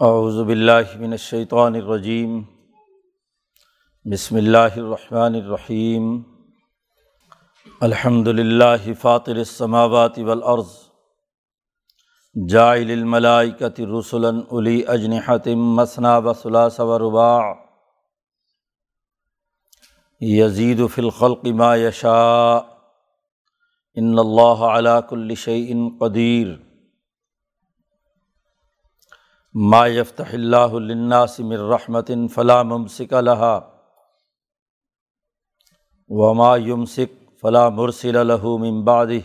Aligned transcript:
اعوذ 0.00 0.46
باللہ 0.46 0.98
من 0.98 1.12
الشیطان 1.12 1.74
الرجیم۔ 1.74 2.42
بسم 4.12 4.36
اللہ 4.36 4.74
الرحمن 4.76 5.34
الرحیم۔ 5.34 6.22
الحمد 7.80 8.28
للہ 8.28 8.92
فاطر 9.00 9.36
السماوات 9.36 10.18
والارض۔ 10.18 10.66
جاعل 12.48 12.90
الملائکۃ 12.90 13.80
رسلا 13.98 14.28
اولی 14.28 14.82
اجنحۃ 14.86 15.48
مثنى 15.54 16.22
وثلاث 16.24 16.80
ورباع 16.80 17.52
یزید 20.20 20.80
فی 20.94 21.02
الخلق 21.02 21.46
ما 21.46 21.76
یشاء۔ 21.76 22.58
ان 23.94 24.18
اللہ 24.18 24.66
علی 24.76 24.98
کل 25.08 25.34
شیء 25.34 25.74
قدیر۔ 26.00 26.73
ما 29.54 29.86
یفتح 29.86 30.32
اللہ 30.32 30.72
للناس 30.74 31.38
من 31.40 31.60
رحمت 31.70 32.10
فلا 32.34 32.62
ممسک 32.62 33.12
لها 33.12 33.58
وما 36.10 36.56
یمسک 36.56 37.12
فلا 37.42 37.68
مرسل 37.68 38.18
له 38.26 38.56
من 38.56 38.80
بعده 38.84 39.20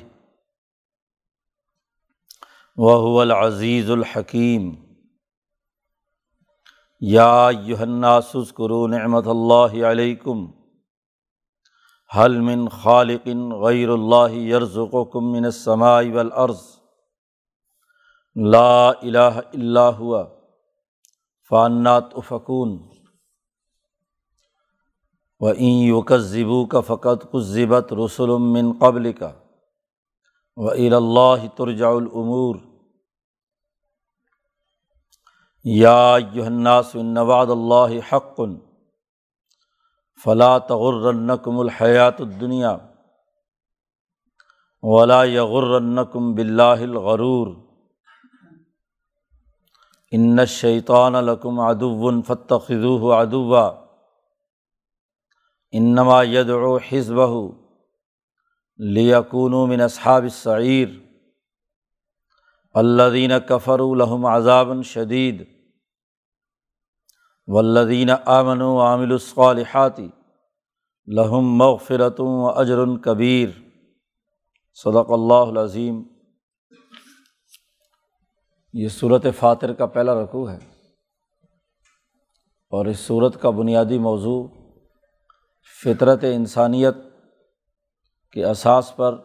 وهو 2.78 3.22
العزیز 3.22 3.90
الحکیم 3.92 4.70
یا 7.02 7.32
ایہا 7.48 7.84
الناس 7.84 8.36
نعمت 8.90 9.28
اللہ 9.28 9.76
علیکم 9.86 10.46
حل 12.18 12.40
من 12.42 12.70
خالق 12.76 13.28
غیر 13.62 13.90
اللہ 13.90 14.42
یرزقکم 14.46 15.32
من 15.32 15.46
السماء 15.46 16.02
والارض 16.14 16.79
لا 18.36 18.90
الہ 18.90 19.40
الا 19.54 19.88
ہوا 19.90 20.24
فانات 21.50 22.04
افکون. 22.14 22.78
و 25.40 25.48
این 25.48 25.74
یوکذبو 25.74 26.66
کا 26.66 26.80
فقط 26.82 27.24
قزبت 27.32 27.94
رسول 27.94 28.30
من 28.42 28.72
قبل 28.80 29.12
کا 29.14 29.32
و 30.58 30.70
الا 30.70 31.36
ترجع 31.58 31.90
العمور 31.90 32.56
یا 35.64 36.16
الناس 36.16 36.96
ان 36.96 37.18
وعد 37.18 37.50
اللہ 37.50 38.14
حق. 38.14 38.40
فلا 40.24 40.58
تغرنکم 40.58 41.60
الحیات 41.60 42.22
الدنیا 42.22 42.78
ولا 44.84 45.24
یغرنکم 45.24 46.34
باللہ 46.34 46.80
الغرور. 46.82 47.69
ان 50.12 50.46
شیطان 50.46 51.14
لکم 51.26 51.60
ادو 51.60 52.10
فتخذوہ 52.22 53.16
ادوا 53.16 53.68
انما 55.74 56.22
یدعو 56.24 56.78
حزبہ 56.92 57.32
لیکون 58.80 59.54
من 59.70 59.82
اصحاب 59.82 60.24
السعیر 60.24 60.88
الذین 62.76 63.32
کفروا 63.50 63.96
لهم 63.96 64.26
عذاب 64.26 64.82
شدید 64.84 65.42
والذین 67.48 68.10
آمنوا 68.10 68.74
وعملوا 68.74 69.16
الصالحات 69.16 70.00
لهم 71.08 71.58
مغفرۃ 71.58 72.20
و 72.20 72.50
اجر 72.56 72.86
کبیر 73.04 73.50
صدق 74.78 75.12
اللہ 75.12 75.46
العظیم 75.48 76.02
یہ 78.74 78.90
صورت 78.90 79.26
فاتر 79.40 79.74
کا 79.74 79.86
پہلا 79.86 80.24
رقوع 80.24 80.50
ہے 80.52 80.58
اور 82.70 82.86
اس 82.86 83.00
صورت 83.00 83.42
کا 83.42 83.50
بنیادی 83.50 83.98
موضوع 84.00 84.48
فطرت 85.84 86.24
انسانیت 86.24 86.96
کے 88.32 88.46
اساس 88.46 88.96
پر 88.96 89.16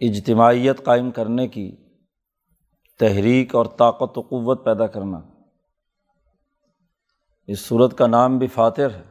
اجتماعیت 0.00 0.84
قائم 0.84 1.10
کرنے 1.10 1.48
کی 1.48 1.76
تحریک 3.00 3.54
اور 3.54 3.66
طاقت 3.66 4.18
و 4.18 4.20
قوت 4.20 4.64
پیدا 4.64 4.86
کرنا۔ 4.86 5.20
اس 7.46 7.60
صورت 7.60 7.98
کا 7.98 8.06
نام 8.06 8.38
بھی 8.38 8.46
فاتر 8.46 8.90
ہے، 8.90 9.02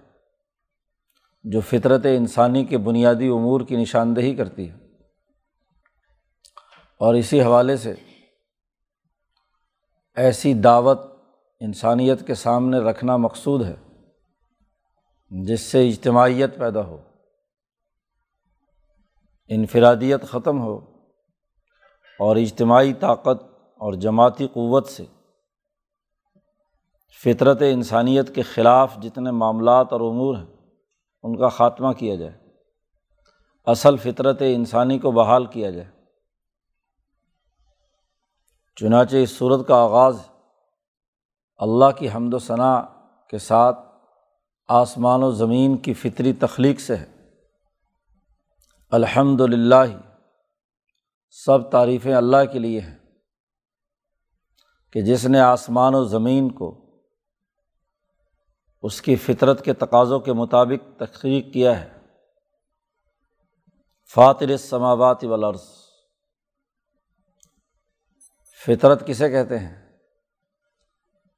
جو 1.44 1.62
فطرت 1.62 2.06
انسانی 2.06 2.66
کے 2.66 2.78
بنیادی 2.78 3.28
امور 3.28 3.62
کی 3.62 3.76
نشاندہی 3.76 4.36
کرتی 4.36 4.70
ہے۔ 4.70 4.85
اور 6.98 7.16
اسی 7.16 7.42
حوالے 7.42 7.78
سے 7.78 7.94
ایسی 10.16 10.54
دعوت 10.54 11.00
انسانیت 11.60 12.28
کے 12.28 12.36
سامنے 12.36 12.80
رکھنا 12.80 13.18
مقصود 13.18 13.66
ہے 13.66 13.76
جس 15.30 15.62
سے 15.62 15.90
اجتماعیت 15.90 16.58
پیدا 16.58 16.86
ہو، 16.86 17.02
انفرادیت 19.48 20.24
ختم 20.24 20.62
ہو 20.62 20.76
اور 22.20 22.36
اجتماعی 22.36 22.94
طاقت 22.94 23.44
اور 23.78 23.94
جماعتی 23.94 24.48
قوت 24.48 24.88
سے 24.88 25.06
فطرت 27.24 27.62
انسانیت 27.62 28.36
کے 28.36 28.42
خلاف 28.42 28.98
جتنے 28.98 29.32
معاملات 29.32 29.88
اور 29.92 30.02
امور 30.02 30.38
ہیں، 30.38 30.56
ان 31.24 31.38
کا 31.38 31.50
خاتمہ 31.50 31.92
کیا 31.92 32.16
جائے۔ 32.16 32.34
اصل 33.66 33.98
فطرت 33.98 34.42
انسانی 34.42 35.00
کو 35.00 35.12
بحال 35.12 35.46
کیا 35.46 35.70
جائے۔ 35.70 35.95
چنانچہ 38.76 39.16
اس 39.16 39.38
صورت 39.38 39.68
کا 39.68 39.76
آغاز 39.76 40.18
اللہ 41.58 41.92
کی 42.00 42.10
حمد 42.10 42.34
و 42.34 42.40
ثناء 42.40 42.82
کے 43.30 43.38
ساتھ 43.38 43.80
آسمان 44.68 45.24
و 45.24 45.32
زمین 45.32 45.78
کی 45.78 45.94
فطری 45.94 46.34
تخلیق 46.34 46.80
سے 46.80 46.96
ہے۔ 46.96 47.06
الحمد 48.92 49.42
للہ 49.42 49.98
سب 51.30 51.72
تعریفیں 51.72 52.16
اللہ 52.16 52.46
کے 52.52 52.60
لیے 52.60 52.80
ہیں 52.80 52.98
کہ 54.92 55.02
جس 55.02 55.26
نے 55.26 55.40
آسمان 55.40 55.96
و 55.96 56.04
زمین 56.04 56.52
کو 56.52 56.82
اس 58.84 59.02
کی 59.02 59.16
فطرت 59.16 59.66
کے 59.66 59.74
تقاضوں 59.74 60.20
کے 60.20 60.34
مطابق 60.34 61.00
تخلیق 61.00 61.54
کیا 61.54 61.82
ہے۔ 61.82 62.02
فاطر 64.14 64.58
سماوات 64.58 65.24
والارض 65.24 65.85
فطرت 68.66 69.08
کسے 69.08 69.30
کہتے 69.30 69.60
ہیں؟ 69.60 69.86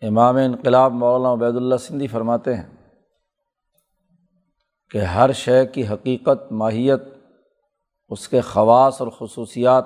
امام 0.01 0.35
انقلاب 0.35 0.91
مولانا 0.91 1.33
عبید 1.33 1.55
اللہ 1.55 1.75
سندھی 1.75 2.07
فرماتے 2.07 2.55
ہیں 2.55 2.93
کہ 4.91 4.97
ہر 4.97 5.31
شے 5.31 5.65
کی 5.65 5.87
حقیقت، 5.87 6.51
ماہیت، 6.51 7.01
اس 8.09 8.29
کے 8.29 8.41
خواص 8.41 9.01
اور 9.01 9.07
خصوصیات 9.19 9.85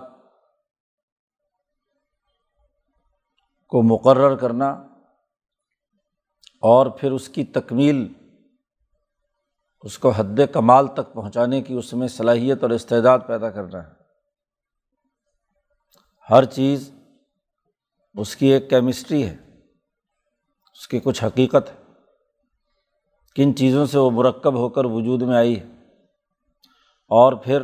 کو 3.68 3.81
مقرر 3.84 4.35
کرنا 4.35 4.69
اور 6.62 6.88
پھر 6.88 7.12
اس 7.12 7.30
کی 7.30 7.44
تکمیل، 7.44 8.13
اس 9.81 10.00
کو 10.00 10.09
حد 10.09 10.40
کمال 10.53 10.88
تک 10.88 11.13
پہنچانے 11.13 11.62
کی 11.62 11.74
اس 11.74 11.94
میں 11.94 12.07
صلاحیت 12.07 12.63
اور 12.63 12.69
استعداد 12.69 13.19
پیدا 13.28 13.50
کرنا 13.50 13.84
ہے۔ 13.84 13.91
ہر 16.30 16.46
چیز 16.46 16.94
اس 18.14 18.36
کی 18.36 18.46
ایک 18.48 18.70
کیمسٹری 18.70 19.28
ہے، 19.28 19.38
اس 20.74 20.88
کی 20.88 21.00
کچھ 21.00 21.24
حقیقت 21.24 21.70
ہے۔ 21.70 21.76
کن 23.36 23.56
چیزوں 23.56 23.86
سے 23.86 23.98
وہ 23.98 24.12
مرکب 24.12 24.54
ہو 24.54 24.70
کر 24.70 24.86
وجود 24.86 25.22
میں 25.22 25.38
آئی 25.38 25.60
ہے۔ 25.60 25.66
اور 27.08 27.34
پھر 27.34 27.64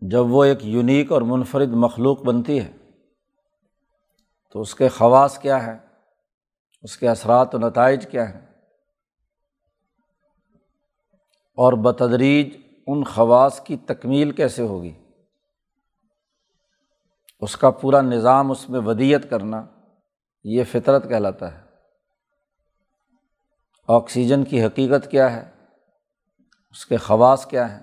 جب 0.00 0.24
وہ 0.24 0.44
ایک 0.44 0.58
یونیک 0.64 1.12
اور 1.12 1.22
منفرد 1.22 1.68
مخلوق 1.68 2.22
بنتی 2.22 2.60
ہے، 2.60 2.72
تو 4.52 4.60
اس 4.60 4.74
کے 4.74 4.88
خواص 4.88 5.38
کیا 5.38 5.66
ہے 5.66 5.78
اس 6.82 6.96
کے 6.96 7.08
اثرات 7.08 7.54
و 7.54 7.58
نتائج 7.58 8.06
کیا 8.10 8.34
ہیں؟ 8.34 8.40
اور 11.56 11.72
بتدریج 11.72 12.56
ان 12.86 13.04
خواص 13.04 13.60
کی 13.60 13.76
تکمیل 13.76 14.30
کیسے 14.30 14.62
ہوگی؟ 14.62 14.94
اس 17.40 17.56
کا 17.56 17.70
پورا 17.70 18.00
نظام 18.00 18.50
اس 18.50 18.70
میں 18.70 18.80
ودیت 18.80 19.30
کرنا 19.30 19.66
یہ 20.44 20.64
فطرت 20.64 21.08
کہلاتا 21.08 21.58
ہے۔ 21.58 21.62
آکسیجن 23.88 24.44
کی 24.44 24.64
حقیقت 24.64 25.10
کیا 25.10 25.32
ہے؟ 25.32 25.50
اس 26.70 26.86
کے 26.86 26.96
خواص 26.96 27.46
کیا 27.46 27.72
ہیں؟ 27.72 27.82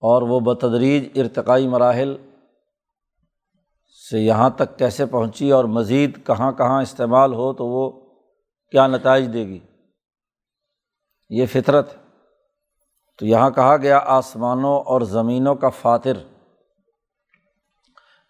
اور 0.00 0.22
وہ 0.22 0.40
بتدریج 0.40 1.20
ارتقائی 1.20 1.68
مراحل 1.68 2.16
سے 4.10 4.18
یہاں 4.18 4.50
تک 4.50 4.78
کیسے 4.78 5.06
پہنچی 5.06 5.50
اور 5.50 5.64
مزید 5.64 6.26
کہاں 6.26 6.52
کہاں 6.52 6.82
استعمال 6.82 7.34
ہو 7.34 7.52
تو 7.52 7.66
وہ 7.66 7.90
کیا 8.70 8.86
نتائج 8.86 9.32
دے 9.32 9.46
گی؟ 9.46 9.58
یہ 11.30 11.46
فطرت۔ 11.46 11.94
تو 13.18 13.26
یہاں 13.26 13.50
کہا 13.50 13.76
گیا 13.76 14.00
آسمانوں 14.04 14.80
اور 14.80 15.00
زمینوں 15.00 15.54
کا 15.54 15.68
فاتر 15.68 16.12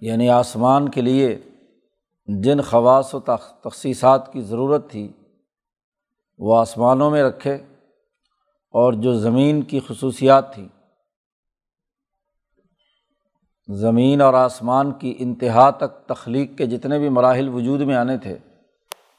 یعنی 0.03 0.29
آسمان 0.31 0.89
کے 0.89 1.01
لیے 1.01 1.39
جن 2.27 2.61
خواص 2.61 3.15
و 3.15 3.21
تخصیصات 3.21 4.33
کی 4.33 4.41
ضرورت 4.41 4.91
تھی، 4.91 5.13
وہ 6.39 6.57
آسمانوں 6.57 7.11
میں 7.11 7.23
رکھے 7.23 7.55
اور 8.75 8.93
جو 8.93 9.15
زمین 9.15 9.63
کی 9.63 9.81
خصوصیات 9.81 10.55
تھیں 10.55 10.69
زمین 13.69 14.21
اور 14.21 14.35
آسمان 14.35 14.93
کی 14.93 15.15
انتہا 15.19 15.71
تک 15.71 16.09
تخلیق 16.09 16.59
کے 16.59 16.67
جتنے 16.67 16.99
بھی 16.99 17.09
مراحل 17.09 17.49
وجود 17.49 17.81
میں 17.81 17.95
آنے 17.95 18.19
تھے، 18.19 18.39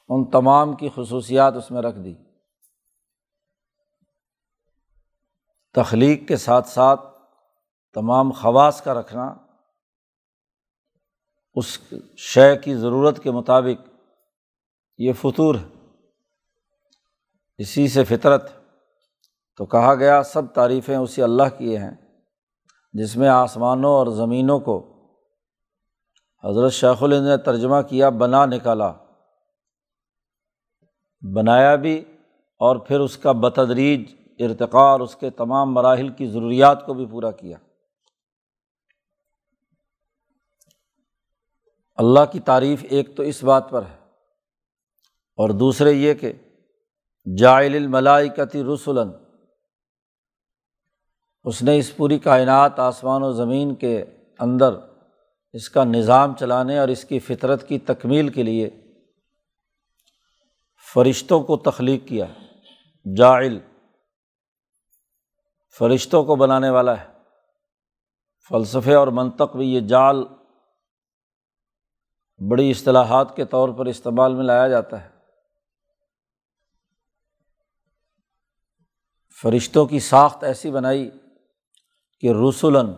ان 0.09 0.25
تمام 0.25 0.73
کی 0.73 0.89
خصوصیات 0.95 1.55
اس 1.55 1.71
میں 1.71 1.81
رکھ 1.81 1.99
دی۔ 1.99 2.13
تخلیق 5.73 6.27
کے 6.27 6.37
ساتھ 6.37 6.67
ساتھ 6.67 7.01
تمام 7.93 8.31
خواص 8.31 8.81
کا 8.81 8.93
رکھنا 8.93 9.33
اس 11.55 11.79
شے 12.17 12.57
کی 12.57 12.75
ضرورت 12.75 13.23
کے 13.23 13.31
مطابق 13.31 13.89
یہ 14.97 15.13
فطور 15.13 15.55
ہے۔ 15.55 15.95
اسی 17.57 17.87
سے 17.87 18.03
فطرت۔ 18.03 18.51
تو 19.57 19.65
کہا 19.65 19.95
گیا، 19.95 20.23
سب 20.23 20.53
تعریفیں 20.53 20.97
اسی 20.97 21.21
اللہ 21.21 21.43
کی 21.57 21.77
ہیں، 21.77 21.91
جس 22.93 23.15
میں 23.15 23.29
آسمانوں 23.29 23.91
اور 23.91 24.07
زمینوں 24.07 24.59
کو 24.59 24.89
حضرت 26.43 26.71
شیخ 26.71 27.03
الند 27.03 27.27
نے 27.27 27.37
ترجمہ 27.37 27.81
کیا، 27.89 28.09
بنا 28.09 28.45
نکالا۔ 28.45 28.93
بنایا 31.35 31.75
بھی 31.75 31.99
اور 32.59 32.75
پھر 32.75 32.99
اس 32.99 33.17
کا 33.17 33.31
بتدریج 33.31 34.15
ارتقاء 34.39 34.79
اور 34.79 34.99
اس 34.99 35.15
کے 35.15 35.29
تمام 35.29 35.73
مراحل 35.73 36.09
کی 36.09 36.27
ضروریات 36.27 36.85
کو 36.85 36.93
بھی 36.93 37.05
پورا 37.05 37.31
کیا۔ 37.31 37.57
اللہ 41.95 42.25
کی 42.31 42.39
تعریف 42.39 42.85
ایک 42.89 43.17
تو 43.17 43.23
اس 43.23 43.43
بات 43.43 43.69
پر 43.69 43.81
ہے 43.81 43.97
اور 45.37 45.49
دوسرے 45.49 45.91
یہ 45.91 46.13
کہ 46.13 46.33
جائل 47.37 47.75
الملائکتی 47.75 48.63
رسولن 48.63 49.09
اس 51.43 51.63
نے 51.63 51.77
اس 51.77 51.97
پوری 51.97 52.19
کائنات، 52.19 52.79
آسمان 52.79 53.23
و 53.23 53.31
زمین 53.31 53.75
کے 53.75 54.05
اندر 54.39 54.73
اس 55.53 55.69
کا 55.69 55.83
نظام 55.83 56.35
چلانے 56.35 56.79
اور 56.79 56.87
اس 56.87 57.05
کی 57.05 57.19
فطرت 57.19 57.67
کی 57.67 57.79
تکمیل 57.79 58.29
کے 58.29 58.43
لیے 58.43 58.69
فرشتوں 60.93 61.43
کو 61.43 61.57
تخلیق 61.57 62.07
کیا 62.07 62.25
جائل 63.17 63.59
فرشتوں 65.79 66.23
کو 66.23 66.35
بنانے 66.35 66.69
والا 66.69 67.01
ہے۔ 67.01 67.05
فلسفے 68.49 68.93
اور 68.93 69.07
منطق 69.07 69.55
بھی 69.55 69.73
یہ 69.73 69.79
جال 69.79 70.23
بڑی 72.49 72.71
اصطلاحات 72.71 73.35
کے 73.35 73.45
طور 73.45 73.69
پر 73.69 73.85
استعمال 73.85 74.35
میں 74.35 74.43
لایا 74.43 74.67
جاتا 74.67 75.03
ہے۔ 75.03 75.09
فرشتوں 79.41 79.85
کی 79.85 79.99
ساخت 79.99 80.43
ایسی 80.43 80.71
بنائی 80.71 81.11
کہ 82.19 82.31
رسولن 82.31 82.91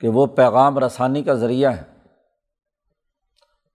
کہ 0.00 0.08
وہ 0.08 0.26
پیغام 0.26 0.78
رسانی 0.78 1.22
کا 1.22 1.34
ذریعہ 1.34 1.76
ہے 1.76 1.82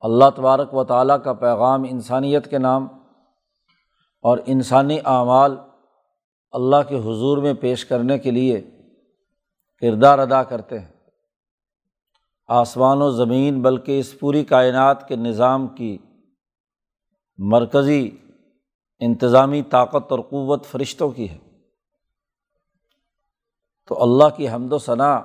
اللہ 0.01 0.25
تبارک 0.35 0.73
و 0.73 0.83
تعالیٰ 0.83 1.23
کا 1.23 1.33
پیغام 1.33 1.83
انسانیت 1.89 2.49
کے 2.49 2.57
نام 2.57 2.87
اور 4.21 4.37
انسانی 4.45 4.99
اعمال 5.05 5.57
اللہ 6.51 6.75
کے 6.87 6.99
حضور 6.99 7.37
میں 7.37 7.53
پیش 7.53 7.85
کرنے 7.85 8.19
کے 8.19 8.31
لیے 8.31 8.61
کردار 9.81 10.19
ادا 10.19 10.43
کرتے 10.43 10.79
ہیں۔ 10.79 10.98
آسمان 12.49 13.01
و 13.01 13.11
زمین، 13.11 13.61
بلکہ 13.61 13.99
اس 13.99 14.19
پوری 14.19 14.43
کائنات 14.43 15.07
کے 15.07 15.15
نظام 15.15 15.67
کی 15.67 15.97
مرکزی 17.37 18.17
انتظامی 18.99 19.61
طاقت 19.61 20.11
اور 20.11 20.19
قوت 20.19 20.65
فرشتوں 20.65 21.11
کی 21.11 21.29
ہے۔ 21.29 21.37
تو 23.87 24.03
اللہ 24.03 24.35
کی 24.35 24.49
حمد 24.49 24.73
و 24.73 24.77
ثناء 24.77 25.19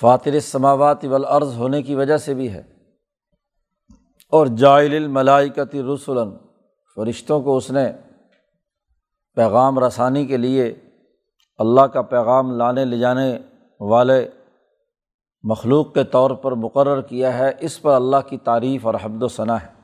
فاتر 0.00 0.40
سماوات 0.40 1.04
والارض 1.04 1.56
ہونے 1.56 1.82
کی 1.82 1.94
وجہ 1.94 2.16
سے 2.16 2.34
بھی 2.34 2.50
ہے۔ 2.50 2.62
اور 4.30 4.46
جائل 4.46 4.94
الملائکتی 4.94 5.82
رسولن 5.82 6.30
فرشتوں 6.94 7.40
کو 7.40 7.56
اس 7.56 7.70
نے 7.70 7.92
پیغام 9.34 9.78
رسانی 9.78 10.26
کے 10.26 10.36
لیے 10.36 10.74
اللہ 11.58 11.80
کا 11.80 12.02
پیغام 12.02 12.56
لانے 12.56 12.84
لے 12.84 12.98
جانے 12.98 13.38
والے 13.80 14.30
مخلوق 15.44 15.94
کے 15.94 16.04
طور 16.04 16.30
پر 16.30 16.52
مقرر 16.52 17.02
کیا 17.02 17.38
ہے، 17.38 17.52
اس 17.60 17.82
پر 17.82 17.94
اللہ 17.94 18.28
کی 18.28 18.38
تعریف 18.38 18.86
اور 18.86 18.94
حمد 19.04 19.22
و 19.22 19.28
ثناء 19.28 19.56
ہے۔ 19.56 19.74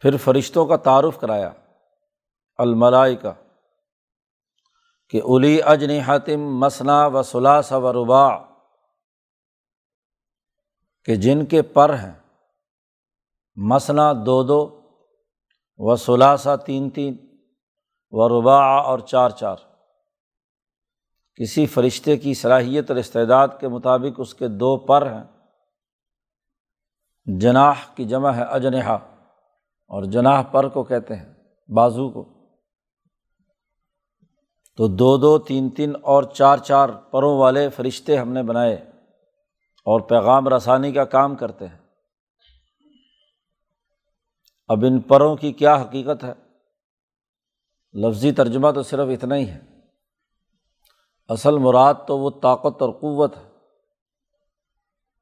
پھر 0.00 0.16
فرشتوں 0.16 0.66
کا 0.66 0.76
تعارف 0.76 1.20
کرایا 1.20 1.50
الملائی 2.56 3.16
کا 3.16 3.32
کہ 5.10 5.20
الی 5.24 5.62
اجن 5.62 5.90
حتم 5.90 6.40
مسنا 6.40 7.06
و 7.06 7.22
سلاس 7.22 7.72
و 7.72 7.92
ربا 7.92 8.38
کہ 11.04 11.14
جن 11.14 11.44
کے 11.44 11.62
پر 11.62 11.94
ہیں 11.94 12.12
مسنا 13.56 14.12
دو 14.12 14.42
دو 14.42 14.80
و 15.78 15.96
سلاسا 15.96 16.56
تین 16.56 16.90
تین 16.90 17.16
و 18.10 18.28
ربا 18.28 18.64
اور 18.64 18.98
چار 18.98 19.30
چار۔ 19.30 19.56
کسی 21.42 21.66
فرشتے 21.66 22.16
کی 22.16 22.34
صلاحیت 22.34 22.90
اور 22.90 22.98
استعداد 22.98 23.48
کے 23.60 23.68
مطابق 23.68 24.14
اس 24.18 24.34
کے 24.34 24.48
دو 24.48 24.76
پر 24.76 25.10
ہیں۔ 25.12 25.24
جناح 27.40 27.72
کی 27.94 28.04
جمع 28.04 28.30
ہے 28.30 28.42
اجنحا، 28.42 28.94
اور 29.88 30.02
جناح 30.02 30.42
پر 30.42 30.68
کو 30.68 30.84
کہتے 30.84 31.16
ہیں، 31.16 31.32
بازو 31.68 32.10
کو۔ 32.10 32.28
تو 34.76 34.88
دو 34.88 35.16
دو، 35.16 35.38
تین 35.38 35.70
تین 35.70 35.92
اور 36.02 36.22
چار 36.22 36.56
چار 36.56 36.88
پروں 36.88 37.38
والے 37.38 37.68
فرشتے 37.68 38.16
ہم 38.16 38.32
نے 38.32 38.42
بنائے 38.42 38.74
اور 39.84 40.00
پیغام 40.00 40.48
رسانی 40.48 40.92
کا 40.92 41.04
کام 41.04 41.36
کرتے 41.36 41.66
ہیں۔ 41.66 41.78
اب 44.68 44.84
ان 44.88 45.00
پروں 45.00 45.36
کی 45.36 45.52
کیا 45.52 45.74
حقیقت 45.74 46.24
ہے؟ 46.24 46.32
لفظی 47.92 48.32
ترجمہ 48.32 48.70
تو 48.70 48.82
صرف 48.82 49.08
اتنا 49.08 49.36
ہی 49.36 49.48
ہے۔ 49.48 49.71
اصل 51.28 51.58
مراد 51.58 51.94
تو 52.06 52.18
وہ 52.18 52.30
طاقت 52.30 52.82
اور 52.82 52.90
قوت 52.90 53.36
ہے 53.36 53.48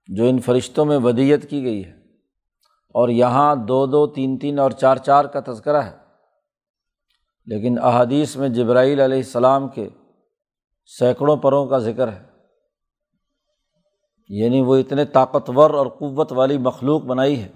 جو 0.07 0.25
ان 0.25 0.39
فرشتوں 0.39 0.85
میں 0.85 0.99
ودیت 0.99 1.51
کی 1.51 1.65
گئی 1.65 1.85
ہے 1.85 1.91
اور 2.95 3.09
یہاں 3.09 3.57
دو 3.57 3.87
دو 3.87 4.07
تین 4.07 4.39
تین 4.39 4.59
اور 4.59 4.71
چار 4.71 4.97
چار 4.97 5.25
کا 5.25 5.53
تذکرہ 5.53 5.83
ہے۔ 5.83 5.97
لیکن 7.47 7.79
احادیث 7.83 8.37
میں 8.37 8.49
جبرائیل 8.49 9.01
علیہ 9.01 9.17
السلام 9.17 9.69
کے 9.69 9.89
سینکڑوں 10.99 11.37
پروں 11.37 11.67
کا 11.67 11.79
ذکر 11.79 12.13
ہے۔ 12.13 12.23
یعنی 14.29 14.61
وہ 14.61 14.77
اتنے 14.77 15.05
طاقتور 15.05 15.71
اور 15.71 15.87
قوت 15.87 16.33
والی 16.33 16.59
مخلوق 16.59 17.03
بنائی 17.03 17.43
ہے 17.43 17.49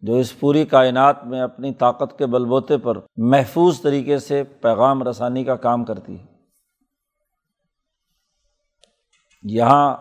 جو 0.00 0.14
اس 0.14 0.40
پوری 0.40 0.64
کائنات 0.64 1.24
میں 1.24 1.40
اپنی 1.40 1.74
طاقت 1.74 2.18
کے 2.18 2.26
بل 2.26 2.44
بوتے 2.44 2.78
پر 2.78 2.98
محفوظ 3.16 3.80
طریقے 3.80 4.18
سے 4.18 4.44
پیغام 4.44 5.02
رسانی 5.08 5.44
کا 5.44 5.56
کام 5.56 5.84
کرتی 5.84 6.20
ہے۔ 6.20 6.33
یہاں 9.44 9.96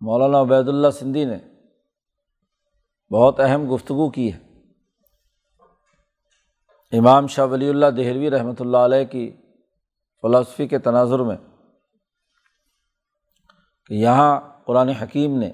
مولانا 0.00 0.40
عبید 0.40 0.68
اللہ 0.68 0.90
سندھی 0.90 1.24
نے 1.24 1.38
بہت 3.14 3.40
اہم 3.40 3.74
گفتگو 3.74 4.10
کی 4.10 4.32
ہے۔ 4.32 4.38
امام 6.98 7.26
شاہ 7.26 7.46
ولی 7.46 7.68
اللہ 7.68 7.86
دہلوی 7.86 8.30
رحمۃ 8.30 8.54
اللہ 8.60 8.76
علیہ 8.76 9.04
کی 9.04 9.36
فلاسفی 10.22 10.68
کے 10.68 10.78
تناظر 10.78 11.18
میں 11.18 11.36
کہ 13.86 13.94
یہاں 13.94 14.40
قرآن 14.64 14.88
حکیم 14.88 15.38
نے 15.38 15.52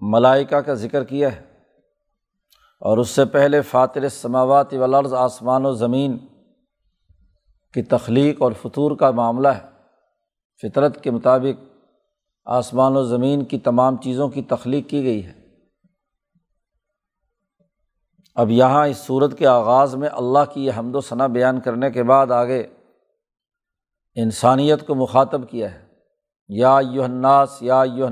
ملائکہ 0.00 0.56
کا 0.56 0.74
ذکر 0.74 1.04
کیا 1.04 1.36
ہے 1.36 1.42
اور 2.80 2.98
اس 2.98 3.08
سے 3.08 3.24
پہلے 3.24 3.60
فاتر 3.60 4.08
سماوات 4.08 4.72
ولرز 4.72 5.14
آسمان 5.14 5.66
و 5.66 5.72
زمین 5.72 6.18
کی 7.72 7.82
تخلیق 7.82 8.42
اور 8.42 8.52
فطور 8.52 8.96
کا 8.96 9.10
معاملہ 9.10 9.48
ہے۔ 9.48 9.66
فطرت 10.62 11.04
کے 11.04 11.10
مطابق 11.10 11.75
آسمان 12.46 12.96
و 12.96 13.02
زمین 13.02 13.44
کی 13.44 13.58
تمام 13.58 13.96
چیزوں 13.96 14.28
کی 14.28 14.42
تخلیق 14.42 14.90
کی 14.90 15.04
گئی 15.04 15.26
ہے۔ 15.26 15.32
اب 18.34 18.50
یہاں 18.50 18.86
اس 18.86 18.96
صورت 18.96 19.38
کے 19.38 19.46
آغاز 19.46 19.94
میں 19.94 20.08
اللہ 20.08 20.52
کی 20.54 20.66
یہ 20.66 20.72
حمد 20.78 20.94
و 20.94 21.00
ثناء 21.00 21.26
بیان 21.26 21.60
کرنے 21.60 21.90
کے 21.90 22.02
بعد 22.02 22.30
آگے 22.30 22.66
انسانیت 24.14 24.86
کو 24.86 24.94
مخاطب 24.94 25.50
کیا 25.50 25.74
ہے۔ 25.74 25.86
یا 26.48 26.78
یو 26.92 27.02
یا 27.60 27.84
یو 27.96 28.06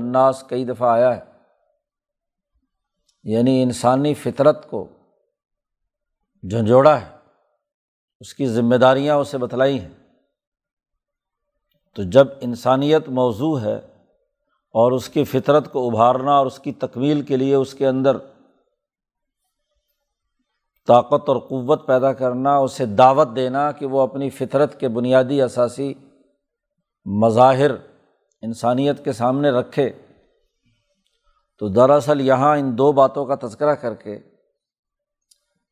کئی 0.49 0.65
دفعہ 0.65 0.89
آیا 0.89 1.17
ہے۔ 1.17 1.21
یعنی 3.23 3.63
انسانی 3.63 4.13
فطرت 4.13 4.69
کو 4.69 4.89
جھنجھوڑا 6.49 7.01
ہے۔ 7.01 7.15
اس 8.19 8.33
کی 8.33 8.47
ذمہ 8.47 8.75
داریاں 8.75 9.15
اسے 9.15 9.37
بتلائی 9.37 9.79
ہیں۔ 9.79 9.93
تو 11.95 12.03
جب 12.03 12.27
انسانیت 12.41 13.09
موضوع 13.09 13.59
ہے 13.59 13.94
اور 14.75 14.91
اس 14.91 15.09
کی 15.09 15.23
فطرت 15.23 15.71
کو 15.71 15.87
ابھارنا 15.87 16.35
اور 16.35 16.45
اس 16.45 16.59
کی 16.59 16.71
تکمیل 16.71 17.21
کے 17.21 17.37
لیے 17.37 17.55
اس 17.55 17.73
کے 17.73 17.87
اندر 17.87 18.17
طاقت 20.87 21.29
اور 21.29 21.37
قوت 21.37 21.87
پیدا 21.87 22.13
کرنا، 22.13 22.57
اسے 22.57 22.85
دعوت 22.85 23.27
دینا 23.35 23.71
کہ 23.71 23.85
وہ 23.85 24.01
اپنی 24.01 24.29
فطرت 24.29 24.79
کے 24.79 24.87
بنیادی 24.87 25.41
اثاثی 25.41 25.93
مظاہر 27.05 27.71
انسانیت 28.41 29.05
کے 29.05 29.11
سامنے 29.11 29.49
رکھے۔ 29.49 29.89
تو 31.59 31.67
دراصل 31.67 32.21
یہاں 32.21 32.57
ان 32.57 32.77
دو 32.77 32.91
باتوں 32.91 33.25
کا 33.25 33.35
تذکرہ 33.47 33.75
کر 33.75 33.93
کے 33.93 34.15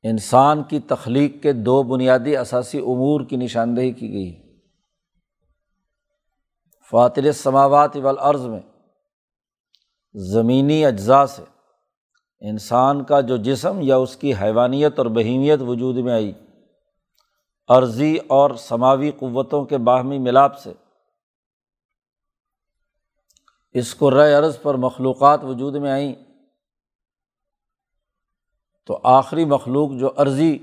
انسان 0.03 0.63
کی 0.63 0.79
تخلیق 0.79 1.43
کے 1.43 1.53
دو 1.53 1.83
بنیادی 1.83 2.37
اثاثی 2.37 2.79
امور 2.79 3.21
کی 3.21 3.35
نشاندہی 3.35 3.91
کی 3.91 4.13
گئی۔ 4.13 4.59
فاتر 6.91 7.31
سماوات 7.31 7.95
والارض 7.95 8.45
میں 8.45 8.59
زمینی 10.15 10.85
اجزاء 10.85 11.25
سے۔ 11.25 11.43
انسان 12.39 13.03
کا 13.03 13.21
جو 13.21 13.37
جسم 13.37 13.79
یا 13.81 13.97
اس 13.97 14.15
کی 14.15 14.33
حیوانیت 14.33 14.97
اور 14.97 15.05
بہیمیت 15.05 15.59
وجود 15.61 15.95
میں 15.95 16.13
آئی، 16.13 16.33
عرضی 17.67 18.17
اور 18.27 18.51
سماوی 18.55 19.11
قوتوں 19.11 19.65
کے 19.65 19.77
باہمی 19.77 20.19
ملاپ 20.19 20.59
سے۔ 20.59 20.73
اس 23.71 23.95
کو 23.95 24.11
رے 24.11 24.33
عرض 24.33 24.61
پر 24.61 24.75
مخلوقات 24.75 25.43
وجود 25.43 25.75
میں 25.75 25.91
آئیں۔ 25.91 26.13
تو 28.85 28.99
آخری 29.03 29.45
مخلوق 29.45 29.91
جو 29.91 30.11
عرضی 30.17 30.57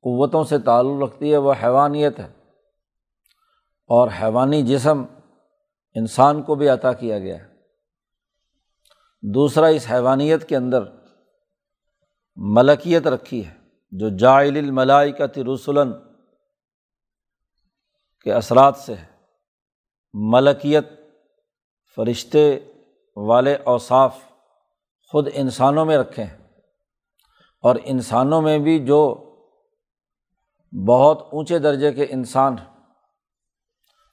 قوتوں 0.00 0.44
سے 0.44 0.58
تعلق 0.58 1.02
رکھتی 1.02 1.32
ہے، 1.32 1.36
وہ 1.36 1.54
حیوانیت 1.62 2.18
ہے۔ 2.18 2.28
اور 3.86 4.08
حیوانی 4.22 4.62
جسم 4.62 5.04
انسان 5.94 6.42
کو 6.42 6.54
بھی 6.54 6.68
عطا 6.68 6.92
کیا 6.92 7.18
گیا 7.18 7.36
ہے۔ 7.36 7.49
دوسرا 9.22 9.66
اس 9.66 9.86
حیوانیت 9.90 10.48
کے 10.48 10.56
اندر 10.56 10.82
ملکیت 12.36 13.06
رکھی 13.06 13.46
ہے، 13.46 13.54
جو 13.90 14.08
جائل 14.08 14.56
الملائکت 14.56 15.38
رسولن 15.38 15.92
کے 18.24 18.32
اثرات 18.32 18.76
سے 18.76 18.94
ہے۔ 18.94 19.04
ملکیت 20.14 20.88
فرشتے 21.96 22.58
والے 23.16 23.54
اوصاف 23.54 24.16
خود 25.12 25.28
انسانوں 25.34 25.84
میں 25.84 25.98
رکھے 25.98 26.24
ہیں 26.24 26.38
اور 27.62 27.76
انسانوں 27.84 28.42
میں 28.42 28.58
بھی 28.58 28.86
جو 28.86 29.00
بہت 30.86 31.28
اونچے 31.32 31.58
درجے 31.58 31.92
کے 31.92 32.06
انسان 32.10 32.56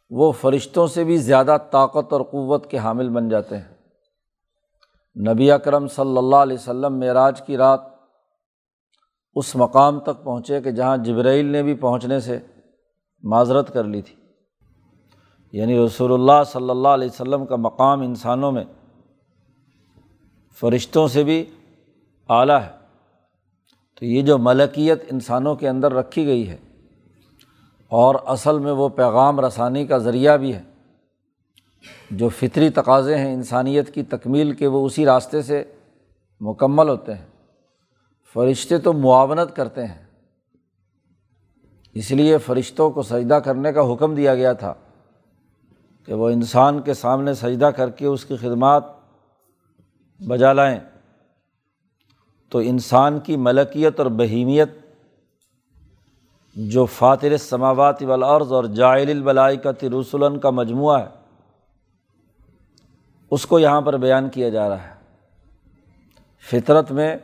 وہ 0.09 0.31
فرشتوں 0.31 0.87
سے 0.87 1.03
بھی 1.03 1.17
زیادہ 1.17 1.57
طاقت 1.71 2.13
اور 2.13 2.21
قوت 2.21 2.71
کے 2.71 2.77
حامل 2.77 3.09
بن 3.09 3.29
جاتے 3.29 3.57
ہیں۔ 3.57 3.76
نبی 5.19 5.51
اکرم 5.51 5.87
صلی 5.87 6.17
اللہ 6.17 6.35
علیہ 6.35 6.57
وسلم 6.57 6.99
معراج 6.99 7.41
کی 7.41 7.57
رات 7.57 7.79
اس 9.35 9.55
مقام 9.55 9.99
تک 9.99 10.23
پہنچے 10.23 10.61
کہ 10.61 10.71
جہاں 10.71 10.97
جبرائیل 10.97 11.45
نے 11.45 11.63
بھی 11.63 11.73
پہنچنے 11.73 12.19
سے 12.19 12.39
معذرت 13.23 13.73
کر 13.73 13.83
لی 13.83 14.01
تھی۔ 14.01 14.15
یعنی 15.51 15.85
رسول 15.85 16.13
اللہ 16.13 16.43
صلی 16.45 16.69
اللہ 16.69 16.87
علیہ 16.87 17.07
وسلم 17.07 17.45
کا 17.45 17.55
مقام 17.55 18.01
انسانوں 18.01 18.51
میں 18.51 18.63
فرشتوں 20.59 21.07
سے 21.07 21.23
بھی 21.23 21.45
اعلیٰ 22.29 22.61
ہے۔ 22.61 22.71
تو 23.99 24.05
یہ 24.05 24.21
جو 24.21 24.37
ملکیت 24.37 25.03
انسانوں 25.11 25.55
کے 25.55 25.69
اندر 25.69 25.93
رکھی 25.93 26.25
گئی 26.25 26.49
ہے 26.49 26.57
اور 27.87 28.15
اصل 28.25 28.59
میں 28.59 28.71
وہ 28.71 28.89
پیغام 28.89 29.39
رسانی 29.39 29.85
کا 29.85 29.97
ذریعہ 29.97 30.37
بھی 30.37 30.55
ہے۔ 30.55 30.61
جو 32.11 32.29
فطری 32.29 32.69
تقاضے 32.69 33.17
ہیں 33.17 33.33
انسانیت 33.33 33.93
کی 33.93 34.03
تکمیل 34.03 34.51
کے 34.51 34.67
وہ 34.67 34.85
اسی 34.85 35.05
راستے 35.05 35.41
سے 35.41 35.63
مکمل 36.41 36.89
ہوتے 36.89 37.13
ہیں۔ 37.13 37.25
فرشتے 38.33 38.77
تو 38.77 38.93
معاونت 38.93 39.55
کرتے 39.55 39.85
ہیں۔ 39.85 40.05
اس 41.93 42.11
لیے 42.11 42.37
فرشتوں 42.37 42.91
کو 42.91 43.03
سجدہ 43.03 43.33
کرنے 43.33 43.73
کا 43.73 43.93
حکم 43.93 44.15
دیا 44.15 44.35
گیا 44.35 44.53
تھا 44.53 44.73
کہ 46.05 46.13
وہ 46.13 46.29
انسان 46.29 46.81
کے 46.81 46.93
سامنے 46.93 47.33
سجدہ 47.33 47.65
کر 47.65 47.89
کے 47.89 48.05
اس 48.05 48.25
کی 48.25 48.35
خدمات 48.35 48.83
بجا 50.27 50.53
لائیں۔ 50.53 50.79
تو 52.49 52.59
انسان 52.59 53.19
کی 53.19 53.37
ملکیت 53.37 53.99
اور 53.99 54.11
بہیمیت 54.11 54.69
جو 56.55 56.85
فاتر 56.85 57.37
سماوات 57.37 58.03
والارض 58.03 58.53
اور 58.53 58.63
جائل 58.63 59.09
البلائی 59.09 59.57
کا 59.57 59.71
ترسلن 59.71 60.39
کا 60.39 60.49
مجموعہ 60.49 60.99
ہے 60.99 61.16
اس 63.31 63.45
کو 63.45 63.59
یہاں 63.59 63.81
پر 63.81 63.97
بیان 63.97 64.29
کیا 64.29 64.49
جا 64.49 64.69
رہا 64.69 64.87
ہے۔ 64.87 64.93
فطرت 66.51 66.91
میں 66.91 67.15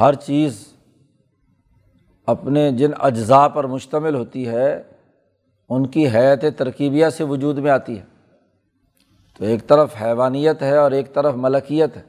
ہر 0.00 0.14
چیز 0.14 0.74
اپنے 2.26 2.70
جن 2.72 2.90
اجزاء 2.98 3.48
پر 3.48 3.66
مشتمل 3.66 4.14
ہوتی 4.14 4.48
ہے، 4.48 4.82
ان 5.68 5.86
کی 5.86 6.08
حیت 6.08 6.58
ترکیبیہ 6.58 7.08
سے 7.08 7.24
وجود 7.24 7.58
میں 7.58 7.70
آتی 7.70 7.98
ہے۔ 7.98 8.04
تو 9.38 9.44
ایک 9.44 9.66
طرف 9.66 9.94
حیوانیت 10.02 10.62
ہے 10.62 10.76
اور 10.76 10.90
ایک 10.90 11.14
طرف 11.14 11.34
ملکیت 11.36 11.96
ہے۔ 11.96 12.02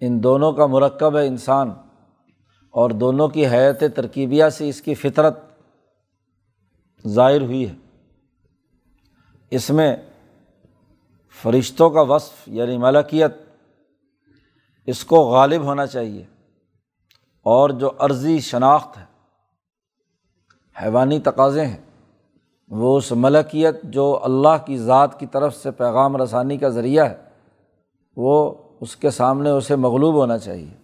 ان 0.00 0.22
دونوں 0.22 0.52
کا 0.52 0.66
مرکب 0.66 1.18
ہے 1.18 1.26
انسان، 1.26 1.70
اور 2.74 2.90
دونوں 2.90 3.28
کی 3.28 3.46
حیت 3.46 3.96
ترکیبیہ 3.96 4.48
سے 4.48 4.68
اس 4.68 4.82
کی 4.82 4.94
فطرت 4.94 5.38
ظاہر 7.06 7.42
ہوئی 7.42 7.68
ہے۔ 7.68 7.74
اس 9.50 9.70
میں 9.70 9.96
فرشتوں 11.42 11.90
کا 11.90 12.00
وصف 12.00 12.34
یعنی 12.46 12.78
ملکیت، 12.78 13.32
اس 14.86 15.04
کو 15.04 15.16
غالب 15.16 15.62
ہونا 15.62 15.86
چاہیے۔ 15.86 16.24
اور 17.42 17.70
جو 17.70 17.90
عرضی 17.98 18.40
شناخت 18.40 18.98
ہے، 18.98 19.04
حیوانی 20.82 21.20
تقاضے 21.20 21.66
ہیں، 21.66 21.76
وہ 22.68 22.98
اس 22.98 23.12
ملکیت 23.12 23.82
جو 23.82 24.20
اللہ 24.22 24.66
کی 24.66 24.78
ذات 24.78 25.20
کی 25.20 25.26
طرف 25.26 25.56
سے 25.56 25.70
پیغام 25.70 26.16
رسانی 26.16 26.56
کا 26.56 26.68
ذریعہ 26.68 27.10
ہے، 27.10 27.16
وہ 28.16 28.54
اس 28.80 28.96
کے 28.96 29.10
سامنے 29.10 29.50
اسے 29.50 29.76
مغلوب 29.76 30.14
ہونا 30.14 30.38
چاہیے۔ 30.38 30.74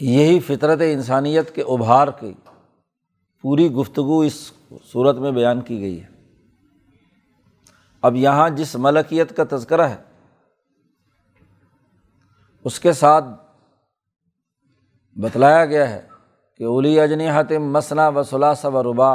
یہی 0.00 0.40
فطرت 0.40 0.78
انسانیت 0.82 1.54
کے 1.54 1.62
ابھار 1.62 2.08
کی 2.20 2.32
پوری 3.42 3.72
گفتگو 3.72 4.20
اس 4.20 4.52
صورت 4.92 5.16
میں 5.16 5.30
بیان 5.30 5.60
کی 5.60 5.80
گئی 5.80 6.02
ہے۔ 6.02 6.17
اب 8.02 8.16
یہاں 8.16 8.50
جس 8.50 8.76
ملکیت 8.76 9.36
کا 9.36 9.44
تذکرہ 9.50 9.82
ہے، 9.82 9.96
اس 12.64 12.80
کے 12.80 12.92
ساتھ 12.92 13.24
بتلایا 15.16 15.64
گیا 15.66 15.90
ہے 15.90 16.08
کہ 16.56 16.64
اولی 16.64 17.00
اجنی 17.00 17.28
حتم 17.30 17.72
مسنا 17.72 18.08
و 18.08 18.22
ثلاث 18.22 18.64
و 18.64 18.82
ربا 18.82 19.14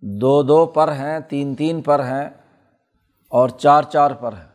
دو 0.00 0.42
دو 0.42 0.66
پر 0.66 0.92
ہیں، 0.92 1.20
تین 1.20 1.54
تین 1.54 1.82
پر 1.82 2.04
ہیں 2.04 2.30
اور 3.28 3.48
چار 3.48 3.82
چار 3.82 4.10
پر 4.10 4.32
ہیں۔ 4.32 4.48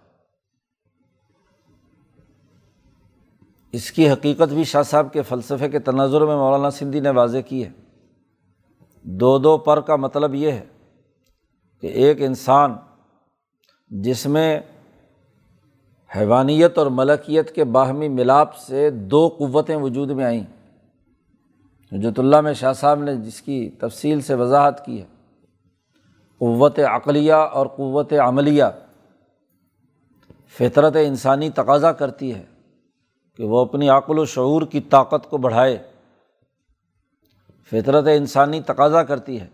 اس 3.72 3.92
کی 3.92 4.12
حقیقت 4.12 4.54
بھی 4.54 4.64
شاہ 4.64 4.84
صاحب 4.84 5.14
کے 5.14 5.22
فلسفے 5.22 5.70
کے 5.70 5.80
تناظر 5.80 6.22
میں 6.22 6.36
مولانا 6.36 6.70
سندھی 6.70 7.00
نے 7.00 7.10
واضح 7.10 7.38
کی 7.38 7.66
ہے۔ 7.66 7.70
دو 9.04 9.38
دو 9.38 9.58
پر 9.58 9.82
کا 9.82 9.96
مطلب 9.96 10.36
یہ 10.36 10.52
ہے 10.52 10.66
کہ 11.80 11.88
ایک 11.88 12.22
انسان 12.22 12.76
جس 13.92 14.26
میں 14.26 14.60
حیوانیت 16.16 16.78
اور 16.78 16.88
ملکیت 16.88 17.56
کے 17.56 17.64
باہمی 17.64 18.08
ملاپ 18.08 18.56
سے 18.56 18.90
دو 18.90 19.28
قوتیں 19.28 19.76
وجود 19.76 20.10
میں 20.10 20.26
آئیں۔ 20.26 20.44
حجت 21.92 22.20
اللہ 22.20 22.42
میں 22.42 22.54
شاہ 22.54 22.74
صاحب 22.74 23.04
نے 23.04 23.16
جس 23.16 23.42
کی 23.42 23.70
تفصیل 23.70 24.22
سے 24.22 24.34
وضاحت 24.34 24.86
کی 24.86 25.02
ہے، 25.02 25.06
قوت 26.38 26.80
عقلیہ 26.80 27.34
اور 27.34 27.68
قوت 27.68 28.14
عملیہ، 28.14 28.64
فطرت 30.48 30.96
انسانی 30.96 31.50
تقاضا 31.50 31.92
کرتی 31.92 32.36
ہے 32.36 32.44
کہ 33.36 33.44
وہ 33.44 33.60
اپنی 33.60 33.90
عقل 33.90 34.20
و 34.20 34.26
شعور 34.26 34.62
کی 34.62 34.80
طاقت 34.80 35.30
کو 35.30 35.38
بڑھائے۔ 35.38 35.78
فطرت 37.72 38.08
انسانی 38.18 38.62
تقاضا 38.62 39.04
کرتی 39.04 39.42
ہے 39.42 39.48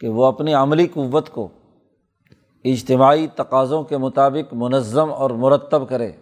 کہ 0.00 0.08
وہ 0.08 0.26
اپنی 0.26 0.54
عملی 0.54 0.86
قوت 0.86 1.30
کو 1.30 1.48
اجتماعی 2.72 3.26
تقاضوں 3.34 3.82
کے 3.82 3.96
مطابق 3.96 4.54
منظم 4.54 5.12
اور 5.12 5.30
مرتب 5.30 5.88
کرے۔ 5.88 6.12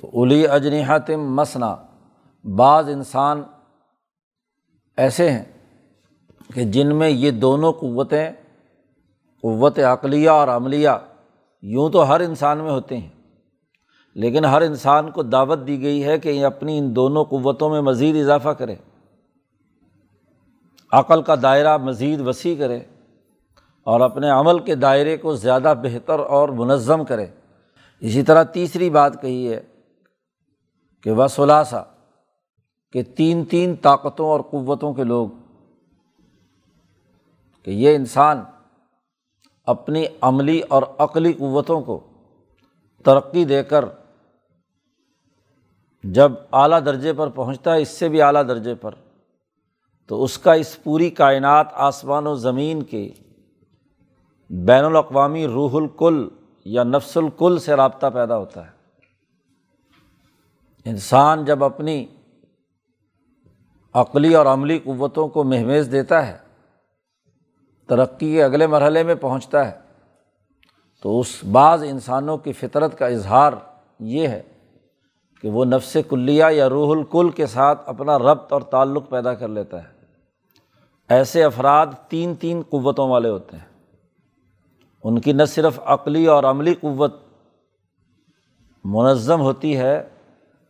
تو 0.00 0.22
الی 0.22 0.48
اجنحاتم 0.48 1.34
مسنا، 1.34 1.76
بعض 2.44 2.88
انسان 2.88 3.42
ایسے 4.96 5.30
ہیں 5.30 5.44
کہ 6.54 6.64
جن 6.64 6.96
میں 6.96 7.08
یہ 7.08 7.30
دونوں 7.30 7.72
قوتیں، 7.72 8.30
قوت 9.42 9.78
عقلیہ 9.78 10.30
اور 10.30 10.48
عملیہ 10.48 10.90
یوں 11.62 11.90
تو 11.90 12.08
ہر 12.08 12.20
انسان 12.20 12.58
میں 12.58 12.70
ہوتے 12.70 12.96
ہیں، 12.96 13.08
لیکن 14.14 14.44
ہر 14.44 14.62
انسان 14.62 15.10
کو 15.10 15.22
دعوت 15.22 15.66
دی 15.66 15.82
گئی 15.82 16.04
ہے 16.04 16.18
کہ 16.18 16.28
یہ 16.28 16.46
اپنی 16.46 16.78
ان 16.78 16.96
دونوں 16.96 17.24
قوتوں 17.24 17.70
میں 17.70 17.80
مزید 17.80 18.16
اضافہ 18.16 18.48
کرے۔ 18.48 18.74
عقل 20.92 21.22
کا 21.22 21.34
دائرہ 21.42 21.76
مزید 21.76 22.20
وسیع 22.20 22.56
کرے۔ 22.58 22.80
اور 23.86 24.00
اپنے 24.00 24.30
عمل 24.30 24.58
کے 24.58 24.74
دائرے 24.74 25.16
کو 25.16 25.34
زیادہ 25.34 25.74
بہتر 25.82 26.18
اور 26.18 26.48
منظم 26.48 27.04
کرے۔ 27.04 27.26
اسی 28.00 28.22
طرح 28.22 28.42
تیسری 28.42 28.90
بات 28.90 29.22
کہی 29.22 29.52
ہے 29.52 29.60
کہ 31.02 31.10
وسلاسا 31.10 31.82
کہ 32.92 33.02
تین 33.02 33.44
تین 33.44 33.76
طاقتوں 33.76 34.28
اور 34.28 34.40
قوتوں 34.40 34.94
کے 34.94 35.04
لوگ 35.04 35.28
کہ 37.62 37.70
یہ 37.70 37.94
انسان 37.94 38.42
اپنی 39.66 40.06
عملی 40.20 40.60
اور 40.60 40.82
عقلی 40.98 41.32
قوتوں 41.32 41.80
کو 41.80 42.00
ترقی 43.04 43.44
دے 43.44 43.62
کر 43.62 43.84
جب 46.04 46.32
اعلیٰ 46.52 46.80
درجے 46.84 47.12
پر 47.12 47.28
پہنچتا 47.28 47.74
ہے، 47.74 47.82
اس 47.82 47.88
سے 47.88 48.08
بھی 48.08 48.22
اعلیٰ 48.22 48.48
درجے 48.48 48.74
پر، 48.74 48.94
تو 50.06 50.24
اس 50.24 50.38
کا 50.38 50.52
اس 50.52 50.82
پوری 50.82 51.10
کائنات، 51.10 51.66
آسمان 51.72 52.26
و 52.26 52.34
زمین 52.34 52.82
کے 52.82 53.10
بین 54.50 54.84
الاقوامی 54.84 55.46
روح 55.46 55.70
الکل 55.74 56.28
یا 56.64 56.82
نفس 56.82 57.16
الکل 57.16 57.58
سے 57.58 57.74
رابطہ 57.74 58.06
پیدا 58.14 58.36
ہوتا 58.36 58.66
ہے۔ 58.66 58.70
انسان 60.84 61.44
جب 61.44 61.64
اپنی 61.64 62.06
عقلی 63.92 64.34
اور 64.34 64.46
عملی 64.46 64.78
قوتوں 64.78 65.28
کو 65.28 65.44
مہمیز 65.44 65.88
دیتا 65.92 66.26
ہے، 66.26 66.36
ترقی 67.86 68.32
کے 68.32 68.44
اگلے 68.44 68.66
مرحلے 68.66 69.02
میں 69.02 69.14
پہنچتا 69.14 69.70
ہے، 69.70 69.80
تو 71.02 71.20
اس 71.20 71.44
بعض 71.52 71.82
انسانوں 71.82 72.38
کی 72.38 72.52
فطرت 72.52 72.98
کا 72.98 73.06
اظہار 73.06 73.52
یہ 74.00 74.28
ہے 74.28 74.42
کہ 75.42 75.50
وہ 75.50 75.64
نفس 75.64 75.96
کلیہ 76.08 76.44
یا 76.50 76.68
روح 76.68 76.96
الکل 76.96 77.30
کے 77.30 77.46
ساتھ 77.46 77.82
اپنا 77.86 78.18
ربط 78.18 78.52
اور 78.52 78.62
تعلق 78.62 79.10
پیدا 79.10 79.34
کر 79.34 79.48
لیتا 79.48 79.84
ہے۔ 79.84 79.88
ایسے 81.08 81.44
افراد 81.44 81.86
تین 82.08 82.34
تین 82.34 82.62
قوتوں 82.70 83.10
والے 83.10 83.28
ہوتے 83.28 83.56
ہیں۔ 83.56 83.75
ان 85.06 85.20
کی 85.20 85.32
نہ 85.32 85.44
صرف 85.44 85.80
عقلی 85.84 86.26
اور 86.26 86.44
عملی 86.44 86.74
قوت 86.74 87.14
منظم 88.84 89.40
ہوتی 89.40 89.76
ہے، 89.76 90.08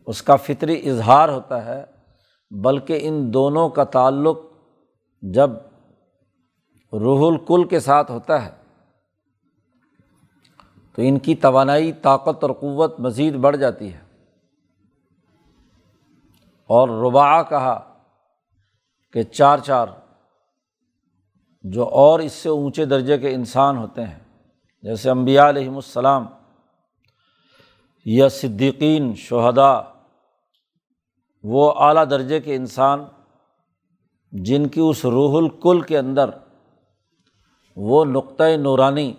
اس 0.05 0.21
کا 0.21 0.35
فطری 0.35 0.89
اظہار 0.89 1.29
ہوتا 1.29 1.65
ہے، 1.65 1.85
بلکہ 2.51 2.99
ان 3.01 3.33
دونوں 3.33 3.69
کا 3.69 3.83
تعلق 3.83 4.37
جب 5.21 5.49
روح 6.93 7.31
الکل 7.31 7.67
کے 7.67 7.79
ساتھ 7.79 8.11
ہوتا 8.11 8.45
ہے، 8.45 8.51
تو 10.95 11.01
ان 11.01 11.19
کی 11.19 11.35
توانائی، 11.35 11.93
طاقت 11.93 12.43
اور 12.43 12.51
قوت 12.51 12.99
مزید 12.99 13.35
بڑھ 13.35 13.57
جاتی 13.57 13.93
ہے۔ 13.93 13.99
اور 16.67 16.89
ربا 16.89 17.43
کہا 17.43 17.93
کہ 19.13 19.23
چار 19.23 19.57
چار 19.57 19.87
جو 21.63 21.83
اور 21.83 22.19
اس 22.19 22.33
سے 22.33 22.49
اونچے 22.49 22.85
درجے 22.85 23.17
کے 23.17 23.33
انسان 23.33 23.77
ہوتے 23.77 24.03
ہیں۔ 24.03 24.26
جیسے 24.83 25.09
امبیا 25.09 25.49
علیہم 25.49 25.75
السلام، 25.75 26.25
یا 28.05 28.29
صدیقین 28.29 29.13
شہدا 29.15 29.71
وہ 31.43 31.71
اعلیٰ 31.77 32.03
درجے 32.09 32.39
کے 32.39 32.55
انسان 32.55 33.03
جن 34.31 34.67
کی 34.67 34.81
اس 34.83 35.05
روح 35.05 35.37
الکل 35.37 35.81
کے 35.81 35.97
اندر 35.97 36.29
وہ 37.77 38.05
نقطۂ 38.05 38.57
نورانی 38.57 39.13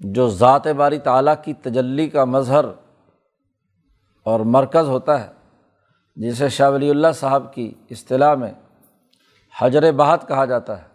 جو 0.00 0.28
ذات 0.28 0.66
باری 0.66 0.98
تعلیٰ 0.98 1.34
کی 1.44 1.52
تجلی 1.52 2.08
کا 2.08 2.24
مظہر 2.24 2.64
اور 4.26 4.40
مرکز 4.40 4.88
ہوتا 4.88 5.20
ہے، 5.20 5.32
جسے 6.16 6.48
شاہ 6.48 6.70
ولی 6.70 6.90
اللہ 6.90 7.12
صاحب 7.14 7.52
کی 7.54 7.72
اصطلاح 7.90 8.34
میں 8.34 8.52
حجر 9.54 9.90
بہت 9.92 10.28
کہا 10.28 10.44
جاتا 10.44 10.82
ہے۔ 10.82 10.91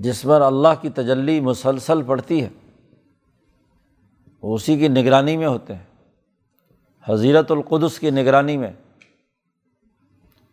جس 0.00 0.22
پر 0.22 0.40
اللہ 0.40 0.68
کی 0.80 0.90
تجلی 0.90 1.40
مسلسل 1.40 2.02
پڑتی 2.02 2.44
ہے 2.44 2.48
اسی 4.42 4.78
کی 4.78 4.88
نگرانی 4.88 5.36
میں 5.36 5.46
ہوتے 5.46 5.74
ہیں۔ 5.74 5.84
حضیرت 7.08 7.50
القدس 7.50 7.98
کی 7.98 8.10
نگرانی 8.10 8.56
میں، 8.56 8.72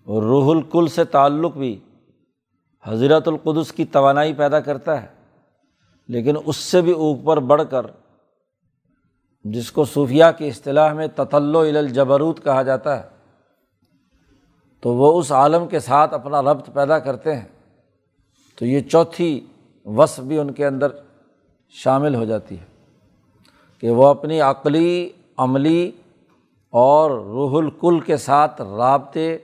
اور 0.08 0.24
روح 0.24 0.56
الکل 0.56 0.88
سے 0.88 1.04
تعلق 1.04 1.58
بھی 1.58 1.80
حضرت 2.84 3.28
القدس 3.28 3.72
کی 3.72 3.86
توانائی 3.86 4.34
پیدا 4.34 4.60
کرتا 4.60 5.02
ہے۔ 5.02 5.08
لیکن 6.08 6.36
اس 6.46 6.56
سے 6.56 6.82
بھی 6.82 6.92
اوپر 6.92 7.38
بڑھ 7.38 7.62
کر، 7.70 7.86
جس 9.44 9.72
کو 9.72 9.86
صوفیہ 9.86 10.26
کی 10.38 10.48
اصطلاح 10.48 10.94
میں 10.94 11.08
تطلع 11.16 11.60
الجبروت 11.60 12.44
کہا 12.44 12.62
جاتا 12.62 12.98
ہے، 12.98 13.08
تو 14.80 14.94
وہ 14.94 15.20
اس 15.20 15.32
عالم 15.32 15.68
کے 15.68 15.80
ساتھ 15.80 16.13
اپنا 16.13 16.42
ربط 16.42 16.70
پیدا 16.74 17.00
کرتے 17.00 17.36
ہیں۔ 17.36 17.48
تو 18.60 18.65
یہ 18.65 18.80
چوتھی 18.80 19.45
وصف 19.86 20.19
بھی 20.19 20.39
ان 20.39 20.52
کے 20.52 20.65
اندر 20.65 20.88
شامل 21.69 22.15
ہو 22.15 22.26
جاتی 22.26 22.60
ہے 22.60 22.65
کہ 23.82 23.89
وہ 23.89 24.08
اپنی 24.08 24.41
عقلی، 24.41 25.10
عملی 25.38 25.91
اور 26.69 27.12
روح 27.12 27.63
الکل 27.63 28.00
کے 28.00 28.17
ساتھ 28.17 28.62
رابطے 28.62 29.38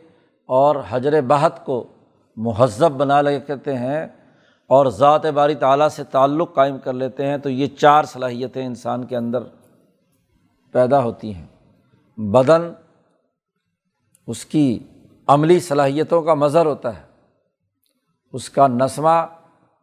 اور 0.46 0.76
حجر 0.90 1.22
بہت 1.22 1.66
کو 1.66 1.84
مہذب 2.36 2.92
بنا 2.92 3.22
لیتے 3.22 3.78
ہیں 3.78 4.08
اور 4.68 4.86
ذات 4.86 5.26
باری 5.26 5.56
تعلیٰ 5.56 5.88
سے 5.88 6.04
تعلق 6.04 6.54
قائم 6.54 6.78
کر 6.78 6.94
لیتے 6.94 7.28
ہیں، 7.28 7.38
تو 7.38 7.50
یہ 7.50 7.68
چار 7.68 8.04
صلاحیتیں 8.04 8.66
انسان 8.66 9.06
کے 9.06 9.18
اندر 9.18 9.44
پیدا 10.72 11.04
ہوتی 11.04 11.34
ہیں۔ 11.34 11.48
بدن، 12.18 12.74
اس 14.28 14.46
کی 14.46 14.80
عملی 15.28 15.60
صلاحیتوں 15.60 16.22
کا 16.22 16.34
مظہر 16.34 16.66
ہوتا 16.66 16.98
ہے۔ 16.98 17.15
اس 18.34 18.50
کا 18.50 18.68
نسمہ، 18.68 19.26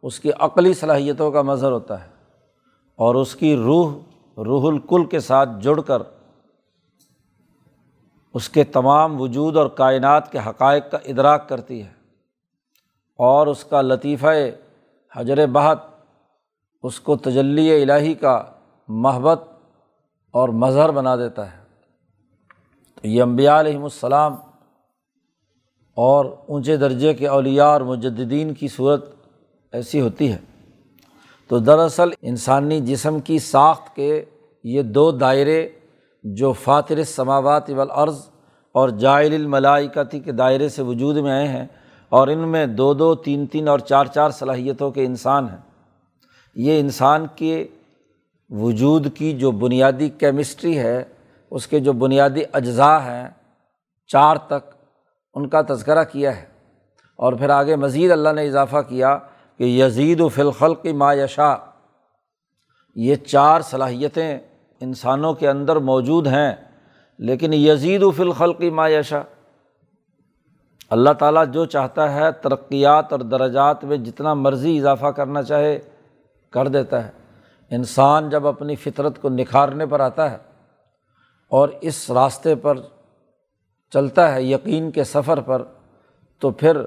اس 0.01 0.19
کی 0.19 0.31
عقلی 0.39 0.73
صلاحیتوں 0.73 1.31
کا 1.31 1.41
مظہر 1.41 1.71
ہوتا 1.71 2.03
ہے 2.03 2.09
اور 2.95 3.15
اس 3.15 3.35
کی 3.35 3.55
روح 3.55 3.93
روح 4.37 4.71
الکل 4.71 5.05
کے 5.05 5.19
ساتھ 5.19 5.49
جڑ 5.61 5.81
کر 5.81 6.01
اس 8.33 8.49
کے 8.49 8.63
تمام 8.63 9.21
وجود 9.21 9.57
اور 9.57 9.67
کائنات 9.67 10.31
کے 10.31 10.39
حقائق 10.39 10.91
کا 10.91 10.97
ادراک 11.05 11.49
کرتی 11.49 11.83
ہے 11.83 11.93
اور 13.17 13.47
اس 13.47 13.63
کا 13.63 13.81
لطیفہ 13.81 14.27
حجر 15.15 15.47
بہت 15.47 15.79
اس 16.83 16.99
کو 16.99 17.17
تجلی 17.17 17.83
الہی 17.83 18.13
کا 18.13 18.43
محبت 18.87 19.43
اور 20.31 20.49
مظہر 20.49 20.91
بنا 20.91 21.15
دیتا 21.15 21.51
ہے۔ 21.51 21.63
تو 22.95 23.07
یہ 23.07 23.21
امبیا 23.21 23.59
علیہم 23.59 23.83
السلام 23.83 24.35
اور 25.95 26.25
اونچے 26.47 26.77
درجے 26.77 27.13
کے 27.13 27.27
اولیاء 27.27 27.65
اور 27.65 27.81
مجدین 27.81 28.53
کی 28.53 28.67
صورت 28.67 29.15
ایسی 29.71 30.01
ہوتی 30.01 30.31
ہے۔ 30.31 30.37
تو 31.47 31.59
دراصل 31.59 32.09
انسانی 32.21 32.79
جسم 32.79 33.19
کی 33.19 33.39
ساخت 33.39 33.95
کے 33.95 34.25
یہ 34.63 34.81
دو 34.81 35.11
دائرے 35.11 35.69
جو 36.23 36.53
فاتر 36.53 37.03
سماوات 37.03 37.69
والارض 37.69 38.29
اور 38.71 38.89
جائل 38.89 39.33
الملائکتی 39.33 40.19
کے 40.19 40.31
دائرے 40.31 40.69
سے 40.69 40.81
وجود 40.81 41.17
میں 41.17 41.31
آئے 41.31 41.47
ہیں 41.47 41.65
اور 42.09 42.27
ان 42.27 42.39
میں 42.39 42.65
دو 42.65 42.93
دو، 42.93 43.15
تین 43.15 43.45
تین 43.47 43.67
اور 43.67 43.79
چار 43.79 44.05
چار 44.05 44.29
صلاحیتوں 44.29 44.91
کے 44.91 45.05
انسان 45.05 45.49
ہیں۔ 45.49 45.57
یہ 46.55 46.79
انسان 46.79 47.25
کے 47.35 47.67
وجود 48.49 49.07
کی 49.15 49.33
جو 49.33 49.51
بنیادی 49.51 50.09
کیمسٹری 50.09 50.77
ہے، 50.77 51.03
اس 51.51 51.67
کے 51.67 51.79
جو 51.79 51.93
بنیادی 51.93 52.41
اجزاء 52.53 52.99
ہیں، 52.99 53.29
چار 54.07 54.35
تک 54.35 54.82
ان 55.33 55.47
کا 55.47 55.61
تذکرہ 55.69 56.03
کیا 56.03 56.37
ہے۔ 56.37 56.45
اور 57.15 57.33
پھر 57.33 57.49
آگے 57.49 57.75
مزید 57.75 58.11
اللہ 58.11 58.29
نے 58.29 58.47
اضافہ 58.47 58.77
کیا 58.87 59.17
کہ 59.57 59.63
یزید 59.63 60.21
و 60.21 60.29
فلخل 60.29 60.75
کی 60.75 60.93
ما 60.93 61.13
یشا 61.13 61.55
یہ 62.95 63.15
چار 63.15 63.61
صلاحیتیں 63.61 64.39
انسانوں 64.79 65.33
کے 65.33 65.49
اندر 65.49 65.75
موجود 65.75 66.27
ہیں، 66.27 66.55
لیکن 67.17 67.53
یزید 67.53 68.03
و 68.03 68.11
فلخل 68.11 68.53
کی 68.53 68.69
ما 68.69 68.89
یشا 68.89 69.21
اللہ 70.89 71.09
تعالیٰ 71.19 71.47
جو 71.47 71.65
چاہتا 71.65 72.13
ہے 72.13 72.31
ترقیات 72.31 73.11
اور 73.11 73.19
درجات 73.19 73.83
میں 73.83 73.97
جتنا 73.97 74.33
مرضی 74.33 74.77
اضافہ 74.77 75.07
کرنا 75.07 75.43
چاہے 75.43 75.79
کر 76.51 76.67
دیتا 76.67 77.05
ہے۔ 77.05 77.11
انسان 77.69 78.29
جب 78.29 78.47
اپنی 78.47 78.75
فطرت 78.75 79.21
کو 79.21 79.29
نکھارنے 79.29 79.85
پر 79.85 79.99
آتا 79.99 80.31
ہے 80.31 80.37
اور 81.49 81.69
اس 81.81 82.11
راستے 82.11 82.55
پر 82.55 82.77
چلتا 83.93 84.33
ہے 84.35 84.43
یقین 84.43 84.91
کے 84.91 85.03
سفر 85.03 85.41
پر، 85.41 85.63
تو 86.41 86.51
پھر 86.51 86.77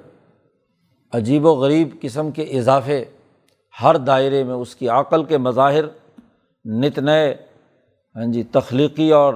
عجیب 1.12 1.44
و 1.46 1.54
غریب 1.54 1.88
قسم 2.00 2.30
کے 2.30 2.42
اضافے 2.58 3.04
ہر 3.82 3.96
دائرے 3.96 4.42
میں 4.44 4.54
اس 4.54 4.74
کی 4.76 4.88
عقل 4.88 5.24
کے 5.24 5.38
مظاہر، 5.38 5.84
نت 6.64 6.98
نئے 6.98 7.34
ہاں 8.16 8.32
جی 8.32 8.42
تخلیقی 8.42 9.10
اور 9.12 9.34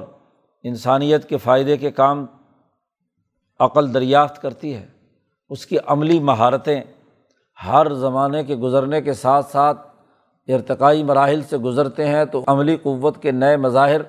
انسانیت 0.65 1.29
کے 1.29 1.37
فائدے 1.37 1.77
کے 1.77 1.91
کام 1.91 2.25
عقل 3.61 3.93
دریافت 3.95 4.41
کرتی 4.43 4.75
ہے۔ 4.75 4.87
اس 5.51 5.67
کی 5.67 5.77
عملی 5.87 6.19
مہارتیں 6.21 6.81
ہر 7.59 7.93
زمانے 7.95 8.43
کے 8.45 8.55
گزرنے 8.57 9.01
کے 9.03 9.13
ساتھ 9.13 9.47
ساتھ 9.47 9.87
ارتقائی 10.49 11.03
مراحل 11.03 11.43
سے 11.43 11.57
گزرتے 11.59 12.07
ہیں، 12.07 12.25
تو 12.25 12.45
عملی 12.47 12.77
قوت 12.77 13.23
کے 13.23 13.31
نئے 13.31 13.57
مظاہر 13.57 14.01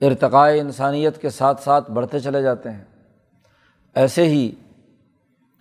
ارتقاء 0.00 0.48
انسانیت 0.48 1.18
کے 1.18 1.30
ساتھ 1.30 1.62
ساتھ 1.62 1.90
بڑھتے 1.90 2.20
چلے 2.20 2.42
جاتے 2.42 2.70
ہیں۔ 2.70 2.84
ایسے 3.94 4.24
ہی 4.24 4.50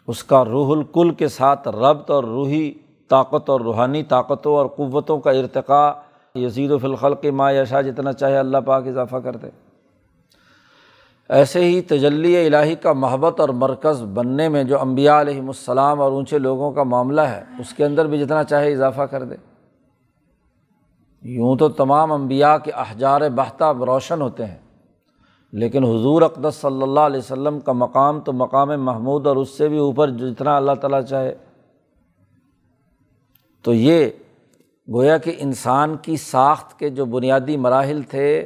اس 0.08 0.24
کا 0.24 0.46
روح 0.46 0.78
الکل 0.78 1.14
کے 1.14 1.28
ساتھ 1.28 1.68
ربط 1.68 2.12
اور 2.12 2.24
روحی 2.24 2.74
طاقت 3.10 3.50
اور 3.50 3.62
روحانی 3.62 4.04
طاقتوں 4.04 4.56
اور 4.56 4.66
قوتوں 4.66 5.20
کا 5.20 5.32
ارتقاء 5.32 5.92
یزید 6.36 6.72
و 6.72 6.78
فلخل 6.78 7.16
کے 7.16 7.32
ماں 7.32 7.52
یشا 7.54 7.82
جتنا 7.82 8.14
چاہے 8.14 8.38
اللہ 8.38 8.58
پاک 8.58 8.88
اضافہ 8.88 9.16
کر 9.16 9.36
دے۔ 9.36 9.48
ایسے 11.30 11.64
ہی 11.64 11.82
تجلی 11.82 12.46
الہی 12.46 12.76
کا 12.76 12.94
محبت 12.94 13.40
اور 13.40 13.50
مرکز 13.50 14.04
بننے 14.14 14.50
میں 14.50 14.64
جو 14.64 14.82
امبیا 14.82 15.22
علیہم 15.22 15.48
السلام 15.48 16.02
اور 16.02 16.12
اونچے 16.12 16.38
لوگوں 16.38 16.72
کا 16.72 16.84
معاملہ 16.84 17.22
ہے، 17.22 17.44
اس 17.60 17.74
کے 17.74 17.86
اندر 17.86 18.08
بھی 18.08 18.20
جتنا 18.20 18.44
چاہے 18.44 18.74
اضافہ 18.74 19.02
کر 19.02 19.24
دے۔ 19.24 19.36
یوں 21.22 21.56
تو 21.56 21.70
تمام 21.70 22.12
امبیا 22.12 22.58
کے 22.58 22.72
احجار 22.72 23.22
بہتا 23.36 23.74
روشن 23.74 24.22
ہوتے 24.22 24.46
ہیں، 24.46 24.58
لیکن 25.52 25.84
حضور 25.84 26.22
اقدس 26.22 26.56
صلی 26.56 26.82
اللہ 26.82 27.00
علیہ 27.00 27.20
وسلم 27.20 27.60
کا 27.60 27.72
مقام 27.72 28.20
تو 28.20 28.34
مقام 28.34 28.84
محمود 28.84 29.28
اور 29.28 29.36
اس 29.36 29.50
سے 29.50 29.68
بھی 29.68 29.78
اوپر 29.78 30.10
جتنا 30.10 30.58
اللہ 30.58 30.72
تعالیٰ 30.72 31.02
چاہے۔ 31.02 31.36
تو 33.62 33.74
یہ 33.74 34.10
گویا 34.94 35.18
کہ 35.18 35.36
انسان 35.38 35.96
کی 36.02 36.18
ساخت 36.18 36.80
کے 36.80 36.90
جو 36.90 37.06
بنیادی 37.06 37.58
مراحل 37.58 38.02
تھے، 38.02 38.46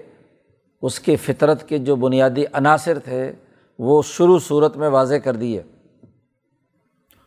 اس 0.82 1.00
کے 1.00 1.16
فطرت 1.16 1.70
کے 1.70 1.78
جو 1.78 1.96
بنیادی 1.96 2.44
عناصر 2.54 3.00
تھے، 3.00 3.32
وہ 3.80 4.02
شروع 4.06 4.40
صورت 4.40 4.78
میں 4.78 4.90
واضح 4.90 5.16
کر 5.16 5.36
دیے۔ 5.36 5.62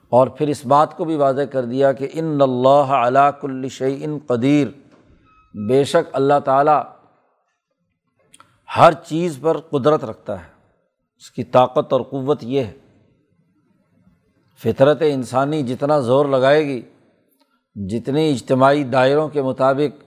اور 0.08 0.26
پھر 0.26 0.48
اس 0.48 0.66
بات 0.66 0.96
کو 0.96 1.04
بھی 1.04 1.16
واضح 1.16 1.42
کر 1.42 1.64
دیا 1.64 1.92
کہ 1.92 2.08
ان 2.12 2.38
اللہ 2.40 2.94
علا 3.06 3.30
کل 3.30 3.68
شعین 3.68 4.18
قدیر۔ 4.26 4.83
بے 5.68 5.84
شک 5.84 6.10
اللہ 6.12 6.40
تعالیٰ 6.44 6.82
ہر 8.76 8.92
چیز 8.92 9.38
پر 9.40 9.58
قدرت 9.58 10.04
رکھتا 10.04 10.44
ہے۔ 10.44 10.48
اس 11.16 11.30
کی 11.30 11.44
طاقت 11.44 11.92
اور 11.92 12.00
قوت 12.00 12.44
یہ 12.44 12.64
ہے۔ 12.64 12.72
فطرت 14.62 15.02
انسانی 15.06 15.62
جتنا 15.62 16.00
زور 16.00 16.26
لگائے 16.26 16.66
گی 16.66 16.82
جتنی 17.74 18.30
اجتماعی 18.30 18.84
دائروں 18.84 19.28
کے 19.28 19.42
مطابق 19.42 20.04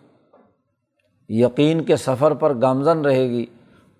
یقین 1.29 1.83
کے 1.83 1.95
سفر 1.95 2.33
پر 2.33 2.61
گامزن 2.61 3.01
رہے 3.05 3.29
گی، 3.29 3.45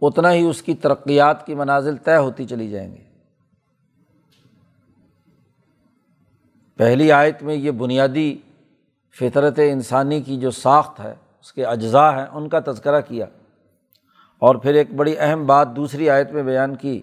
اتنا 0.02 0.34
ہی 0.34 0.46
اس 0.46 0.62
کی 0.62 0.74
ترقیات 0.74 1.46
کی 1.46 1.56
منازل 1.56 1.98
طے 1.98 2.18
ہوتی 2.18 2.46
چلی 2.46 2.70
جائیں 2.70 2.96
گی۔ 2.96 3.04
پہلی 6.78 7.12
آیت 7.12 7.44
میں 7.44 7.56
یہ 7.56 7.72
بنیادی 7.72 8.38
فطرت 9.20 9.60
انسانی 9.72 10.22
کی 10.22 10.38
جو 10.38 10.52
ساخت 10.52 11.00
ہے 11.00 11.16
اس 11.48 11.54
کے 11.54 11.66
اجزاء 11.66 12.12
ہیں، 12.12 12.26
ان 12.26 12.50
کا 12.50 12.60
تذکرہ 12.60 13.02
کیا۔ 13.02 13.26
اور 14.40 14.56
پھر 14.56 14.74
ایک 14.74 14.94
بڑی 14.94 15.16
اہم 15.18 15.46
بات 15.46 15.76
دوسری 15.76 16.10
آیت 16.10 16.32
میں 16.32 16.44
بیان 16.44 16.76
کی، 16.76 17.02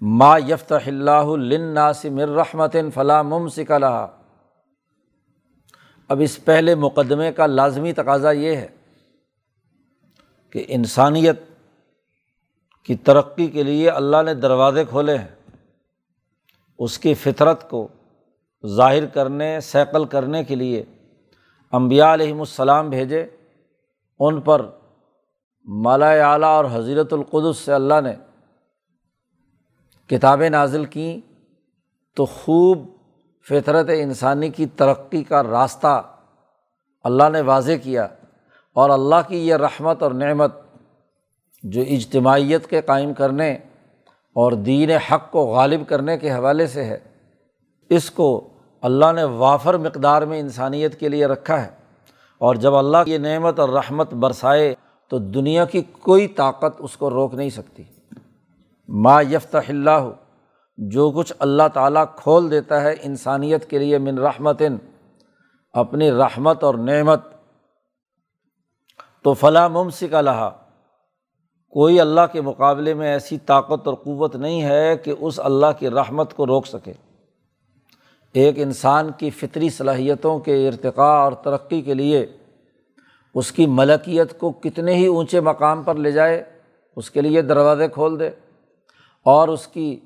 ما 0.00 0.38
یفت 0.38 0.72
اللہ 0.86 1.10
الناصم 1.10 2.16
الرحمت 2.16 2.76
فلاں 2.94 3.24
ممسک 3.24 3.70
اللہ 3.70 4.06
اب 6.08 6.20
اس 6.20 6.44
پہلے 6.44 6.74
مقدمے 6.74 7.32
کا 7.32 7.46
لازمی 7.46 7.92
تقاضا 7.92 8.30
یہ 8.30 8.56
ہے 8.56 8.68
کہ 10.50 10.64
انسانیت 10.68 11.40
کی 12.84 12.96
ترقی 12.96 13.46
کے 13.46 13.62
لیے 13.62 13.90
اللہ 13.90 14.22
نے 14.22 14.34
دروازے 14.34 14.84
کھولے 14.84 15.18
ہیں۔ 15.18 15.50
اس 16.78 16.98
کی 16.98 17.14
فطرت 17.14 17.70
کو 17.70 17.88
ظاہر 18.66 19.06
کرنے 19.06 19.60
سیکل 19.60 20.04
کرنے 20.04 20.44
کے 20.44 20.54
لیے 20.54 20.84
امبیا 21.72 22.14
علیہم 22.14 22.40
السلام 22.40 22.90
بھیجے۔ 22.90 23.26
ان 24.20 24.40
پر 24.40 24.66
مالا 25.64 26.10
اعلیٰ 26.10 26.56
اور 26.56 26.64
حضیرت 26.72 27.12
القدس 27.12 27.58
سے 27.58 27.72
اللہ 27.72 28.00
نے 28.04 28.14
کتابیں 30.06 30.50
نازل 30.50 30.84
کیں 30.84 31.20
تو 32.16 32.24
خوب 32.24 32.86
فطرت 33.48 33.90
انسانی 33.98 34.48
کی 34.48 34.66
ترقی 34.66 35.22
کا 35.22 35.42
راستہ 35.42 36.02
اللہ 37.04 37.28
نے 37.32 37.40
واضح 37.40 37.72
کیا 37.82 38.08
اور 38.72 38.90
اللہ 38.90 39.28
کی 39.28 39.48
یہ 39.48 39.54
رحمت 39.54 40.02
اور 40.02 40.10
نعمت 40.10 40.54
جو 41.62 41.80
اجتماعیت 41.80 42.66
کے 42.66 42.80
قائم 42.80 43.14
کرنے 43.14 43.52
اور 44.36 44.52
دین 44.52 44.90
حق 44.90 45.30
کو 45.30 45.46
غالب 45.46 45.80
کرنے 45.88 46.18
کے 46.18 46.30
حوالے 46.30 46.66
سے 46.66 46.84
ہے، 46.84 46.98
اس 47.88 48.10
کو 48.10 48.48
اللہ 48.80 49.12
نے 49.12 49.24
وافر 49.24 49.74
مقدار 49.74 50.22
میں 50.22 50.40
انسانیت 50.40 51.00
کے 51.00 51.08
لیے 51.08 51.26
رکھا 51.26 51.66
ہے۔ 51.66 51.79
اور 52.40 52.54
جب 52.54 52.74
اللہ 52.74 53.04
کی 53.04 53.18
نعمت 53.18 53.58
اور 53.60 53.68
رحمت 53.68 54.14
برسائے 54.14 54.74
تو 55.10 55.18
دنیا 55.18 55.64
کی 55.64 55.82
کوئی 56.00 56.26
طاقت 56.26 56.76
اس 56.78 56.96
کو 56.96 57.10
روک 57.10 57.34
نہیں 57.34 57.50
سکتی۔ 57.50 57.82
ما 58.88 59.20
یفت 59.22 59.56
اللہ، 59.56 60.08
جو 60.78 61.10
کچھ 61.10 61.32
اللہ 61.38 61.68
تعالیٰ 61.74 62.04
کھول 62.16 62.50
دیتا 62.50 62.80
ہے 62.82 62.94
انسانیت 63.02 63.68
کے 63.70 63.78
لیے 63.78 63.98
من 63.98 64.18
رحمت 64.18 64.62
اپنی 65.74 66.10
رحمت 66.10 66.64
اور 66.64 66.74
نعمت، 66.74 67.20
تو 69.22 69.34
فلاں 69.34 69.68
ممسک 69.68 70.14
اللہ 70.14 70.48
کوئی 71.72 72.00
اللہ 72.00 72.20
کے 72.32 72.40
مقابلے 72.40 72.94
میں 72.94 73.12
ایسی 73.12 73.38
طاقت 73.38 73.86
اور 73.88 73.94
قوت 73.94 74.36
نہیں 74.36 74.62
ہے 74.62 74.96
کہ 74.96 75.14
اس 75.18 75.40
اللہ 75.40 75.78
کی 75.78 75.90
رحمت 75.90 76.34
کو 76.34 76.46
روک 76.46 76.66
سکے۔ 76.66 76.92
ایک 78.32 78.54
انسان 78.58 79.10
کی 79.18 79.30
فطری 79.30 79.70
صلاحیتوں 79.70 80.38
کے 80.38 80.68
ارتقاء 80.68 81.22
اور 81.24 81.32
ترقی 81.32 81.80
کے 81.80 81.94
لیے 81.94 82.26
اس 83.34 83.52
کی 83.52 83.66
ملکیت 83.66 84.38
کو 84.38 84.50
کتنے 84.50 84.94
ہی 84.94 85.06
اونچے 85.06 85.40
مقام 85.40 85.82
پر 85.82 85.94
لے 85.94 86.12
جائے، 86.12 86.44
اس 86.96 87.10
کے 87.10 87.20
لیے 87.20 87.42
دروازے 87.42 87.88
کھول 87.88 88.20
دے 88.20 88.28
اور 89.24 89.48
اس 89.48 89.66
کی 89.66 90.00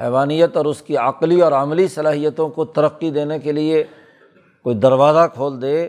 حیوانیت 0.00 0.56
اور 0.56 0.64
اس 0.64 0.82
کی 0.82 0.96
عقلی 0.96 1.40
اور 1.40 1.52
عملی 1.52 1.88
صلاحیتوں 1.88 2.48
کو 2.48 2.64
ترقی 2.64 3.10
دینے 3.10 3.38
کے 3.38 3.52
لیے 3.52 3.84
کوئی 4.62 4.76
دروازہ 4.76 5.28
کھول 5.34 5.62
دے 5.62 5.88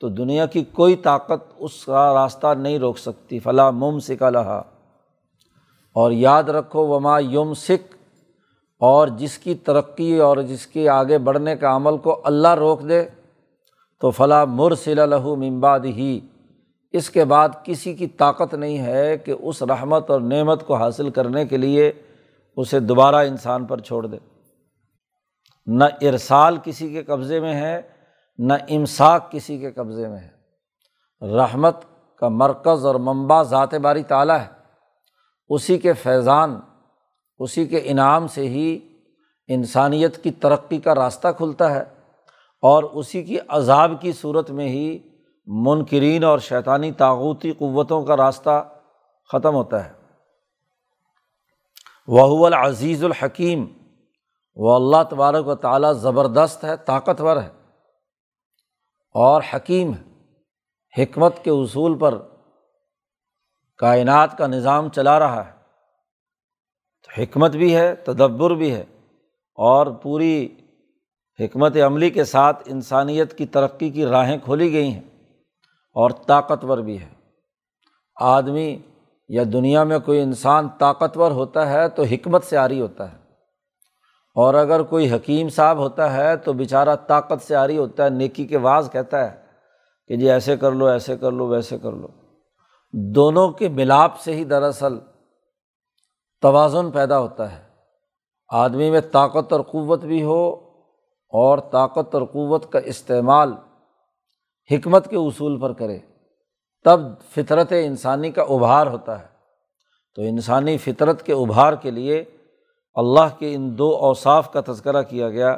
تو 0.00 0.08
دنیا 0.08 0.46
کی 0.46 0.64
کوئی 0.64 0.96
طاقت 0.96 1.52
اس 1.58 1.84
کا 1.84 2.14
راستہ 2.14 2.54
نہیں 2.58 2.78
روک 2.78 2.98
سکتی۔ 2.98 3.38
فلاں 3.38 3.72
مم 3.72 3.98
سکا 3.98 4.30
لہا۔ 4.30 4.62
اور 5.92 6.10
یاد 6.10 6.42
رکھو، 6.42 6.86
وما 6.86 7.18
یوم 7.18 7.54
سکھ 7.54 7.95
اور 8.78 9.08
جس 9.08 9.38
کی 9.38 9.54
ترقی 9.54 10.18
اور 10.18 10.36
جس 10.36 10.66
کے 10.66 10.88
آگے 10.88 11.18
بڑھنے 11.18 11.56
کا 11.56 11.76
عمل 11.76 11.98
کو 11.98 12.20
اللہ 12.24 12.54
روک 12.54 12.88
دے، 12.88 13.04
تو 14.00 14.10
فلاں 14.10 14.46
مرسل 14.46 15.10
لہو 15.10 15.36
ممباد 15.36 15.80
ہی 15.80 16.20
اس 16.92 17.10
کے 17.10 17.24
بعد 17.24 17.48
کسی 17.64 17.94
کی 17.94 18.06
طاقت 18.06 18.54
نہیں 18.54 18.78
ہے 18.78 19.18
کہ 19.18 19.34
اس 19.40 19.62
رحمت 19.62 20.10
اور 20.10 20.20
نعمت 20.20 20.66
کو 20.66 20.74
حاصل 20.74 21.10
کرنے 21.10 21.46
کے 21.46 21.56
لیے 21.56 21.92
اسے 22.56 22.80
دوبارہ 22.80 23.16
انسان 23.16 23.64
پر 23.64 23.80
چھوڑ 23.80 24.06
دے۔ 24.06 24.16
نہ 25.66 25.84
ارسال 26.02 26.56
کسی 26.64 26.92
کے 26.92 27.02
قبضے 27.02 27.40
میں 27.40 27.54
ہے، 27.54 27.82
نہ 28.38 28.52
امساک 28.68 29.32
کسی 29.32 29.58
کے 29.58 29.70
قبضے 29.70 30.08
میں 30.08 30.18
ہے۔ 30.18 30.30
رحمت 31.36 31.76
کا 32.18 32.28
مرکز 32.28 32.86
اور 32.86 32.94
منبع 32.94 33.42
ذات 33.42 33.74
باری 33.74 34.02
تعالیٰ 34.02 34.38
ہے۔ 34.38 34.46
اسی 35.48 35.78
کے 35.78 35.92
فیضان 35.92 36.60
اسی 37.38 37.66
کے 37.66 37.80
انعام 37.84 38.28
سے 38.28 38.48
ہی 38.48 38.78
انسانیت 39.48 40.22
کی 40.22 40.30
ترقی 40.30 40.78
کا 40.78 40.94
راستہ 40.94 41.28
کھلتا 41.36 41.70
ہے 41.70 41.84
اور 42.62 42.84
اسی 42.84 43.22
کی 43.22 43.38
عذاب 43.48 43.92
کی 44.00 44.12
صورت 44.12 44.50
میں 44.50 44.68
ہی 44.68 44.98
منکرین 45.46 46.24
اور 46.24 46.38
شیطانی 46.38 46.92
طاقوتی 46.92 47.52
قوتوں 47.52 48.04
کا 48.04 48.16
راستہ 48.16 48.68
ختم 49.32 49.54
ہوتا 49.54 49.84
ہے۔ 49.84 49.92
وہ 52.08 52.46
العزیز 52.46 53.04
الحکیم 53.04 53.66
وہ 54.56 54.74
اللہ 54.74 55.08
تبارک 55.10 55.48
و 55.48 55.54
تعالیٰ 55.54 55.92
زبردست 55.92 56.64
ہے، 56.64 56.76
طاقتور 56.76 57.36
ہے 57.36 57.48
اور 59.14 59.42
حکیم 59.54 59.92
ہے۔ 59.94 60.06
حکمت 61.02 61.44
کے 61.44 61.50
اصول 61.50 61.98
پر 61.98 62.18
کائنات 63.76 64.38
کا 64.38 64.46
نظام 64.46 64.88
چلا 64.88 65.18
رہا 65.18 65.46
ہے۔ 65.46 65.55
تو 67.06 67.22
حکمت 67.22 67.50
بھی 67.50 67.76
ہے، 67.76 67.94
تدبر 67.94 68.50
بھی 68.50 68.74
ہے۔ 68.74 68.84
اور 69.54 69.86
پوری 69.86 70.48
حکمت 71.40 71.76
عملی 71.76 72.10
کے 72.10 72.24
ساتھ 72.24 72.62
انسانیت 72.66 73.38
کی 73.38 73.46
ترقی 73.46 73.90
کی 73.90 74.06
راہیں 74.06 74.38
کھولی 74.44 74.72
گئی 74.72 74.92
ہیں 74.92 75.00
اور 75.94 76.10
طاقتور 76.10 76.78
بھی 76.78 77.00
ہے۔ 77.00 77.08
آدمی 78.20 78.78
یا 79.28 79.42
دنیا 79.52 79.84
میں 79.84 79.98
کوئی 79.98 80.20
انسان 80.20 80.68
طاقتور 80.78 81.30
ہوتا 81.30 81.72
ہے 81.72 81.88
تو 81.88 82.02
حکمت 82.02 82.44
سے 82.44 82.56
آری 82.56 82.80
ہوتا 82.80 83.12
ہے۔ 83.12 83.16
اور 84.34 84.54
اگر 84.54 84.82
کوئی 84.82 85.12
حکیم 85.12 85.48
صاحب 85.48 85.78
ہوتا 85.78 86.12
ہے 86.16 86.36
تو 86.36 86.52
بیچارہ 86.52 86.96
طاقت 86.96 87.42
سے 87.42 87.56
آری 87.56 87.78
ہوتا 87.78 88.04
ہے۔ 88.04 88.10
نیکی 88.10 88.46
کے 88.46 88.58
بعض 88.58 88.90
کہتا 88.90 89.30
ہے 89.30 89.36
کہ 90.08 90.16
جی 90.16 90.30
ایسے 90.30 90.56
کر 90.56 90.72
لو، 90.72 90.86
ایسے 90.86 91.16
کر 91.16 91.32
لو، 91.32 91.46
ویسے 91.46 91.78
کر 91.78 91.92
لو۔ 91.92 92.08
دونوں 92.92 93.48
کے 93.48 93.68
ملاپ 93.68 94.18
سے 94.18 94.36
ہی 94.36 94.44
دراصل 94.44 94.98
توازن 96.40 96.90
پیدا 96.90 97.18
ہوتا 97.18 97.58
ہے۔ 97.58 97.62
آدمی 98.48 98.90
میں 98.90 99.00
طاقت 99.00 99.52
اور 99.52 99.60
قوت 99.60 100.04
بھی 100.04 100.22
ہو 100.22 100.52
اور 101.28 101.58
طاقت 101.58 102.14
اور 102.14 102.22
قوت 102.22 102.72
کا 102.72 102.78
استعمال 102.78 103.52
حکمت 104.70 105.10
کے 105.10 105.16
اصول 105.16 105.60
پر 105.60 105.72
کرے، 105.72 105.98
تب 106.84 107.00
فطرت 107.30 107.72
انسانی 107.84 108.30
کا 108.30 108.42
ابھار 108.42 108.86
ہوتا 108.86 109.20
ہے۔ 109.20 109.26
تو 110.14 110.22
انسانی 110.22 110.76
فطرت 110.76 111.22
کے 111.22 111.32
ابھار 111.32 111.72
کے 111.72 111.90
لیے 111.90 112.24
اللہ 112.94 113.38
کے 113.38 113.54
ان 113.54 113.78
دو 113.78 113.96
اوصاف 113.96 114.52
کا 114.52 114.60
تذکرہ 114.66 115.02
کیا 115.02 115.28
گیا۔ 115.28 115.56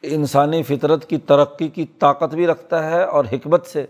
کہ 0.00 0.14
انسانی 0.14 0.62
فطرت 0.62 1.04
کی 1.04 1.18
ترقی 1.18 1.68
کی 1.68 1.86
طاقت 1.86 2.34
بھی 2.34 2.46
رکھتا 2.46 2.90
ہے 2.90 3.04
اور 3.04 3.24
حکمت 3.32 3.66
سے 3.66 3.86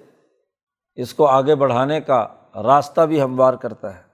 اس 0.94 1.14
کو 1.14 1.27
آگے 1.27 1.55
بڑھانے 1.55 2.01
کا 2.01 2.27
راستہ 2.55 3.01
بھی 3.01 3.23
ہموار 3.23 3.55
کرتا 3.55 3.97
ہے۔ 3.97 4.08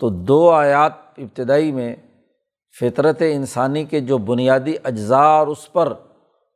تو 0.00 0.08
دو 0.08 0.50
آیات 0.50 0.92
ابتدائی 1.18 1.72
میں 1.72 1.96
فطرت 2.80 3.22
انسانی 3.32 3.84
کے 3.84 4.00
جو 4.00 4.18
بنیادی 4.18 4.74
اجزاء 4.84 5.28
اور 5.28 5.46
اس 5.46 5.72
پر 5.72 5.92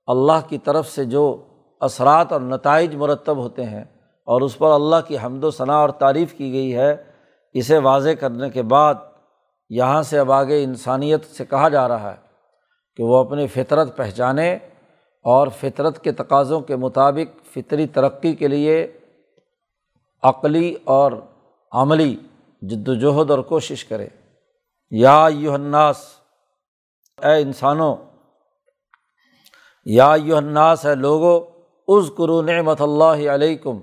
اللہ 0.07 0.49
کی 0.49 0.59
طرف 0.59 0.89
سے 0.89 1.05
جو 1.05 1.43
اثرات 1.81 2.33
اور 2.33 2.41
نتائج 2.41 2.95
مرتب 2.97 3.37
ہوتے 3.37 3.65
ہیں 3.65 3.85
اور 4.25 4.41
اس 4.41 4.59
پر 4.59 4.71
اللہ 4.71 4.97
کی 5.07 5.17
حمد 5.25 5.45
و 5.45 5.51
ثناء 5.51 5.77
اور 5.77 5.89
تعریف 5.89 6.35
کی 6.35 6.53
گئی 6.53 6.77
ہے، 6.77 6.97
اسے 7.53 7.79
واضح 7.79 8.11
کرنے 8.21 8.51
کے 8.51 8.63
بعد 8.63 8.95
یہاں 9.71 10.03
سے 10.03 10.19
اب 10.19 10.33
آگے 10.33 10.65
انسانیت 10.65 11.25
سے 11.25 11.45
کہا 11.45 11.69
جا 11.69 11.89
رہا 11.89 12.11
ہے 12.11 12.17
کہ 12.97 13.03
وہ 13.03 13.17
اپنی 13.17 13.47
فطرت 13.47 13.97
پہچانے 13.97 14.55
اور 15.25 15.49
فطرت 15.49 16.05
کے 16.05 16.13
تقاضوں 16.13 16.61
کے 16.61 16.77
مطابق 16.77 17.47
فطری 17.55 17.87
ترقی 17.87 18.35
کے 18.35 18.49
لیے 18.49 18.93
عقلی 20.23 20.75
اور 20.85 21.13
عملی 21.73 22.17
جد 22.63 22.89
وجہد 22.89 23.31
اور 23.31 23.39
کوشش 23.39 23.85
کرے۔ 23.85 24.09
یا 24.91 25.29
یو 25.35 25.53
الناس، 25.53 25.97
اے 27.23 27.43
انسانوں، 27.43 27.97
یا 29.85 30.15
یو 30.25 30.37
الناس 30.37 30.87
ہے 30.87 30.95
لوگو 30.95 31.49
از 31.89 32.11
کرو 32.19 32.43
نعمت 32.43 32.81
اللہ 32.81 33.31
علیکم۔ 33.35 33.83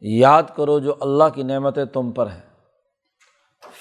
یاد 0.00 0.42
کرو 0.56 0.78
جو 0.78 0.94
اللہ 1.00 1.24
کی 1.34 1.42
نعمتیں 1.42 1.84
تم 1.84 2.10
پر 2.10 2.26
ہیں۔ 2.26 2.48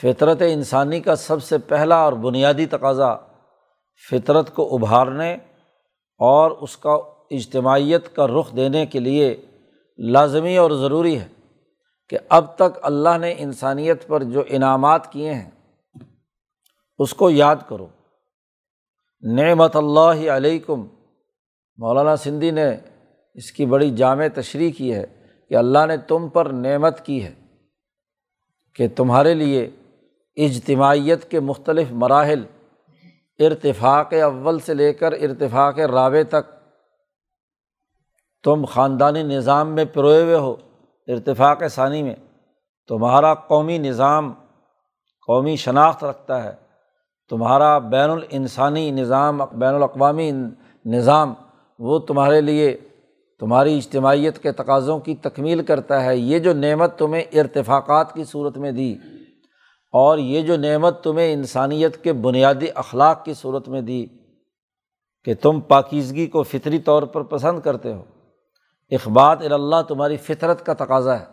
فطرت 0.02 0.42
انسانی 0.42 1.00
کا 1.00 1.16
سب 1.16 1.44
سے 1.44 1.58
پہلا 1.58 1.96
اور 1.96 2.14
بنیادی 2.14 2.66
تقاضا 2.66 3.16
فطرت 4.12 4.56
کو 4.56 4.76
ابھارنے 4.76 5.34
اور 6.18 6.52
اس 6.52 6.78
کا 6.78 6.94
اجتماعیت 7.32 8.16
کا 8.16 8.28
رخ 8.28 8.56
دینے 8.56 8.86
کے 8.86 9.00
لیے 9.00 9.46
لازمی 9.98 10.58
اور 10.58 10.72
ضروری 10.72 11.20
ہے۔ 11.20 11.28
کہ 12.10 12.17
اب 12.30 12.56
تک 12.56 12.80
اللہ 12.82 13.17
نے 13.17 13.36
انسانیت 13.38 14.08
پر 14.08 14.24
جو 14.24 14.43
انعامات 14.48 15.12
کیے 15.12 15.34
ہیں، 15.34 15.50
اس 17.00 17.13
کو 17.13 17.30
یاد 17.30 17.56
کرو۔ 17.70 17.88
نعمت 19.22 19.76
اللہ 19.76 20.30
علیکم، 20.32 20.88
مولانا 21.78 22.15
سندھی 22.15 22.52
نے 22.52 22.76
اس 23.34 23.52
کی 23.52 23.65
بڑی 23.65 23.96
جامع 23.96 24.26
تشریح 24.36 24.72
کی 24.78 24.93
ہے 24.93 25.06
کہ 25.50 25.56
اللہ 25.56 25.86
نے 25.88 25.98
تم 25.98 26.30
پر 26.30 26.46
نعمت 26.46 27.06
کی 27.06 27.24
ہے 27.24 27.34
کہ 28.76 28.88
تمہارے 28.96 29.34
لیے 29.34 29.70
اجتماعیت 30.36 31.32
کے 31.32 31.39
مختلف 31.39 31.88
مراحل 31.91 32.43
ارتفاق 33.39 34.13
اول 34.13 34.60
سے 34.60 34.74
لے 34.74 34.93
کر 34.93 35.12
ارتفاق 35.12 35.80
رابع 35.80 36.22
تک 36.30 36.52
تم 38.43 38.65
خاندانی 38.65 39.24
نظام 39.24 39.76
میں 39.76 39.86
پروئے 39.86 40.22
ہوئے 40.22 40.36
ہو۔ 40.36 40.56
ارتفاق 41.08 41.63
ثانی 41.72 42.04
میں 42.04 42.15
تمہارا 42.88 43.34
قومی 43.34 43.78
نظام 43.78 44.34
قومی 45.28 45.56
شناخت 45.56 46.04
رکھتا 46.04 46.43
ہے، 46.43 46.54
تمہارا 47.30 47.78
بین 47.78 48.10
الانسانی 48.10 48.91
نظام، 48.91 49.41
بین 49.52 49.74
الاقوامی 49.74 50.32
نظام 50.86 51.34
وہ 51.80 52.00
تمہارے 52.00 52.41
لیے 52.41 52.78
تمہاری 53.39 53.78
اجتماعیت 53.78 54.39
کے 54.39 54.52
تقاضوں 54.52 55.00
کی 55.00 55.15
تکمیل 55.15 55.65
کرتا 55.65 56.04
ہے۔ 56.06 56.17
یہ 56.17 56.39
جو 56.39 56.54
نعمت 56.54 56.98
تمہیں 56.98 57.24
ارتفاقات 57.34 58.13
کی 58.13 58.24
صورت 58.24 58.58
میں 58.58 58.72
دی 58.72 58.96
اور 59.91 60.17
یہ 60.17 60.41
جو 60.41 60.58
نعمت 60.58 61.04
تمہیں 61.04 61.34
انسانیت 61.34 62.04
کے 62.04 62.13
بنیادی 62.13 62.67
اخلاق 62.76 63.26
کی 63.26 63.34
صورت 63.34 63.70
میں 63.70 63.82
دی 63.82 64.06
کہ 65.24 65.34
تم 65.41 65.60
پاکیزگی 65.60 66.28
کو 66.28 66.43
فطری 66.43 66.80
طور 66.80 67.04
پر 67.04 67.22
پسند 67.22 67.60
کرتے 67.60 67.93
ہو۔ 67.93 68.04
اخبات 68.89 69.39
اللہ 69.41 69.82
تمہاری 69.88 70.17
فطرت 70.17 70.65
کا 70.65 70.73
تقاضا 70.73 71.19
ہے۔ 71.19 71.26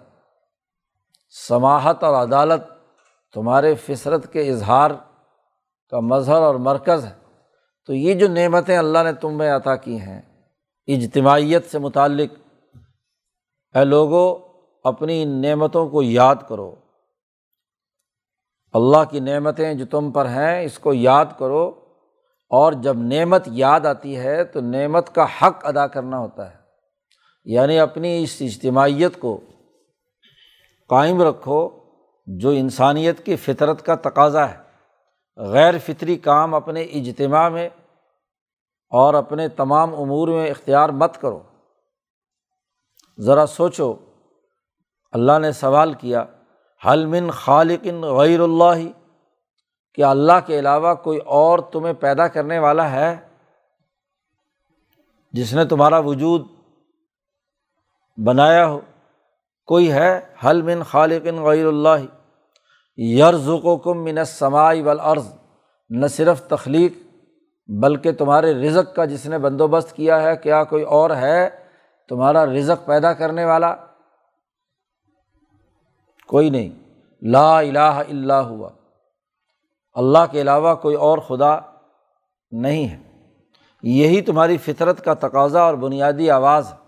سماہت 1.49 2.05
اور 2.05 2.15
عدالت 2.15 2.63
تمہارے 3.33 3.75
فطرت 3.75 4.33
کے 4.33 4.51
اظہار 4.51 4.91
کا 5.91 6.01
مظہر 6.01 6.43
اور 6.43 6.55
مرکز 6.55 7.05
ہے۔ 7.05 7.15
تو 7.87 7.95
یہ 7.95 8.15
جو 8.15 8.29
نعمتیں 8.29 8.79
اللہ 8.79 8.99
نے 9.05 9.13
تم 9.13 9.39
میں 9.39 9.53
عطا 9.53 9.77
کی 9.77 10.01
ہیں، 10.01 10.23
اجتماعیت 10.87 11.71
سے 11.71 11.79
متعلق، 11.79 12.59
اے 13.77 13.85
لوگوں 13.85 14.39
اپنی 14.85 15.23
ان 15.23 15.43
نعمتوں 15.43 15.89
کو 15.89 16.03
یاد 16.03 16.35
کرو۔ 16.49 16.75
اللہ 18.73 19.05
کی 19.11 19.21
نعمتیں 19.21 19.75
جو 19.75 19.87
تم 19.87 20.11
پر 20.11 20.27
ہیں، 20.27 20.63
اس 20.63 20.79
کو 20.79 20.95
یاد 20.95 21.25
کرو۔ 21.39 21.69
اور 22.49 22.73
جب 22.73 22.97
نعمت 22.99 23.43
یاد 23.47 23.81
آتی 23.81 24.17
ہے، 24.17 24.45
تو 24.45 24.61
نعمت 24.61 25.15
کا 25.15 25.25
حق 25.25 25.67
ادا 25.67 25.87
کرنا 25.87 26.19
ہوتا 26.19 26.51
ہے۔ 26.51 26.64
یعنی 27.45 27.79
اپنی 27.79 28.23
اس 28.23 28.37
اجتماعیت 28.41 29.21
کو 29.21 29.41
قائم 30.89 31.23
رکھو 31.23 31.71
جو 32.27 32.49
انسانیت 32.49 33.27
کی 33.27 33.37
فطرت 33.37 33.83
کا 33.83 33.95
تقاضا 33.95 34.51
ہے۔ 34.51 34.57
غیر 35.37 35.75
فطری 35.79 36.17
کام 36.17 36.55
اپنے 36.55 36.83
اجتماع 36.83 37.49
میں 37.49 37.69
اور 38.91 39.15
اپنے 39.15 39.49
تمام 39.49 39.95
امور 39.95 40.29
میں 40.29 40.51
اختیار 40.51 40.89
مت 40.89 41.21
کرو۔ 41.21 41.43
ذرا 43.19 43.47
سوچو، 43.47 43.95
اللہ 45.13 45.39
نے 45.39 45.53
سوال 45.53 45.93
کیا 45.93 46.25
حلمن 46.87 47.31
خالقن 47.31 48.03
غیر 48.03 48.41
اللہ؟ 48.41 48.99
کیا 49.95 50.11
اللہ 50.11 50.33
کے 50.47 50.59
علاوہ 50.59 50.95
کوئی 50.95 51.19
اور 51.19 51.59
تمہیں 51.59 51.95
پیدا 51.95 52.29
کرنے 52.29 52.59
والا 52.59 52.91
ہے؟ 52.91 53.17
جس 55.33 55.55
نے 55.55 55.65
تمہارا 55.65 55.99
وجود 55.99 56.54
بنایا 58.17 58.67
ہو۔ 58.67 58.81
کوئی 59.67 59.93
ہے؟ 59.93 60.21
حل 60.45 60.63
من 60.63 60.83
خالقن 60.83 61.43
غیر 61.43 61.67
اللہ؟ 61.67 62.05
یرز 63.01 63.49
و 63.49 63.77
کم 63.77 64.05
من 64.05 64.25
سماعی 64.25 64.83
والارض۔ 64.83 65.29
نہ 65.91 66.07
صرف 66.07 66.43
تخلیق، 66.43 66.93
بلکہ 67.67 68.13
تمہارے 68.13 68.55
رزق 68.55 68.95
کا 68.95 69.05
جس 69.05 69.27
نے 69.27 69.39
بندوبست 69.39 69.93
کیا 69.93 70.23
ہے، 70.23 70.37
کیا 70.37 70.65
کوئی 70.65 70.83
اور 70.83 71.11
ہے؟ 71.11 71.49
تمہارا 72.09 72.47
رزق 72.47 72.87
پیدا 72.87 73.13
کرنے 73.13 73.45
والا۔ 73.45 73.75
کوئی 76.27 76.51
نہیں۔ 76.51 76.71
لا 77.23 77.59
الہ 77.59 77.79
الا 77.79 78.41
ہوا۔ 78.41 78.69
اللہ 79.95 80.33
کے 80.33 80.41
علاوہ 80.41 80.75
کوئی 80.75 80.97
اور 80.97 81.19
خدا 81.19 81.59
نہیں 82.51 82.89
ہے۔ 82.89 83.23
یہی 83.83 84.21
تمہاری 84.21 84.57
فطرت 84.57 85.05
کا 85.05 85.15
تقاضا 85.15 85.63
اور 85.63 85.75
بنیادی 85.75 86.31
آواز۔ 86.31 86.73
ہے 86.73 86.84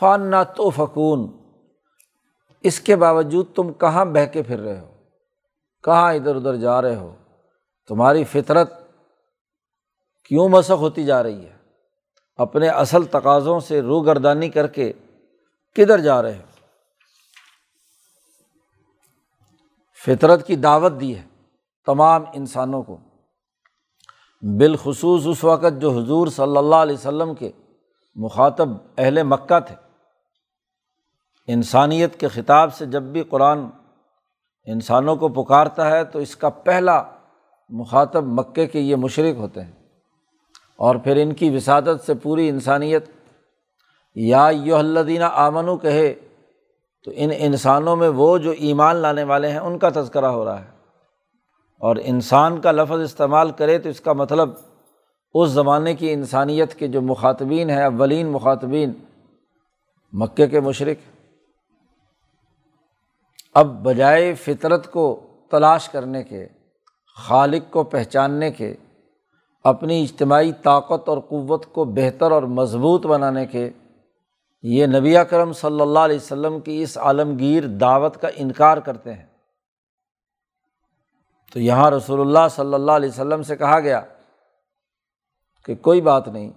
فان 0.00 0.30
نہ 0.30 0.36
تو 0.56 0.70
فکون۔ 0.70 1.40
اس 2.62 2.80
کے 2.80 2.96
باوجود 2.96 3.46
تم 3.54 3.72
کہاں 3.72 4.04
بہہ 4.04 4.26
کے 4.26 4.42
پھر 4.42 4.60
رہے 4.60 4.80
ہو؟ 4.80 4.92
کہاں 5.84 6.14
ادھر 6.14 6.36
ادھر 6.36 6.56
جا 6.56 6.82
رہے 6.82 6.96
ہو؟ 6.96 7.14
تمہاری 7.88 8.24
فطرت 8.24 8.72
کیوں 10.24 10.48
مسخ 10.48 10.70
ہوتی 10.70 11.04
جا 11.04 11.22
رہی 11.22 11.44
ہے؟ 11.46 11.56
اپنے 12.36 12.68
اصل 12.68 13.04
تقاضوں 13.04 13.60
سے 13.60 13.82
روگردانی 13.82 14.48
کر 14.48 14.66
کے 14.66 14.92
کدھر 15.74 15.98
جا 15.98 16.22
رہے 16.22 16.36
ہو؟ 16.36 16.66
فطرت 20.06 20.46
کی 20.46 20.56
دعوت 20.56 20.92
دی 21.00 21.16
ہے 21.16 21.22
تمام 21.86 22.24
انسانوں 22.34 22.82
کو۔ 22.82 22.98
بالخصوص 24.42 25.26
اس 25.26 25.44
وقت 25.44 25.80
جو 25.80 25.90
حضور 25.90 26.26
صلی 26.26 26.56
اللہ 26.56 26.76
علیہ 26.76 26.94
وسلم 26.94 27.34
کے 27.34 27.50
مخاطب 28.14 28.68
اہل 28.98 29.22
مکہ 29.22 29.60
تھے۔ 29.60 29.89
انسانیت 31.52 32.20
کے 32.20 32.28
خطاب 32.28 32.74
سے 32.74 32.86
جب 32.86 33.02
بھی 33.02 33.22
قرآن 33.22 33.58
انسانوں 34.64 35.16
کو 35.16 35.28
پکارتا 35.28 35.90
ہے 35.90 36.04
تو 36.04 36.18
اس 36.18 36.36
کا 36.36 36.48
پہلا 36.48 37.02
مخاطب 37.68 38.24
مکے 38.26 38.66
کے 38.66 38.80
یہ 38.80 38.96
مشرق 38.96 39.38
ہوتے 39.38 39.62
ہیں۔ 39.62 39.72
اور 40.76 40.96
پھر 40.96 41.16
ان 41.16 41.32
کی 41.32 41.50
وسادت 41.50 42.06
سے 42.06 42.14
پوری 42.14 42.48
انسانیت، 42.48 43.04
یا 44.14 44.48
یو 44.52 44.76
الدینہ 44.76 45.24
آمنو، 45.24 45.76
کہے، 45.76 46.14
تو 47.04 47.10
ان 47.14 47.30
انسانوں 47.38 47.96
میں 47.96 48.08
وہ 48.08 48.38
جو 48.38 48.50
ایمان 48.50 48.96
لانے 48.96 49.24
والے 49.24 49.48
ہیں، 49.48 49.58
ان 49.58 49.78
کا 49.78 49.88
تذکرہ 49.94 50.26
ہو 50.26 50.44
رہا 50.44 50.60
ہے۔ 50.60 50.70
اور 51.78 51.96
انسان 52.04 52.60
کا 52.60 52.72
لفظ 52.72 53.00
استعمال 53.00 53.50
کرے 53.50 53.78
تو 53.78 53.88
اس 53.88 54.00
کا 54.00 54.12
مطلب 54.12 54.50
اس 55.34 55.48
زمانے 55.48 55.94
کی 55.94 56.12
انسانیت 56.12 56.74
کے 56.74 56.88
جو 56.88 57.02
مخاطبین 57.02 57.70
ہیں، 57.70 57.84
اولین 57.84 58.26
مخاطبین 58.26 58.92
مکے 60.12 60.46
کے 60.46 60.60
مشرق 60.60 61.09
اب 63.54 63.66
بجائے 63.82 64.34
فطرت 64.34 64.90
کو 64.90 65.04
تلاش 65.50 65.88
کرنے 65.88 66.22
کے، 66.24 66.46
خالق 67.16 67.72
کو 67.72 67.82
پہچاننے 67.84 68.50
کے، 68.50 68.74
اپنی 69.64 70.02
اجتماعی 70.02 70.52
طاقت 70.62 71.08
اور 71.08 71.18
قوت 71.18 71.66
کو 71.72 71.84
بہتر 71.84 72.30
اور 72.30 72.42
مضبوط 72.42 73.06
بنانے 73.06 73.46
کے، 73.46 73.68
یہ 74.62 74.86
نبی 74.86 75.14
کرم 75.30 75.52
صلی 75.52 75.80
اللہ 75.80 75.98
علیہ 75.98 76.16
وسلم 76.16 76.60
کی 76.60 76.82
اس 76.82 76.96
عالمگیر 76.98 77.66
دعوت 77.80 78.20
کا 78.20 78.28
انکار 78.36 78.76
کرتے 78.76 79.14
ہیں۔ 79.14 79.26
تو 81.52 81.60
یہاں 81.60 81.90
رسول 81.90 82.20
اللہ 82.20 82.48
صلی 82.50 82.74
اللہ 82.74 82.92
علیہ 82.92 83.08
وسلم 83.08 83.42
سے 83.42 83.56
کہا 83.56 83.80
گیا 83.80 84.00
کہ 85.64 85.74
کوئی 85.74 86.00
بات 86.00 86.28
نہیں، 86.28 86.50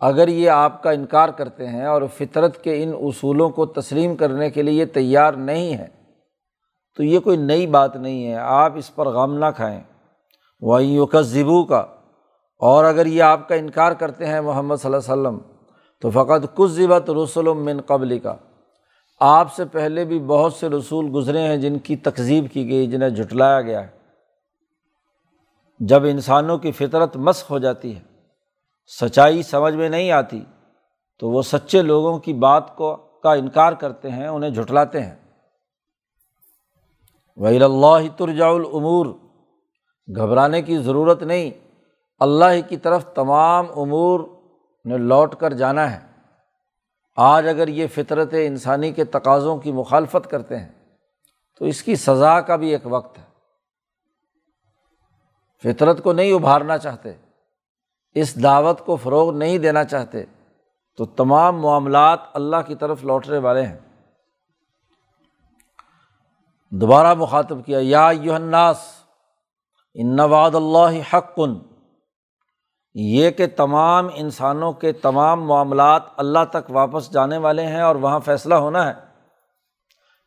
اگر 0.00 0.28
یہ 0.28 0.50
آپ 0.50 0.82
کا 0.82 0.90
انکار 0.90 1.28
کرتے 1.28 1.68
ہیں 1.68 1.86
اور 1.86 2.02
فطرت 2.16 2.62
کے 2.64 2.82
ان 2.82 2.92
اصولوں 3.00 3.50
کو 3.50 3.66
تسلیم 3.66 4.16
کرنے 4.16 4.50
کے 4.50 4.62
لیے 4.62 4.86
تیار 4.86 5.32
نہیں 5.32 5.74
ہے 5.74 5.88
تو 6.96 7.02
یہ 7.02 7.18
کوئی 7.18 7.36
نئی 7.36 7.66
بات 7.66 7.96
نہیں 7.96 8.26
ہے۔ 8.26 8.34
آپ 8.34 8.72
اس 8.76 8.94
پر 8.94 9.06
غم 9.06 9.38
نہ 9.38 9.46
کھائیں۔ 9.56 9.80
وہیں 10.60 10.86
یوکس 10.86 11.38
کا 11.68 11.86
اور 12.58 12.84
اگر 12.84 13.06
یہ 13.06 13.22
آپ 13.22 13.48
کا 13.48 13.54
انکار 13.54 13.92
کرتے 13.92 14.26
ہیں 14.26 14.40
محمد 14.40 14.76
صلی 14.76 14.94
اللہ 14.94 15.12
علیہ 15.12 15.22
وسلم، 15.22 15.38
تو 16.00 16.10
فقط 16.10 16.54
کچھ 16.54 16.70
ضبط 16.70 17.10
رسول 17.10 17.56
من 17.56 17.80
قبل 17.80 18.18
کا 18.18 18.36
آپ 19.20 19.54
سے 19.54 19.64
پہلے 19.64 20.04
بھی 20.04 20.18
بہت 20.18 20.52
سے 20.52 20.68
رسول 20.68 21.10
گزرے 21.14 21.40
ہیں 21.40 21.56
جن 21.56 21.78
کی 21.78 21.96
تقزیب 21.96 22.44
کی 22.52 22.68
گئی، 22.68 22.86
جنہیں 22.86 23.10
جھٹلایا 23.10 23.60
گیا 23.60 23.82
ہے۔ 23.82 23.98
جب 25.80 26.04
انسانوں 26.04 26.58
کی 26.58 26.72
فطرت 26.72 27.16
مسق 27.16 27.50
ہو 27.50 27.58
جاتی 27.58 27.96
ہے، 27.96 28.00
سچائی 29.00 29.42
سمجھ 29.42 29.74
میں 29.74 29.88
نہیں 29.88 30.10
آتی، 30.10 30.44
تو 31.18 31.30
وہ 31.30 31.42
سچے 31.42 31.82
لوگوں 31.82 32.18
کی 32.18 32.32
بات 32.32 32.76
کو، 32.76 32.96
کا 32.96 33.32
انکار 33.32 33.72
کرتے 33.72 34.10
ہیں، 34.10 34.28
انہیں 34.28 34.50
جھٹلاتے 34.50 35.00
ہیں۔ 35.00 35.14
وہی 37.36 37.62
اللہ 37.62 38.16
ترجا 38.16 38.46
العمور 38.46 39.06
گھبرانے 40.16 40.62
کی 40.62 40.78
ضرورت 40.78 41.22
نہیں۔ 41.22 41.50
اللہ 42.18 42.68
کی 42.68 42.76
طرف 42.76 43.14
تمام 43.14 43.66
امور 43.76 44.20
نے 44.84 44.98
لوٹ 44.98 45.34
کر 45.34 45.52
جانا 45.52 45.92
ہے۔ 45.92 46.06
آج 47.16 47.48
اگر 47.48 47.68
یہ 47.68 47.86
فطرت 47.86 48.28
انسانی 48.32 48.92
کے 48.92 49.04
تقاضوں 49.04 49.56
کی 49.56 49.72
مخالفت 49.72 50.30
کرتے 50.30 50.58
ہیں، 50.58 50.72
تو 51.58 51.64
اس 51.64 51.82
کی 51.82 51.96
سزا 51.96 52.40
کا 52.40 52.56
بھی 52.56 52.68
ایک 52.68 52.82
وقت 52.84 53.18
ہے۔ 53.18 53.24
فطرت 55.62 56.02
کو 56.02 56.12
نہیں 56.12 56.32
ابھارنا 56.32 56.78
چاہتے، 56.78 57.12
اس 58.14 58.42
دعوت 58.42 58.86
کو 58.86 58.96
فروغ 58.96 59.36
نہیں 59.36 59.58
دینا 59.58 59.84
چاہتے، 59.84 60.24
تو 60.96 61.04
تمام 61.04 61.60
معاملات 61.60 62.20
اللہ 62.34 62.56
کی 62.66 62.74
طرف 62.74 63.04
لوٹنے 63.04 63.38
والے 63.38 63.62
ہیں۔ 63.62 63.91
دوبارہ 66.80 67.14
مخاطب 67.14 67.66
کیا، 67.66 67.78
یا 67.82 68.10
یوحناس 68.22 68.76
ان 69.94 70.16
نواد 70.16 70.54
اللہ 70.54 71.14
حق 71.14 71.36
کن 71.36 71.54
یہ 72.94 73.30
کہ 73.30 73.46
تمام 73.56 74.08
انسانوں 74.14 74.72
کے 74.72 74.92
تمام 74.92 75.46
معاملات 75.46 76.02
اللہ 76.16 76.44
تک 76.50 76.70
واپس 76.70 77.12
جانے 77.12 77.38
والے 77.38 77.66
ہیں 77.66 77.80
اور 77.80 77.96
وہاں 77.96 78.20
فیصلہ 78.20 78.54
ہونا 78.54 78.86
ہے۔ 78.88 78.92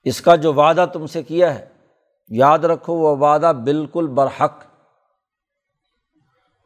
اس 0.03 0.21
کا 0.21 0.35
جو 0.35 0.53
وعدہ 0.53 0.85
تم 0.93 1.07
سے 1.07 1.23
کیا 1.23 1.55
ہے، 1.55 1.65
یاد 2.29 2.59
رکھو، 2.59 2.93
وہ 2.93 3.17
وعدہ 3.17 3.53
بالکل 3.63 4.07
برحق۔ 4.07 4.63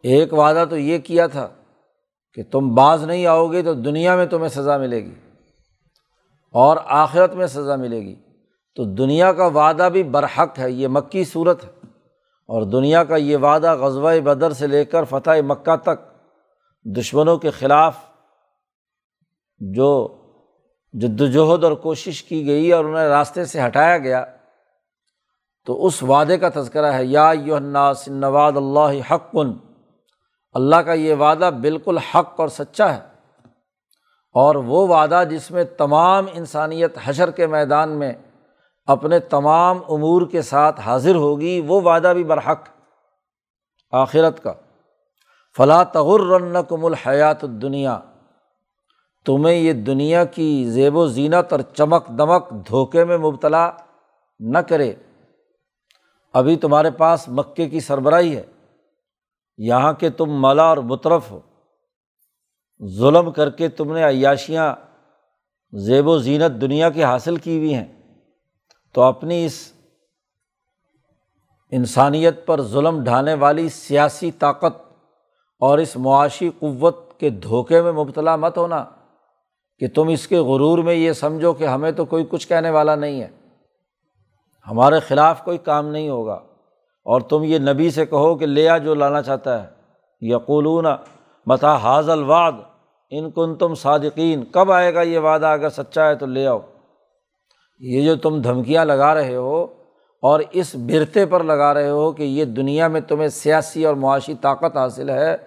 ایک 0.04 0.34
وعدہ 0.34 0.65
تو 0.70 0.78
یہ 0.78 0.98
کیا 0.98 1.28
تھا 1.28 1.48
کہ 2.34 2.44
تم 2.44 2.76
باز 2.76 3.04
نہیں 3.04 3.26
آؤ 3.26 3.48
گے 3.48 3.63
تو 3.63 3.74
دنیا 3.74 4.15
میں 4.15 4.26
تمہیں 4.26 4.50
سزا 4.50 4.78
ملے 4.78 5.04
گی 5.06 5.15
اور 6.54 6.78
آخرت 6.86 7.34
میں 7.34 7.48
سزا 7.48 7.76
ملے 7.76 8.00
گی۔ 8.00 8.15
تو 8.80 8.86
دنیا 8.86 9.34
کا 9.34 9.46
وعدہ 9.46 9.89
بھی 9.94 10.04
برحق 10.04 10.60
ہے، 10.60 10.72
یہ 10.72 10.88
مکی 10.88 11.24
صورت 11.24 11.65
ہے۔ 11.65 11.70
اور 12.48 12.62
دنیا 12.62 13.04
کا 13.04 13.15
یہ 13.15 13.38
وعدہ 13.38 13.76
غزوہ 13.76 14.20
بدر 14.20 14.52
سے 14.52 14.68
لے 14.68 14.86
کر 14.86 15.04
فتح 15.04 15.30
مکہ 15.48 15.76
تک 15.76 16.18
دشمنوں 16.98 17.38
کے 17.38 17.50
خلاف 17.50 17.98
جو 19.58 20.18
جد 20.94 21.22
وجہد 21.22 21.63
اور 21.63 21.72
کوشش 21.72 22.24
کی 22.24 22.46
گئی 22.46 22.72
اور 22.72 22.86
انہیں 22.86 23.08
راستے 23.08 23.46
سے 23.46 23.65
ہٹایا 23.65 23.98
گیا، 23.98 24.26
تو 25.65 25.86
اس 25.86 26.04
وعدے 26.04 26.38
کا 26.38 26.50
تذکرہ 26.56 26.92
ہے، 26.92 27.06
یا 27.06 27.34
یوحناس 27.42 28.08
نواد 28.08 28.52
اللہ 28.56 29.13
حق۔ 29.13 29.32
کن 29.32 29.54
اللہ 30.54 30.76
کا 30.76 30.94
یہ 30.94 31.15
وعدہ 31.15 31.50
بالکل 31.62 31.98
حق 31.98 32.39
اور 32.39 32.48
سچا 32.48 32.94
ہے۔ 32.96 33.02
اور 34.34 34.56
وہ 34.56 34.88
وعدہ 34.88 35.24
جس 35.30 35.52
میں 35.52 35.63
تمام 35.63 36.26
انسانیت 36.34 36.98
حشر 37.04 37.32
کے 37.32 37.48
میدان 37.48 37.89
میں 37.89 38.13
اپنے 38.89 39.19
تمام 39.19 39.78
امور 39.89 40.21
کے 40.32 40.41
ساتھ 40.41 40.82
حاضر 40.82 41.15
ہوگی، 41.15 41.62
وہ 41.67 41.82
وعدہ 41.82 42.12
بھی 42.15 42.23
برحق۔ 42.23 42.69
آخرت 43.91 44.43
کا۔ 44.43 44.54
فلاں 45.58 45.84
تغر 45.84 46.62
کم 46.62 46.86
الحیات 46.86 47.41
دنیا 47.41 47.99
تمہیں 49.25 49.56
یہ 49.56 49.73
دنیا 49.73 50.25
کی 50.25 50.65
زیب 50.69 50.95
و 50.95 51.08
زینت 51.08 51.52
اور 51.52 51.60
چمک 51.73 52.08
دمک 52.08 52.49
دھوکے 52.67 53.06
میں 53.06 53.17
مبتلا 53.17 53.71
نہ 54.39 54.58
کرے۔ 54.58 54.93
ابھی 56.34 56.56
تمہارے 56.56 56.91
پاس 56.91 57.30
مکے 57.30 57.69
کی 57.69 57.80
سربراہی 57.80 58.36
ہے۔ 58.36 58.43
یہاں 59.58 59.93
کے 59.93 60.10
تم 60.10 60.25
ملا 60.30 60.63
اور 60.63 60.78
مترف 60.78 61.32
ہو۔ 61.32 61.39
ظلم 62.88 63.32
کر 63.32 63.49
کے 63.49 63.69
تم 63.69 63.93
نے 63.93 64.04
عیاشیاں 64.04 64.75
زیب 65.71 66.08
و 66.08 66.17
زینت 66.17 66.62
دنیا 66.62 66.89
کی 66.89 67.04
حاصل 67.04 67.36
کی 67.36 67.58
ہوئی 67.58 67.75
ہیں۔ 67.75 67.99
تو 68.93 69.02
اپنی 69.02 69.45
اس 69.45 69.73
انسانیت 71.71 72.45
پر 72.45 72.62
ظلم 72.62 73.04
ڈھانے 73.04 73.34
والی 73.34 73.69
سیاسی 73.69 74.32
طاقت 74.32 74.82
اور 75.60 75.78
اس 75.78 75.97
معاشی 75.97 76.49
قوت 76.60 77.19
کے 77.19 77.30
دھوکے 77.30 77.82
میں 77.82 77.91
مبتلا 77.91 78.36
مت 78.36 78.58
ہونا 78.58 78.86
کہ 79.80 79.88
تم 79.88 80.08
اس 80.08 80.28
کے 80.28 80.38
غرور 80.38 80.78
میں 80.78 80.93
یہ 80.93 81.12
سمجھو 81.12 81.54
کہ 81.54 81.63
ہمیں 81.63 81.91
تو 81.91 82.06
کوئی 82.06 82.25
کچھ 82.30 82.47
کہنے 82.47 82.69
والا 82.69 82.95
نہیں 82.95 83.21
ہے۔ 83.21 83.28
ہمارے 84.67 84.99
خلاف 84.99 85.43
کوئی 85.43 85.58
کام 85.58 85.88
نہیں 85.88 86.10
ہوگا۔ 86.10 86.41
اور 87.04 87.21
تم 87.21 87.43
یہ 87.43 87.58
نبی 87.58 87.91
سے 87.91 88.06
کہو 88.06 88.36
کہ 88.36 88.45
لیا 88.45 88.78
جو 88.78 88.95
لانا 88.95 89.21
چاہتا 89.21 89.63
ہے۔ 89.63 89.67
یقولون 90.21 90.86
متا 91.45 91.75
حاض 91.75 92.10
الواد 92.10 92.52
ان 93.10 93.32
کن 93.32 93.56
تم 93.56 93.75
صادقین۔ 93.75 94.45
کب 94.45 94.71
آئے 94.71 94.93
گا 94.93 95.02
یہ 95.02 95.19
وعدہ؟ 95.19 95.45
اگر 95.45 95.69
سچا 95.69 96.08
ہے 96.08 96.15
تو 96.15 96.25
لے 96.25 96.47
آؤ۔ 96.47 96.60
یہ 97.80 98.06
جو 98.06 98.15
تم 98.15 98.42
دھمکیاں 98.42 98.86
لگا 98.86 99.13
رہے 99.13 99.36
ہو 99.36 99.63
اور 100.22 100.39
اس 100.52 100.76
برتے 100.76 101.26
پر 101.26 101.44
لگا 101.44 101.74
رہے 101.74 101.89
ہو 101.89 102.12
کہ 102.12 102.24
یہ 102.24 102.46
دنیا 102.46 102.88
میں 102.88 103.02
تمہیں 103.02 103.28
سیاسی 103.28 103.86
اور 103.86 103.96
معاشی 103.96 104.34
طاقت 104.42 104.78
حاصل 104.78 105.10
ہے، 105.10 105.38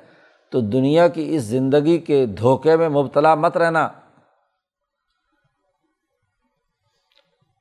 تو 0.50 0.60
دنیا 0.60 1.08
کی 1.08 1.36
اس 1.36 1.42
زندگی 1.42 1.98
کے 1.98 2.26
دھوکے 2.26 2.76
میں 2.76 2.88
مبتلا 2.88 3.34
مت 3.34 3.56
رہنا۔ 3.56 3.84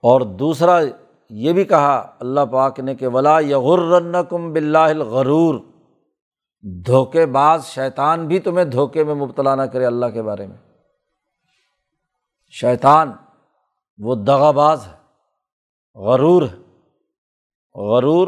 اور 0.03 0.21
دوسرا 0.21 0.79
یہ 1.29 1.53
بھی 1.53 1.63
کہا 1.63 2.15
اللہ 2.19 2.41
پاک 2.51 2.79
نے 2.79 2.95
کہ 2.95 3.07
ولا 3.07 3.39
یغرن 3.39 4.15
کم 4.29 4.53
بلّہ 4.53 5.03
غرور 5.03 5.55
دھوکے 6.86 7.25
باز 7.25 7.65
شیطان 7.65 8.27
بھی 8.27 8.39
تمہیں 8.39 8.65
دھوکے 8.65 9.03
میں 9.03 9.15
مبتلا 9.15 9.55
نہ 9.55 9.62
کرے 9.62 9.86
اللہ 9.86 10.05
کے 10.05 10.21
بارے 10.21 10.47
میں۔ 10.47 10.57
شیطان 12.49 13.12
وہ 14.03 14.15
دغا 14.15 14.51
باز 14.51 14.87
ہے، 14.87 14.97
غرور 15.95 16.43
ہے۔ 16.43 16.79
غرور 17.75 18.27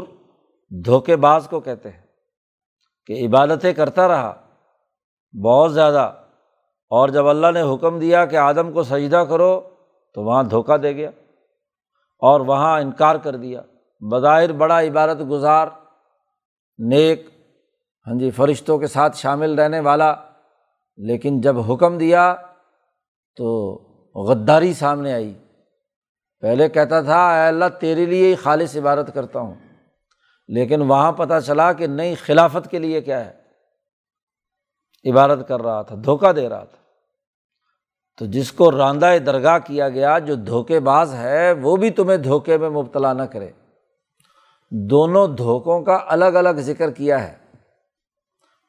دھوکے 0.85 1.15
باز 1.15 1.47
کو 1.49 1.59
کہتے 1.59 1.89
ہیں 1.89 2.01
کہ 3.05 3.27
عبادتیں 3.27 3.73
کرتا 3.73 4.07
رہا، 4.07 4.41
بہت 5.43 5.73
زیادہ۔ 5.73 6.13
اور 6.89 7.09
جب 7.09 7.27
اللہ 7.27 7.47
نے 7.51 7.61
حکم 7.61 7.99
دیا 7.99 8.25
کہ 8.25 8.35
آدم 8.35 8.71
کو 8.71 8.83
سجدہ 8.83 9.23
کرو، 9.29 9.61
تو 10.13 10.23
وہاں 10.23 10.43
دھوکہ 10.43 10.77
دے 10.77 10.95
گیا 10.95 11.09
اور 12.19 12.39
وہاں 12.39 12.81
انکار 12.81 13.15
کر 13.15 13.35
دیا۔ 13.35 13.61
بظاہر 14.11 14.51
بڑا 14.51 14.81
عبادت 14.81 15.29
گزار، 15.29 15.67
نیک 16.77 17.27
ہاں 18.07 18.19
جی 18.19 18.31
فرشتوں 18.31 18.79
کے 18.79 18.87
ساتھ 18.87 19.17
شامل 19.17 19.59
رہنے 19.59 19.79
والا۔ 19.79 20.15
لیکن 20.97 21.41
جب 21.41 21.71
حکم 21.71 21.97
دیا 21.97 22.35
تو 23.35 23.75
غداری 24.15 24.73
سامنے 24.73 25.13
آئی۔ 25.13 25.42
پہلے 26.43 26.69
کہتا 26.69 27.01
تھا، 27.01 27.41
اے 27.41 27.47
اللہ، 27.47 27.65
تیرے 27.79 28.05
لیے 28.05 28.27
ہی 28.27 28.35
خالص 28.35 28.77
عبادت 28.77 29.11
کرتا 29.13 29.39
ہوں۔ 29.39 29.55
لیکن 30.47 30.81
وہاں 30.81 31.11
پتہ 31.11 31.33
چلا 31.45 31.73
کہ 31.73 31.87
نئی 31.87 32.15
خلافت 32.15 32.71
کے 32.71 32.79
لیے 32.79 33.01
کیا 33.01 33.25
ہے؟ 33.25 33.33
عبادت 35.11 35.47
کر 35.47 35.61
رہا 35.61 35.81
تھا، 35.81 35.95
دھوکہ 36.03 36.31
دے 36.31 36.49
رہا 36.49 36.63
تھا۔ 36.63 36.77
تو 38.17 38.25
جس 38.25 38.51
کو 38.51 38.71
راندہ 38.71 39.17
درگاہ 39.25 39.59
کیا 39.65 39.89
گیا، 39.89 40.19
جو 40.19 40.35
دھوکے 40.35 40.79
باز 40.79 41.13
ہے، 41.13 41.51
وہ 41.51 41.75
بھی 41.75 41.89
تمہیں 41.89 42.17
دھوکے 42.17 42.57
میں 42.57 42.69
مبتلا 42.69 43.13
نہ 43.13 43.23
کرے۔ 43.23 43.51
دونوں 44.71 45.27
دھوکوں 45.27 45.81
کا 45.81 45.99
الگ 46.07 46.25
الگ 46.25 46.59
ذکر 46.59 46.91
کیا 46.91 47.27
ہے۔ 47.27 47.37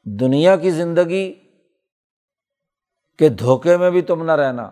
دنیا 0.05 0.57
کی 0.57 0.70
زندگی 0.70 1.35
کے 3.18 3.29
دھوکے 3.29 3.77
میں 3.77 3.91
بھی 3.91 4.03
تم 4.03 4.25
نہ 4.25 4.33
رہنا، 4.33 4.62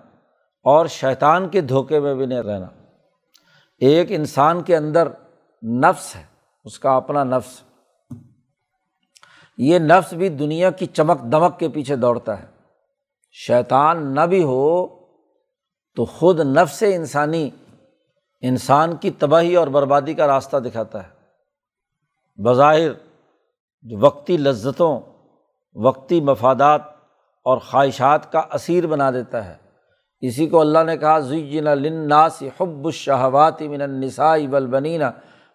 اور 0.63 0.87
شیطان 0.87 1.49
کے 1.49 1.61
دھوکے 1.61 2.01
میں 2.01 2.15
بھی 2.15 2.27
نہیں 2.27 2.43
رہنا۔ 2.43 2.82
ایک 3.83 4.07
انسان 4.11 4.63
کے 4.63 4.77
اندر 4.77 5.09
نفس 5.63 6.17
ہے، 6.17 6.23
اس 6.65 6.79
کا 6.79 6.97
اپنا 6.97 7.25
نفس۔ 7.25 7.63
یہ 9.59 9.79
نفس 9.79 10.13
بھی 10.13 10.29
دنیا 10.29 10.71
کی 10.71 10.87
چمک 10.87 11.23
دمک 11.23 11.59
کے 11.59 11.69
پیچھے 11.69 11.97
دوڑتا 11.97 12.43
ہے۔ 12.43 12.47
شیطان 13.33 14.15
نہ 14.15 14.21
بھی 14.21 14.43
ہو 14.43 14.87
تو 15.97 16.05
خود 16.05 16.41
نفس 16.41 16.85
انسانی، 16.87 17.51
انسان 18.41 18.97
کی 18.97 19.11
تباہی 19.11 19.57
اور 19.57 19.69
بربادی 19.69 20.15
کا 20.15 20.27
راستہ 20.27 20.57
دکھاتا 20.57 21.03
ہے۔ 21.03 21.09
بظاہر، 22.43 22.91
وقتی 24.01 24.37
لذتوں، 24.37 25.01
وقتی 25.75 26.21
مفادات 26.21 26.83
اور 27.45 27.59
خواہشات 27.59 28.33
کا 28.33 28.43
اسیر 28.53 28.87
بنا 28.87 29.11
دیتا 29.11 29.45
ہے۔ 29.45 29.62
اسی 30.23 30.47
کو 30.47 30.61
اللہ 30.61 30.83
نے 30.87 30.97
کہا، 30.97 31.19
زین 31.19 31.65
لناس 31.65 32.43
حب 32.61 32.85
الشہوات 32.85 33.63
من 33.63 33.83
النساء 33.83 34.37
والبنین 34.51 35.03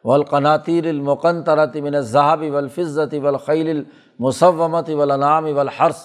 والقناطیر 0.05 0.87
المقنطرۃ 0.87 1.75
من 1.75 1.95
الذهب 1.95 2.43
والفضة 2.53 3.23
والخیل 3.23 3.69
المصومۃ 3.69 4.89
والانعام 4.89 5.45
والحرث۔ 5.57 6.01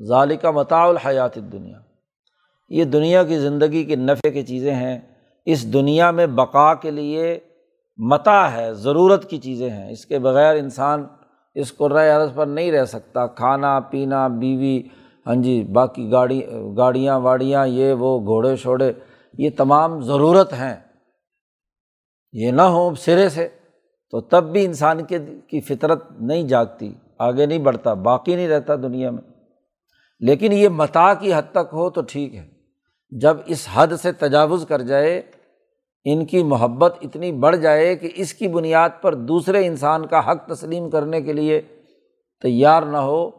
ذالک 0.00 0.44
متاع 0.44 0.86
الحیات 0.88 1.38
الدنیا 1.38 1.78
یہ 2.68 2.84
دنیا 2.84 3.22
کی 3.24 3.38
زندگی 3.38 3.84
کے 3.84 3.96
نفع 3.96 4.30
کی 4.30 4.42
چیزیں 4.42 4.74
ہیں۔ 4.74 4.98
اس 5.46 5.72
دنیا 5.72 6.10
میں 6.10 6.26
بقا 6.26 6.74
کے 6.74 6.90
لیے 6.90 7.38
متا 7.98 8.52
ہے، 8.52 8.72
ضرورت 8.72 9.30
کی 9.30 9.38
چیزیں 9.38 9.70
ہیں۔ 9.70 9.90
اس 9.90 10.06
کے 10.06 10.18
بغیر 10.18 10.56
انسان 10.56 11.06
اس 11.54 11.76
قرۂۂ 11.76 12.10
عرض 12.10 12.30
پر 12.34 12.46
نہیں 12.46 12.72
رہ 12.72 12.84
سکتا۔ 12.84 13.26
کھانا، 13.26 13.80
پینا، 13.80 14.26
بیوی 14.28 14.82
ہاں 15.28 15.36
جی 15.36 15.64
باقی 15.64 16.10
گاڑی، 16.12 16.42
گاڑیاں، 16.76 17.20
واڑیاں، 17.20 17.66
یہ 17.66 17.92
وہ 17.92 18.20
گھوڑے 18.20 18.56
شوڑے، 18.56 18.92
یہ 19.38 19.50
تمام 19.56 20.00
ضرورت 20.00 20.52
ہیں۔ 20.52 20.76
یہ 22.32 22.50
نہ 22.50 22.62
ہوں 22.62 22.94
سرے 22.94 23.28
سے، 23.28 23.48
تو 24.10 24.20
تب 24.20 24.52
بھی 24.52 24.64
انسان 24.64 25.04
کے 25.04 25.18
کی 25.46 25.60
فطرت 25.60 26.04
نہیں 26.20 26.42
جاگتی، 26.42 26.94
آگے 27.18 27.46
نہیں 27.46 27.58
بڑھتا، 27.58 27.94
باقی 27.94 28.36
نہیں 28.36 28.48
رہتا 28.48 28.76
دنیا 28.76 29.10
میں۔ 29.10 29.22
لیکن 30.20 30.52
یہ 30.52 30.68
متا 30.68 31.14
کی 31.14 31.34
حد 31.34 31.52
تک 31.52 31.68
ہو 31.72 31.90
تو 31.90 32.00
ٹھیک 32.08 32.34
ہے۔ 32.34 32.48
جب 33.10 33.36
اس 33.46 33.68
حد 33.74 33.86
سے 34.02 34.12
تجاوز 34.12 34.66
کر 34.68 34.82
جائے، 34.82 35.22
ان 36.04 36.26
کی 36.26 36.42
محبت 36.42 36.98
اتنی 37.02 37.32
بڑھ 37.32 37.56
جائے 37.56 37.96
کہ 37.96 38.08
اس 38.14 38.34
کی 38.34 38.48
بنیاد 38.48 38.90
پر 39.00 39.14
دوسرے 39.14 39.66
انسان 39.66 40.06
کا 40.06 40.30
حق 40.30 40.46
تسلیم 40.46 40.90
کرنے 40.90 41.22
کے 41.22 41.32
لیے 41.32 41.60
تیار 42.42 42.82
نہ 42.82 42.96
ہو 42.96 43.30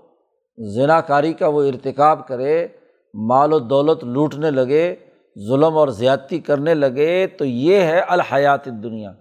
ذنا 0.66 1.02
کاری 1.02 1.34
کا 1.34 1.48
وہ 1.48 1.64
ارتکاب 1.64 2.28
کرے، 2.28 2.68
مال 3.14 3.54
و 3.54 3.60
دولت 3.60 4.04
لوٹنے 4.04 4.52
لگے، 4.52 4.96
ظلم 5.48 5.78
اور 5.78 5.88
زیادتی 5.88 6.40
کرنے 6.40 6.74
لگے، 6.74 7.28
تو 7.28 7.46
یہ 7.46 7.82
ہے 7.82 8.00
الحیات 8.00 8.66
دنیا 8.66 9.12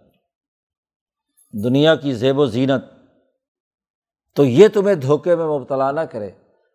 دنیا 1.65 1.95
کی 1.95 2.13
زیب 2.13 2.39
و 2.39 2.47
زینت۔ 2.47 2.85
تو 4.37 4.45
یہ 4.45 4.69
تمہیں 4.69 4.95
دھوکے 4.95 5.37
میں 5.37 5.47
مبتلا 5.47 5.91
نہ 5.91 6.01
کرے۔ 6.01 6.31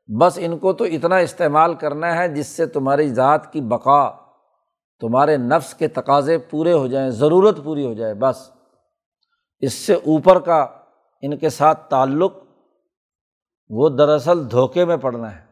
بس 0.08 0.40
ان 0.42 0.58
کو 0.58 0.74
تو 0.74 0.84
اتنا 0.84 1.18
استعمال 1.18 1.74
کرنا 1.74 2.18
ہے 2.18 2.28
جس 2.28 2.48
سے 2.48 2.66
تمہاری 2.66 3.10
ذات 3.10 3.54
کی 3.54 3.62
بقا، 3.62 4.10
تمہارے 5.00 5.38
نفس 5.38 5.74
کے 5.74 5.88
تقاضے 5.88 6.38
پورے 6.38 6.74
ہو 6.74 6.88
جائیں، 6.88 7.10
ضرورت 7.10 7.64
پوری 7.64 7.86
ہو 7.86 7.94
جائے، 7.94 8.14
بس۔ 8.14 8.50
اس 9.60 9.74
سے 9.74 9.94
اوپر 9.94 10.40
کا 10.40 10.68
ان 11.22 11.38
کے 11.38 11.50
ساتھ 11.50 11.90
تعلق 11.90 12.43
وہ 13.70 13.90
دراصل 13.90 14.52
دھوکے 14.52 14.86
میں 14.86 14.98
پڑنا 14.98 15.36
ہے، 15.36 15.46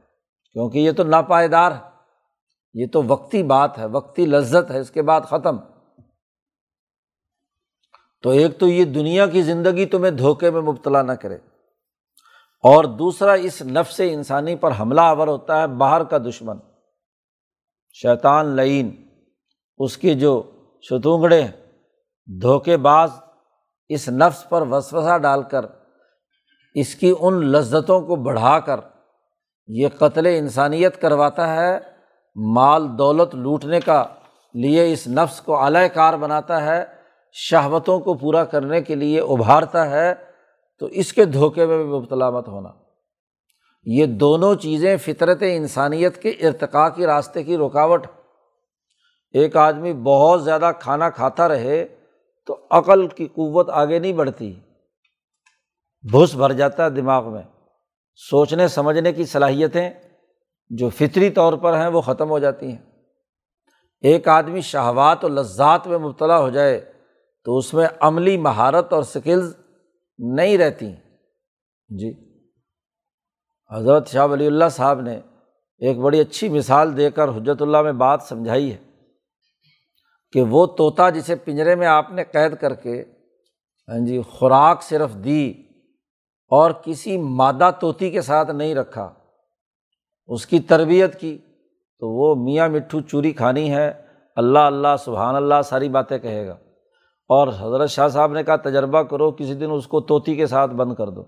کیونکہ 0.53 0.79
یہ 0.79 0.91
تو 0.91 1.03
ناپائیدار 1.03 1.71
ہے۔ 1.71 1.91
یہ 2.73 2.85
تو 2.93 3.03
وقتی 3.03 3.43
بات 3.43 3.77
ہے، 3.77 3.85
وقتی 3.85 4.25
لذت 4.25 4.71
ہے، 4.71 4.79
اس 4.79 4.91
کے 4.91 5.01
بعد 5.01 5.21
ختم۔ 5.21 5.57
تو 8.21 8.29
ایک 8.29 8.59
تو 8.59 8.67
یہ 8.67 8.85
دنیا 8.85 9.27
کی 9.27 9.41
زندگی 9.41 9.85
تمہیں 9.85 10.11
دھوکے 10.11 10.51
میں 10.51 10.61
مبتلا 10.61 11.01
نہ 11.01 11.11
کرے۔ 11.11 11.35
اور 12.63 12.83
دوسرا، 12.83 13.33
اس 13.33 13.61
نفس 13.61 14.01
انسانی 14.03 14.55
پر 14.55 14.71
حملہ 14.79 15.01
آور 15.01 15.27
ہوتا 15.27 15.61
ہے 15.61 15.67
باہر 15.67 16.03
کا 16.03 16.17
دشمن۔ 16.17 16.57
شیطان 17.93 18.45
لعین 18.45 19.07
اس 19.77 19.97
کی 19.97 20.15
جو 20.15 20.43
ستونگڑے 20.81 21.47
دھوکے 22.41 22.77
باز 22.77 23.11
اس 23.89 24.09
نفس 24.09 24.49
پر 24.49 24.61
وسوسہ 24.61 25.17
ڈال 25.17 25.43
کر 25.43 25.65
اس 26.73 26.95
کی 26.95 27.13
ان 27.19 27.45
لذتوں 27.45 28.01
کو 28.01 28.15
بڑھا 28.15 28.59
کر 28.59 28.79
یہ 29.67 29.87
قتل 29.97 30.25
انسانیت 30.25 31.01
کرواتا 31.01 31.55
ہے، 31.55 31.79
مال 32.35 32.97
دولت 32.97 33.35
لوٹنے 33.35 33.79
کا 33.79 34.05
لیے 34.53 34.93
اس 34.93 35.07
نفس 35.07 35.41
کو 35.41 35.55
اعلی 35.55 35.89
کار 35.93 36.13
بناتا 36.13 36.65
ہے، 36.65 36.83
شہوتوں 37.31 37.99
کو 37.99 38.13
پورا 38.13 38.43
کرنے 38.43 38.81
کے 38.81 38.95
لیے 38.95 39.19
ابھارتا 39.19 39.89
ہے، 39.89 40.13
تو 40.79 40.85
اس 40.85 41.13
کے 41.13 41.25
دھوکے 41.25 41.65
میں 41.65 41.77
بھی 41.77 41.85
مبتلا 41.85 42.29
مت 42.29 42.47
ہونا۔ 42.47 42.69
یہ 43.85 44.05
دونوں 44.05 44.55
چیزیں 44.55 44.97
فطرت 44.97 45.37
انسانیت 45.41 46.17
کے 46.17 46.29
ارتقاء 46.29 46.87
کی 46.89 47.05
راستے 47.05 47.43
کی 47.43 47.57
رکاوٹ۔ 47.57 48.07
ایک 49.33 49.57
آدمی 49.57 49.93
بہت 49.93 50.43
زیادہ 50.43 50.71
کھانا 50.79 51.09
کھاتا 51.09 51.47
رہے 51.47 51.85
تو 52.47 52.57
عقل 52.71 53.07
کی 53.07 53.27
قوت 53.27 53.69
آگے 53.69 53.99
نہیں 53.99 54.13
بڑھتی۔ 54.13 54.55
بھس 56.01 56.35
بھر 56.35 56.51
جاتا 56.51 56.85
ہے 56.85 56.89
دماغ 56.89 57.33
میں۔ 57.33 57.43
سوچنے، 58.15 58.67
سمجھنے 58.67 59.13
کی 59.13 59.25
صلاحیتیں 59.25 59.89
جو 60.69 60.89
فطری 60.89 61.29
طور 61.29 61.53
پر 61.53 61.77
ہیں، 61.77 61.87
وہ 61.87 62.01
ختم 62.01 62.29
ہو 62.29 62.39
جاتی 62.39 62.67
ہیں۔ 62.67 62.91
ایک 64.01 64.27
آدمی 64.27 64.61
شہوات 64.61 65.25
و 65.25 65.27
لذات 65.27 65.87
میں 65.87 65.97
مبتلا 65.97 66.39
ہو 66.39 66.49
جائے 66.49 66.93
تو 67.43 67.57
اس 67.57 67.73
میں 67.73 67.87
عملی 67.99 68.37
مہارت 68.37 68.93
اور 68.93 69.03
سکلز 69.03 69.55
نہیں 70.19 70.57
رہتی۔ 70.57 70.93
جی۔ 71.89 72.31
حضرت 73.71 74.07
شاہ 74.07 74.27
ولی 74.27 74.47
اللہ 74.47 74.69
صاحب 74.71 75.01
نے 75.01 75.19
ایک 75.77 75.97
بڑی 75.97 76.19
اچھی 76.19 76.49
مثال 76.49 76.97
دے 76.97 77.11
کر 77.11 77.29
حجرت 77.29 77.61
اللہ 77.61 77.81
میں 77.81 77.91
بات 77.91 78.21
سمجھائی 78.23 78.73
ہے 78.73 78.77
کہ 80.31 80.41
وہ 80.41 80.65
طوطا 80.65 81.09
جسے 81.09 81.35
پنجرے 81.35 81.75
میں 81.75 81.87
آپ 81.87 82.11
نے 82.11 82.23
قید 82.23 82.57
کر 82.61 82.73
کے 82.73 83.01
ہاں 83.87 84.05
جی 84.05 84.21
خوراک 84.21 84.83
صرف 84.83 85.13
دی 85.13 85.53
اور 86.51 86.71
کسی 86.71 87.17
مادہ 87.17 87.71
طوطی 87.79 88.11
کے 88.11 88.21
ساتھ 88.21 88.51
نہیں 88.51 88.75
رکھا۔ 88.75 89.13
اس 90.27 90.45
کی 90.45 90.59
تربیت 90.59 91.19
کی۔ 91.19 91.37
تو 91.99 92.09
وہ 92.09 92.35
میاں 92.35 92.69
مٹھو 92.69 93.01
چوری 93.01 93.31
کھانی 93.31 93.75
ہے۔ 93.75 93.93
اللہ 94.35 94.59
اللہ، 94.59 94.87
سبحان 94.99 95.35
اللہ، 95.35 95.55
ساری 95.65 95.89
باتیں 95.89 96.17
کہے 96.17 96.47
گا۔ 96.47 96.57
اور 97.27 97.47
حضرت 97.47 97.89
شاہ 97.89 98.07
صاحب 98.07 98.33
نے 98.33 98.43
کہا، 98.43 98.55
تجربہ 98.55 99.01
کرو، 99.01 99.31
کسی 99.31 99.53
دن 99.53 99.71
اس 99.71 99.87
کو 99.87 100.01
طوطی 100.01 100.35
کے 100.35 100.47
ساتھ 100.47 100.71
بند 100.71 100.93
کر 100.93 101.09
دو۔ 101.09 101.21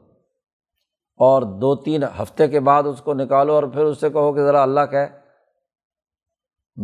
اور 1.18 1.42
دو، 1.42 1.76
تین 1.76 2.04
ہفتے 2.04 2.48
کے 2.48 2.60
بعد 2.60 2.84
اس 2.84 3.02
کو 3.02 3.14
نکالو 3.14 3.54
اور 3.54 3.64
پھر 3.64 3.84
اس 3.84 4.02
سے 4.02 4.10
کہو 4.10 4.34
کہ 4.34 4.44
ذرا 4.44 4.64
اللہ 4.64 4.86
کہ 4.92 5.06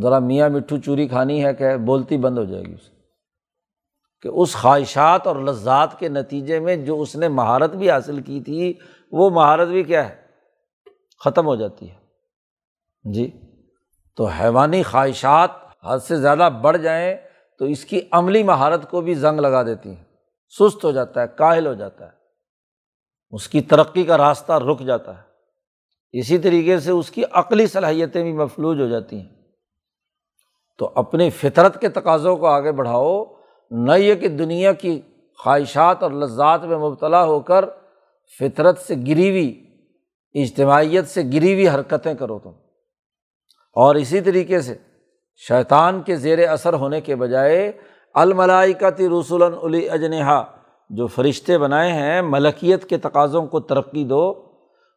ذرا 0.01 0.19
میاں 0.19 0.49
مٹھو 0.49 0.77
چوری 0.77 1.07
کھانی 1.07 1.45
ہے 1.45 1.53
کہ 1.53 1.77
بولتی 1.77 2.17
بند 2.17 2.37
ہو 2.37 2.43
جائے 2.43 2.63
گی 2.63 2.73
اس 2.73 2.98
کہ 4.21 4.27
اس 4.27 4.55
خواہشات 4.55 5.27
اور 5.27 5.35
لذات 5.35 5.99
کے 5.99 6.09
نتیجے 6.09 6.59
میں 6.59 6.75
جو 6.75 7.01
اس 7.01 7.15
نے 7.15 7.27
مہارت 7.27 7.71
بھی 7.71 7.91
حاصل 7.91 8.21
کی 8.21 8.41
تھی، 8.41 8.73
وہ 9.11 9.29
مہارت 9.29 9.67
بھی 9.67 9.83
کیا 9.83 10.09
ہے؟ 10.09 10.15
ختم 11.23 11.45
ہو 11.45 11.55
جاتی 11.55 11.89
ہے۔ 11.89 11.95
جی 13.13 13.41
تو 14.15 14.25
حیوانی 14.25 14.83
خواہشات 14.83 15.51
حد 15.85 15.99
سے 15.99 16.15
زیادہ 16.15 16.49
بڑھ 16.61 16.77
جائیں 16.77 17.17
تو 17.59 17.65
اس 17.65 17.85
کی 17.85 18.01
عملی 18.11 18.43
مہارت 18.43 18.91
کو 18.91 19.01
بھی 19.01 19.13
زنگ 19.13 19.39
لگا 19.39 19.63
دیتی 19.63 19.89
ہیں۔ 19.89 20.03
سست 20.59 20.83
ہو 20.83 20.91
جاتا 20.91 21.21
ہے، 21.21 21.25
کاہل 21.35 21.67
ہو 21.67 21.73
جاتا 21.73 22.05
ہے۔ 22.05 22.11
اس 23.31 23.47
کی 23.47 23.61
ترقی 23.61 24.03
کا 24.03 24.17
راستہ 24.17 24.51
رک 24.51 24.79
جاتا 24.79 25.17
ہے۔ 25.17 25.23
اسی 26.11 26.37
طریقے 26.37 26.79
سے 26.79 26.91
اس 26.91 27.11
کی 27.11 27.23
عقلی 27.31 27.67
صلاحیتیں 27.67 28.23
بھی 28.23 28.33
مفلوج 28.33 28.81
ہو 28.81 28.87
جاتی 28.87 29.19
ہیں۔ 29.19 29.29
تو 30.77 30.91
اپنی 30.95 31.29
فطرت 31.29 31.81
کے 31.81 31.89
تقاضوں 31.89 32.37
کو 32.37 32.47
آگے 32.47 32.71
بڑھاؤ۔ 32.71 33.38
نہ 33.71 33.91
یہ 33.91 34.15
کہ 34.15 34.27
دنیا 34.27 34.73
کی 34.73 35.01
خواہشات 35.43 36.03
اور 36.03 36.11
لذات 36.11 36.63
میں 36.63 36.77
مبتلا 36.77 37.23
ہو 37.23 37.39
کر 37.39 37.65
فطرت 38.39 38.77
سے 38.77 38.95
گری 38.95 39.29
ہوئی، 39.29 39.65
اجتماعیت 40.33 41.07
سے 41.07 41.21
گری 41.23 41.53
ہوئی 41.53 41.69
حرکتیں 41.69 42.13
کرو 42.13 42.39
تم۔ 42.39 42.49
اور 43.73 43.95
اسی 43.95 44.21
طریقے 44.21 44.61
سے 44.61 44.75
شیطان 45.47 46.01
کے 46.01 46.15
زیر 46.15 46.49
اثر 46.49 46.73
ہونے 46.73 47.01
کے 47.01 47.15
بجائے 47.15 47.71
الملائکتی 48.13 49.07
رسول 49.07 49.41
علی 49.41 49.89
اجنہا 49.89 50.43
جو 50.89 51.07
فرشتے 51.07 51.57
بنائے 51.57 51.91
ہیں، 51.91 52.21
ملکیت 52.21 52.89
کے 52.89 52.97
تقاضوں 52.97 53.45
کو 53.45 53.59
ترقی 53.59 54.03
دو۔ 54.03 54.33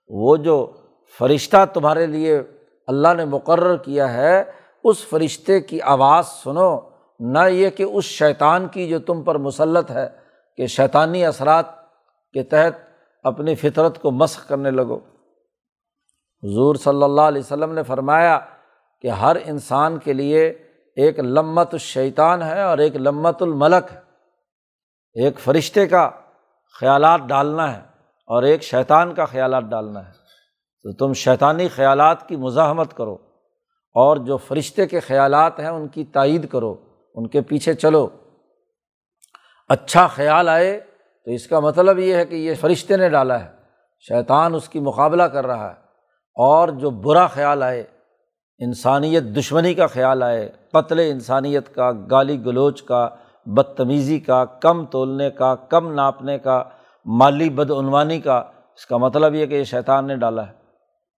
وہ 0.09 0.37
جو 0.37 0.73
فرشتہ 1.19 1.65
تمہارے 1.75 2.07
لیے 2.07 2.41
اللہ 2.87 3.15
نے 3.17 3.25
مقرر 3.25 3.77
کیا 3.77 4.13
ہے، 4.13 4.45
اس 4.85 5.07
فرشتے 5.07 5.61
کی 5.61 5.81
آواز 5.81 6.27
سنو۔ 6.27 6.92
نہ 7.25 7.49
یہ 7.49 7.71
کہ 7.71 7.83
اس 7.83 8.05
شیطان 8.05 8.69
کی 8.69 8.89
جو 8.89 8.99
تم 8.99 9.23
پر 9.23 9.39
مسلط 9.39 9.91
ہے 9.91 10.09
کہ 10.57 10.67
شیطانی 10.67 11.25
اثرات 11.25 11.67
کے 12.33 12.43
تحت 12.43 12.81
اپنی 13.23 13.55
فطرت 13.55 14.03
کو 14.03 14.11
مسخ 14.11 14.49
کرنے 14.49 14.71
لگو۔ 14.71 14.97
حضور 16.43 16.75
صلی 16.75 17.03
اللہ 17.03 17.21
علیہ 17.21 17.43
وسلم 17.43 17.73
نے 17.73 17.83
فرمایا 17.83 18.41
کہ 19.01 19.09
ہر 19.09 19.37
انسان 19.45 19.99
کے 19.99 20.13
لیے 20.13 20.49
ایک 20.97 21.21
لمت 21.21 21.69
الشیطان 21.73 22.43
ہے 22.43 22.63
اور 22.63 22.79
ایک 22.79 22.97
لمت 22.97 23.43
الملک 23.43 23.93
ہے۔ 23.93 24.01
ایک 25.15 25.39
فرشتے 25.39 25.87
کا 25.87 26.11
خیالات 26.81 27.21
ڈالنا 27.27 27.77
ہے 27.77 27.81
اور 28.27 28.43
ایک 28.43 28.63
شیطان 28.63 29.15
کا 29.15 29.25
خیالات 29.25 29.63
ڈالنا 29.63 30.07
ہے۔ 30.07 30.13
تو 30.83 30.93
تم 30.93 31.13
شیطانی 31.13 31.69
خیالات 31.69 32.29
کی 32.29 32.37
مزاحمت 32.37 32.97
کرو 32.97 33.15
اور 33.95 34.17
جو 34.17 34.37
فرشتے 34.37 34.87
کے 34.87 35.01
خیالات 35.01 35.61
ہیں 35.61 35.69
ان 35.69 35.89
کی 35.89 36.05
تائید 36.05 36.49
کرو۔ 36.49 36.92
ان 37.15 37.27
کے 37.27 37.41
پیچھے 37.41 37.75
چلو۔ 37.75 38.09
اچھا 39.69 40.07
خیال 40.07 40.49
آئے 40.49 40.81
تو 41.25 41.31
اس 41.31 41.47
کا 41.47 41.61
مطلب 41.61 41.99
یہ 41.99 42.15
ہے 42.15 42.27
کہ 42.27 42.35
یہ 42.35 42.55
فرشتے 42.61 42.97
نے 42.97 43.09
ڈالا 43.09 43.45
ہے۔ 43.45 43.49
شیطان 44.09 44.55
اس 44.55 44.69
کی 44.69 44.81
مقابلہ 44.81 45.23
کر 45.23 45.47
رہا 45.47 45.69
ہے۔ 45.69 45.83
اور 46.37 46.69
جو 46.69 46.91
برا 46.91 47.27
خیال 47.27 47.63
آئے، 47.63 47.85
انسانیت 48.59 49.23
دشمنی 49.23 49.75
کا 49.75 49.87
خیال 49.87 50.23
آئے، 50.23 50.53
قتل 50.73 50.99
انسانیت 50.99 51.75
کا، 51.75 51.91
گالی 52.11 52.45
گلوچ 52.45 52.83
کا، 52.83 53.09
بدتمیزی 53.47 54.21
کا، 54.21 54.45
کم 54.45 54.87
تولنے 54.87 55.31
کا، 55.31 55.55
کم 55.55 55.93
ناپنے 55.93 56.39
کا، 56.39 56.65
مالی 57.05 57.51
بدعنوانی 57.51 58.21
کا، 58.21 58.37
اس 58.75 58.87
کا 58.87 58.97
مطلب 58.97 59.35
یہ 59.35 59.47
کہ 59.47 59.55
یہ 59.55 59.65
شیطان 59.65 60.07
نے 60.07 60.17
ڈالا 60.17 60.47
ہے۔ 60.47 60.53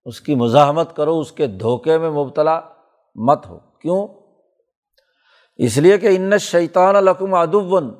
اس 0.05 0.21
کی 0.21 0.35
مزاحمت 0.35 0.97
کرو، 0.97 1.21
اس 1.21 1.33
کے 1.33 1.47
دھوکے 1.47 1.99
میں 1.99 2.11
مبتلا 2.11 2.61
مت 3.15 3.47
ہو۔ 3.47 3.59
کیوں؟ 3.59 4.09
اس 5.57 5.79
لیے 5.79 5.99
کہ 5.99 6.17
ان 6.17 6.39
شیطان 6.39 6.97
القم 6.97 7.35
ادون 7.35 7.95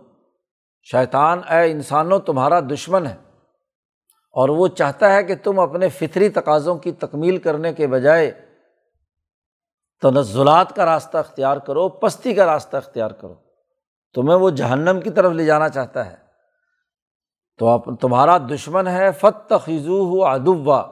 شیطان 0.83 1.41
اے 1.51 1.71
انسانوں، 1.71 2.19
تمہارا 2.19 2.61
دشمن 2.61 3.07
ہے۔ 3.07 3.17
اور 4.33 4.49
وہ 4.49 4.69
چاہتا 4.69 5.13
ہے 5.13 5.25
کہ 5.25 5.35
تم 5.43 5.59
اپنے 5.59 5.89
فطری 5.89 6.29
تقاضوں 6.29 6.77
کی 6.77 6.93
تکمیل 6.93 7.39
کرنے 7.39 7.73
کے 7.73 7.87
بجائے 7.87 8.31
تنزلات 10.03 10.77
کا 10.77 10.85
راستہ 10.85 11.19
اختیار 11.19 11.57
کرو، 11.57 11.89
پستی 11.89 12.35
کا 12.35 12.47
راستہ 12.47 12.77
اختیار 12.77 13.11
کرو۔ 13.11 13.35
تمہیں 14.15 14.39
وہ 14.39 14.51
جہنم 14.51 15.01
کی 15.01 15.11
طرف 15.11 15.33
لے 15.33 15.45
جانا 15.45 15.69
چاہتا 15.69 16.07
ہے۔ 16.07 16.17
تو 17.59 17.95
تمہارا 17.95 18.39
دشمن 18.39 18.87
ہے 18.87 19.13
فت 19.13 19.53
خزو 19.65 20.05
ہو 20.05 20.25
ادوا 20.25 20.87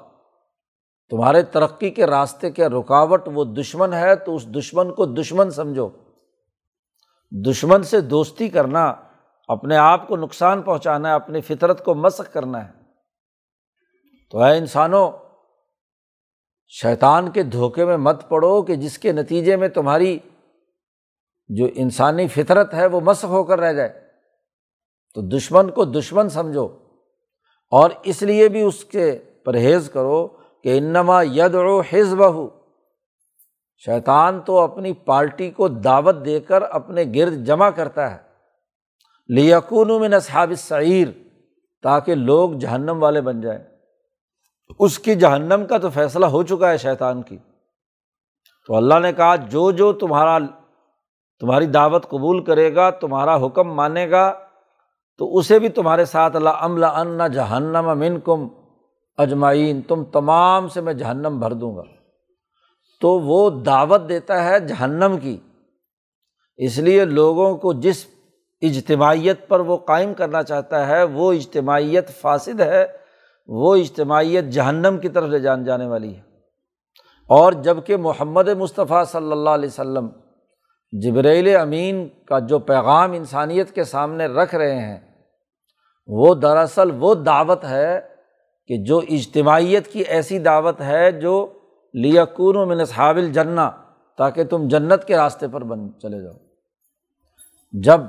تمہارے 1.10 1.42
ترقی 1.42 1.90
کے 1.90 2.06
راستے 2.06 2.50
کے 2.50 2.66
رکاوٹ، 2.66 3.28
وہ 3.34 3.44
دشمن 3.44 3.92
ہے، 3.92 4.16
تو 4.16 4.36
اس 4.36 4.46
دشمن 4.46 4.94
کو 4.94 5.06
دشمن 5.06 5.50
سمجھو۔ 5.50 5.88
دشمن 7.33 7.83
سے 7.83 8.01
دوستی 8.01 8.49
کرنا، 8.49 8.95
اپنے 9.49 9.76
آپ 9.76 10.09
کو 10.09 10.16
نقصان 10.16 10.62
پہنچانا 10.62 11.09
ہے، 11.09 11.14
اپنی 11.14 11.41
فطرت 11.41 11.85
کو 11.85 11.95
مسق 11.95 12.33
کرنا 12.33 12.64
ہے۔ 12.64 12.70
تو 14.30 14.39
اے 14.39 14.59
انسانوں، 14.59 15.11
شیطان 16.68 17.30
کے 17.30 17.43
دھوکے 17.43 17.85
میں 17.85 17.97
مت 17.97 18.28
پڑو 18.28 18.62
کہ 18.62 18.76
جس 18.76 18.99
کے 18.99 19.12
نتیجے 19.12 19.57
میں 19.57 19.68
تمہاری 19.68 20.18
جو 21.49 21.66
انسانی 21.74 22.28
فطرت 22.28 22.74
ہے 22.74 22.87
وہ 22.87 23.01
مسق 23.01 23.24
ہو 23.24 23.45
کر 23.45 23.61
رہ 23.61 23.72
جائے۔ 23.72 24.01
تو 25.14 25.20
دشمن 25.28 25.70
کو 25.70 25.85
دشمن 25.85 26.28
سمجھو، 26.28 26.66
اور 27.72 27.91
اس 28.03 28.22
لیے 28.22 28.49
بھی 28.49 28.62
اس 28.62 28.85
کے 28.85 29.18
پرہیز 29.45 29.91
کرو 29.93 30.26
کہ 30.64 30.78
انما 30.78 31.22
ید 31.22 31.55
و 31.55 31.80
حزب 31.80 32.35
ہو 32.35 32.49
شیطان 33.85 34.41
تو 34.41 34.61
اپنی 34.61 34.93
پارٹی 34.93 35.51
کو 35.51 35.68
دعوت 35.68 36.16
دے 36.24 36.41
کر 36.41 36.62
اپنے 36.62 37.05
گرد 37.14 37.45
جمع 37.45 37.70
کرتا 37.70 38.11
ہے۔ 38.11 38.16
لیکون 39.28 40.01
میں 40.01 40.09
نصحاب 40.09 40.53
سعیر 40.59 41.09
تاکہ 41.83 42.14
لوگ 42.14 42.51
جہنم 42.51 43.03
والے 43.03 43.20
بن 43.20 43.41
جائیں۔ 43.41 43.61
اس 44.78 44.99
کی 44.99 45.14
جہنم 45.14 45.66
کا 45.68 45.78
تو 45.78 45.91
فیصلہ 45.91 46.26
ہو 46.26 46.43
چکا 46.43 46.70
ہے 46.70 46.78
شیطان 46.78 47.22
کی۔ 47.22 47.39
تو 48.66 48.76
اللہ 48.76 48.95
نے 48.99 49.12
کہا، 49.12 49.37
جو 49.37 49.70
جو 49.70 49.93
تمہارا، 49.93 50.39
تمہاری 51.41 51.66
دعوت 51.66 52.09
قبول 52.09 52.45
کرے 52.45 52.74
گا، 52.74 52.91
تمہارا 52.91 53.47
حکم 53.47 53.74
مانے 53.74 54.11
گا، 54.11 54.33
تو 55.18 55.37
اسے 55.37 55.59
بھی 55.59 55.68
تمہارے 55.68 56.05
ساتھ۔ 56.05 56.37
اللہ 56.37 56.49
عملہ 56.49 56.87
ان 56.87 57.20
جہنم 57.33 57.89
امن 57.89 58.20
کم 58.24 58.49
اجمائین 59.16 59.83
تم 59.83 60.05
تمام 60.05 60.68
سے 60.68 60.80
میں 60.80 60.93
جہنم 60.93 61.41
بھر 61.41 61.53
دوں 61.53 61.76
گا۔ 61.76 61.83
تو 63.03 63.09
وہ 63.09 63.50
دعوت 63.50 64.09
دیتا 64.09 64.44
ہے 64.44 64.61
جہنم 64.61 65.16
کی۔ 65.22 65.36
اس 66.57 66.78
لیے 66.78 67.05
لوگوں 67.05 67.57
کو 67.57 67.72
جس 67.72 68.07
اجتماعیت 68.61 69.48
پر 69.48 69.61
وہ 69.61 69.76
قائم 69.76 70.14
کرنا 70.14 70.42
چاہتا 70.42 70.86
ہے، 70.86 71.03
وہ 71.03 71.32
اجتماعیت 71.32 72.09
فاسد 72.09 72.61
ہے، 72.61 72.86
وہ 73.46 73.76
اجتماعیت 73.76 74.44
جہنم 74.44 74.98
کی 75.03 75.09
طرف 75.09 75.28
لے 75.28 75.38
جان 75.38 75.64
جانے 75.64 75.86
والی 75.86 76.16
ہے۔ 76.16 76.20
اور 77.28 77.53
جبکہ 77.53 77.96
محمد 77.96 78.48
مصطفیٰ 78.48 79.05
صلی 79.05 79.32
اللہ 79.32 79.50
علیہ 79.50 79.68
وسلم 79.68 80.09
جبریل 80.92 81.57
امین 81.57 82.09
کا 82.26 82.38
جو 82.38 82.59
پیغام 82.59 83.12
انسانیت 83.12 83.70
کے 83.70 83.84
سامنے 83.84 84.26
رکھ 84.26 84.55
رہے 84.55 84.80
ہیں، 84.80 85.00
وہ 86.07 86.34
دراصل 86.34 86.90
وہ 86.98 87.14
دعوت 87.14 87.64
ہے 87.64 88.00
کہ 88.66 88.76
جو 88.76 88.98
اجتماعیت 88.98 89.86
کی 89.86 90.00
ایسی 90.00 90.38
دعوت 90.38 90.80
ہے 90.80 91.11
جو 91.11 91.53
لیکون 91.93 92.57
و 92.57 92.66
منصحاب 92.66 93.16
الجنا 93.16 93.70
تاکہ 94.18 94.45
تم 94.45 94.68
جنت 94.68 95.05
کے 95.05 95.16
راستے 95.16 95.49
پر 95.49 95.64
بن 95.64 96.01
چلے 96.03 96.22
جاؤ۔ 96.22 96.32
جب 97.72 98.01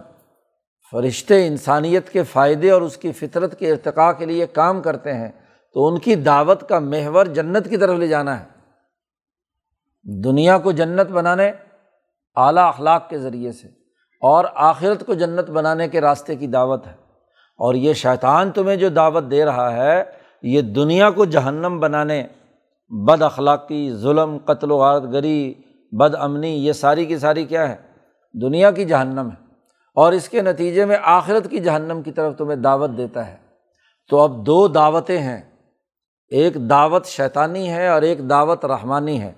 فرشتے 0.91 1.47
انسانیت 1.47 2.09
کے 2.09 2.23
فائدے 2.23 2.71
اور 2.71 2.81
اس 2.81 2.97
کی 2.97 3.11
فطرت 3.11 3.59
کے 3.59 3.71
ارتقاء 3.71 4.11
کے 4.11 4.25
لیے 4.25 4.47
کام 4.47 4.81
کرتے 4.81 5.13
ہیں، 5.13 5.31
تو 5.73 5.88
ان 5.88 5.99
کی 5.99 6.15
دعوت 6.15 6.69
کا 6.69 6.79
محور 6.79 7.25
جنت 7.25 7.69
کی 7.69 7.77
طرف 7.77 7.97
لے 7.97 8.07
جانا 8.07 8.39
ہے۔ 8.39 8.45
دنیا 10.03 10.57
کو 10.57 10.71
جنت 10.71 11.11
بنانے 11.11 11.51
اعلیٰ 12.36 12.67
اخلاق 12.67 13.09
کے 13.09 13.17
ذریعے 13.17 13.51
سے 13.51 13.67
اور 14.21 14.45
آخرت 14.53 15.05
کو 15.05 15.13
جنت 15.13 15.49
بنانے 15.49 15.89
کے 15.89 16.01
راستے 16.01 16.36
کی 16.36 16.47
دعوت 16.47 16.88
ہے۔ 16.88 16.95
اور 17.57 17.73
یہ 17.73 17.93
شیطان 17.93 18.51
تمہیں 18.51 18.75
جو 18.75 18.89
دعوت 18.89 19.23
دے 19.31 19.45
رہا 19.45 19.73
ہے، 19.73 20.03
یہ 20.41 20.61
دنیا 20.61 21.09
کو 21.09 21.25
جہنم 21.25 21.79
بنانے 21.79 22.27
بد 22.93 23.21
اخلاقی، 23.21 23.93
ظلم، 23.93 24.37
قتل 24.45 24.71
و 24.71 24.77
غارت 24.77 25.03
گری، 25.03 25.53
بد 25.91 26.15
امنی، 26.15 26.49
یہ 26.49 26.71
ساری 26.71 27.05
کی 27.05 27.17
ساری 27.17 27.45
کیا 27.45 27.69
ہے؟ 27.69 27.75
دنیا 28.41 28.71
کی 28.71 28.85
جہنم 28.85 29.29
ہے۔ 29.29 29.43
اور 29.95 30.13
اس 30.13 30.29
کے 30.29 30.41
نتیجے 30.41 30.85
میں 30.85 30.97
آخرت 31.03 31.49
کی 31.49 31.59
جہنم 31.59 32.01
کی 32.01 32.11
طرف 32.11 32.37
تمہیں 32.37 32.55
دعوت 32.55 32.89
دیتا 32.97 33.27
ہے۔ 33.27 33.37
تو 34.09 34.19
اب 34.19 34.45
دو 34.45 34.67
دعوتیں 34.67 35.17
ہیں۔ 35.17 35.41
ایک 36.29 36.69
دعوت 36.69 37.05
شیطانی 37.05 37.69
ہے 37.69 37.87
اور 37.87 38.01
ایک 38.01 38.29
دعوت 38.29 38.65
رحمانی 38.65 39.21
ہے۔ 39.21 39.33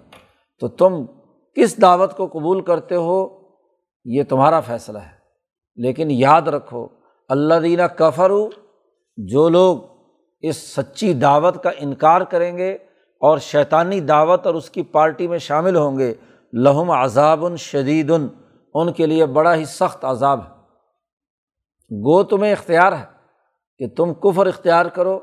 تو 0.60 0.68
تم 0.68 1.06
کس 1.56 1.82
دعوت 1.82 2.18
کو 2.18 2.28
قبول 2.28 2.62
کرتے 2.62 2.96
ہو؟ 2.96 3.28
یہ 4.06 4.24
تمہارا 4.24 4.60
فیصلہ 4.60 4.98
ہے۔ 4.98 5.16
لیکن 5.76 6.12
یاد 6.12 6.42
رکھو 6.42 6.88
اللہ 7.30 7.54
دینہ 7.54 7.84
کفر 7.84 8.32
جو 9.18 9.50
لوگ 9.50 9.78
اس 10.42 10.58
سچی 10.58 11.14
دعوت 11.14 11.64
کا 11.64 11.70
انکار 11.78 12.22
کریں 12.22 12.58
گے 12.58 12.78
اور 13.26 13.38
شیطانی 13.38 14.00
دعوت 14.00 14.48
اور 14.48 14.56
اس 14.56 14.70
کی 14.70 14.84
پارٹی 14.84 15.28
میں 15.28 15.38
شامل 15.38 15.76
ہوں 15.76 16.00
گے۔ 16.00 16.14
لہم 16.54 16.92
عذاب 16.92 17.56
شدید، 17.58 18.12
ان 18.74 18.94
کے 18.94 19.06
لیے 19.06 19.26
بڑا 19.26 19.56
ہی 19.56 19.66
سخت 19.66 20.06
عذاب 20.06 20.40
ہے۔ 20.40 20.50
گو 21.92 22.24
تمہیں 22.24 22.52
اختیار 22.52 22.92
ہے 22.92 23.06
کہ 23.78 23.88
تم 23.98 24.14
کفر 24.14 24.48
اختیار 24.48 24.86
کرو۔ 24.86 25.20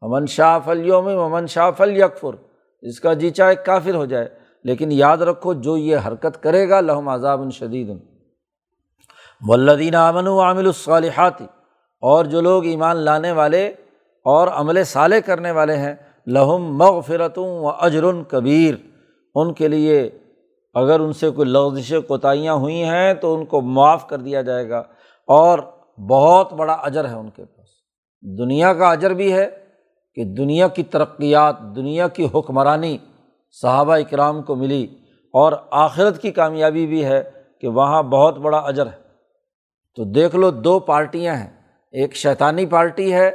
امن 0.00 0.26
شاہ 0.26 0.58
فلیوم 0.64 1.08
امن 1.08 1.46
شاہ 1.46 1.70
فل 1.70 1.96
یکفر 1.96 2.34
اس 2.82 3.00
کا 3.00 3.12
جی 3.12 3.30
چاہے 3.30 3.54
کافر 3.54 3.94
ہو 3.94 4.04
جائے۔ 4.04 4.28
لیکن 4.64 4.92
یاد 4.92 5.16
رکھو، 5.16 5.52
جو 5.52 5.76
یہ 5.76 5.96
حرکت 6.06 6.42
کرے 6.42 6.68
گا، 6.68 6.80
لہم 6.80 7.08
عذاب 7.08 7.50
شدید۔ 7.52 7.90
ولدین 9.48 9.94
امن 9.94 10.26
و 10.26 10.40
عامل 10.40 10.66
الصالحات، 10.66 11.42
اور 12.00 12.24
جو 12.24 12.40
لوگ 12.40 12.64
ایمان 12.64 12.96
لانے 12.96 13.32
والے 13.32 13.66
اور 14.24 14.48
عمل 14.48 14.84
صالح 14.84 15.16
کرنے 15.26 15.50
والے 15.50 15.76
ہیں 15.76 15.94
لہم 16.26 16.76
مغفرتوں 16.76 17.64
و 17.64 17.68
اجر 17.68 18.04
کبیر۔ 18.28 18.74
ان 19.34 19.52
کے 19.52 19.68
لیے 19.68 20.10
اگر 20.74 21.00
ان 21.00 21.12
سے 21.12 21.30
کوئی 21.30 21.48
لغزش 21.48 21.94
کوتاہیاں 22.08 22.54
ہوئی 22.54 22.84
ہیں 22.84 23.14
تو 23.14 23.34
ان 23.34 23.44
کو 23.44 23.60
معاف 23.60 24.08
کر 24.08 24.18
دیا 24.18 24.42
جائے 24.42 24.70
گا۔ 24.70 24.78
اور 25.26 25.58
بہت 26.10 26.52
بڑا 26.52 26.72
اجر 26.72 27.08
ہے 27.08 27.14
ان 27.14 27.30
کے 27.30 27.44
پاس۔ 27.44 27.68
دنیا 28.38 28.74
کا 28.74 28.90
اجر 28.90 29.10
بھی 29.10 29.32
ہے 29.32 29.50
کہ 30.14 30.24
دنیا 30.24 30.68
کی 30.68 30.82
ترقیات، 30.82 31.60
دنیا 31.76 32.08
کی 32.08 32.28
حکمرانی 32.34 32.98
صحابہ 33.62 33.96
اکرام 33.96 34.42
کو 34.42 34.54
ملی۔ 34.54 34.86
اور 35.32 35.52
آخرت 35.70 36.22
کی 36.22 36.30
کامیابی 36.30 36.86
بھی 36.86 37.04
ہے 37.04 37.30
کہ 37.60 37.68
وہاں 37.68 38.02
بہت 38.02 38.38
بڑا 38.38 38.58
اجر 38.58 38.86
ہے۔ 38.86 39.06
تو 39.96 40.04
دیکھ 40.04 40.36
لو 40.36 40.50
دو 40.50 40.78
پارٹیاں 40.78 41.34
ہیں۔ 41.34 41.50
ایک 41.92 42.14
شیطانی 42.14 42.66
پارٹی 42.66 43.12
ہے 43.14 43.28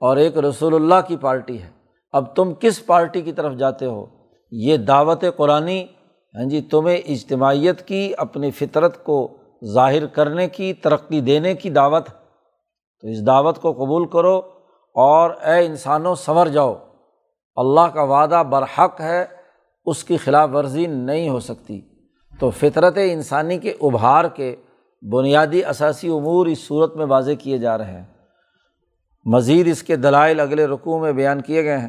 اور 0.00 0.16
ایک 0.16 0.38
رسول 0.38 0.74
اللہ 0.74 1.06
کی 1.08 1.16
پارٹی 1.16 1.62
ہے۔ 1.62 1.79
اب 2.12 2.36
تم 2.36 2.52
کس 2.60 2.86
پارٹی 2.86 3.22
کی 3.22 3.32
طرف 3.32 3.54
جاتے 3.54 3.86
ہو؟ 3.86 4.06
یہ 4.50 4.76
دعوت 4.76 5.24
قرآن 5.36 5.68
ہاں 6.34 6.48
جی 6.48 6.60
تمہیں 6.60 6.96
اجتماعیت 6.96 7.82
کی، 7.82 8.12
اپنی 8.18 8.50
فطرت 8.50 9.04
کو 9.04 9.36
ظاہر 9.64 10.06
کرنے 10.06 10.48
کی، 10.48 10.72
ترقی 10.74 11.20
دینے 11.20 11.54
کی 11.54 11.70
دعوت 11.70 12.06
تو 13.00 13.08
اس 13.08 13.26
دعوت 13.26 13.58
کو 13.58 13.72
قبول 13.72 14.06
کرو 14.06 14.40
اور 14.94 15.30
اے 15.30 15.66
انسانوں، 15.66 16.14
سنور 16.14 16.46
جاؤ۔ 16.46 16.74
اللہ 17.56 17.80
کا 17.80 18.02
وعدہ 18.02 18.42
برحق 18.50 19.00
ہے، 19.00 19.24
اس 19.86 20.04
کی 20.04 20.16
خلاف 20.16 20.50
ورزی 20.52 20.86
نہیں 20.86 21.28
ہو 21.28 21.40
سکتی۔ 21.40 21.80
تو 22.40 22.50
فطرت 22.50 22.98
انسانی 23.04 23.58
کے 23.58 23.74
ابھار 23.80 24.24
کے 24.24 24.56
بنیادی 25.12 25.64
اثاثی 25.64 26.08
امور 26.08 26.46
اس 26.46 26.58
صورت 26.58 26.96
میں 26.96 27.06
واضح 27.06 27.32
کیے 27.38 27.58
جا 27.58 27.78
رہے 27.78 27.92
ہیں۔ 27.92 28.04
مزید 29.24 29.68
اس 29.68 29.82
کے 29.82 29.96
دلائل 29.96 30.40
اگلے 30.40 30.66
رقوع 30.66 30.98
میں 30.98 31.12
بیان 31.12 31.40
کیے 31.40 31.64
گئے 31.64 31.78
ہیں۔ 31.78 31.88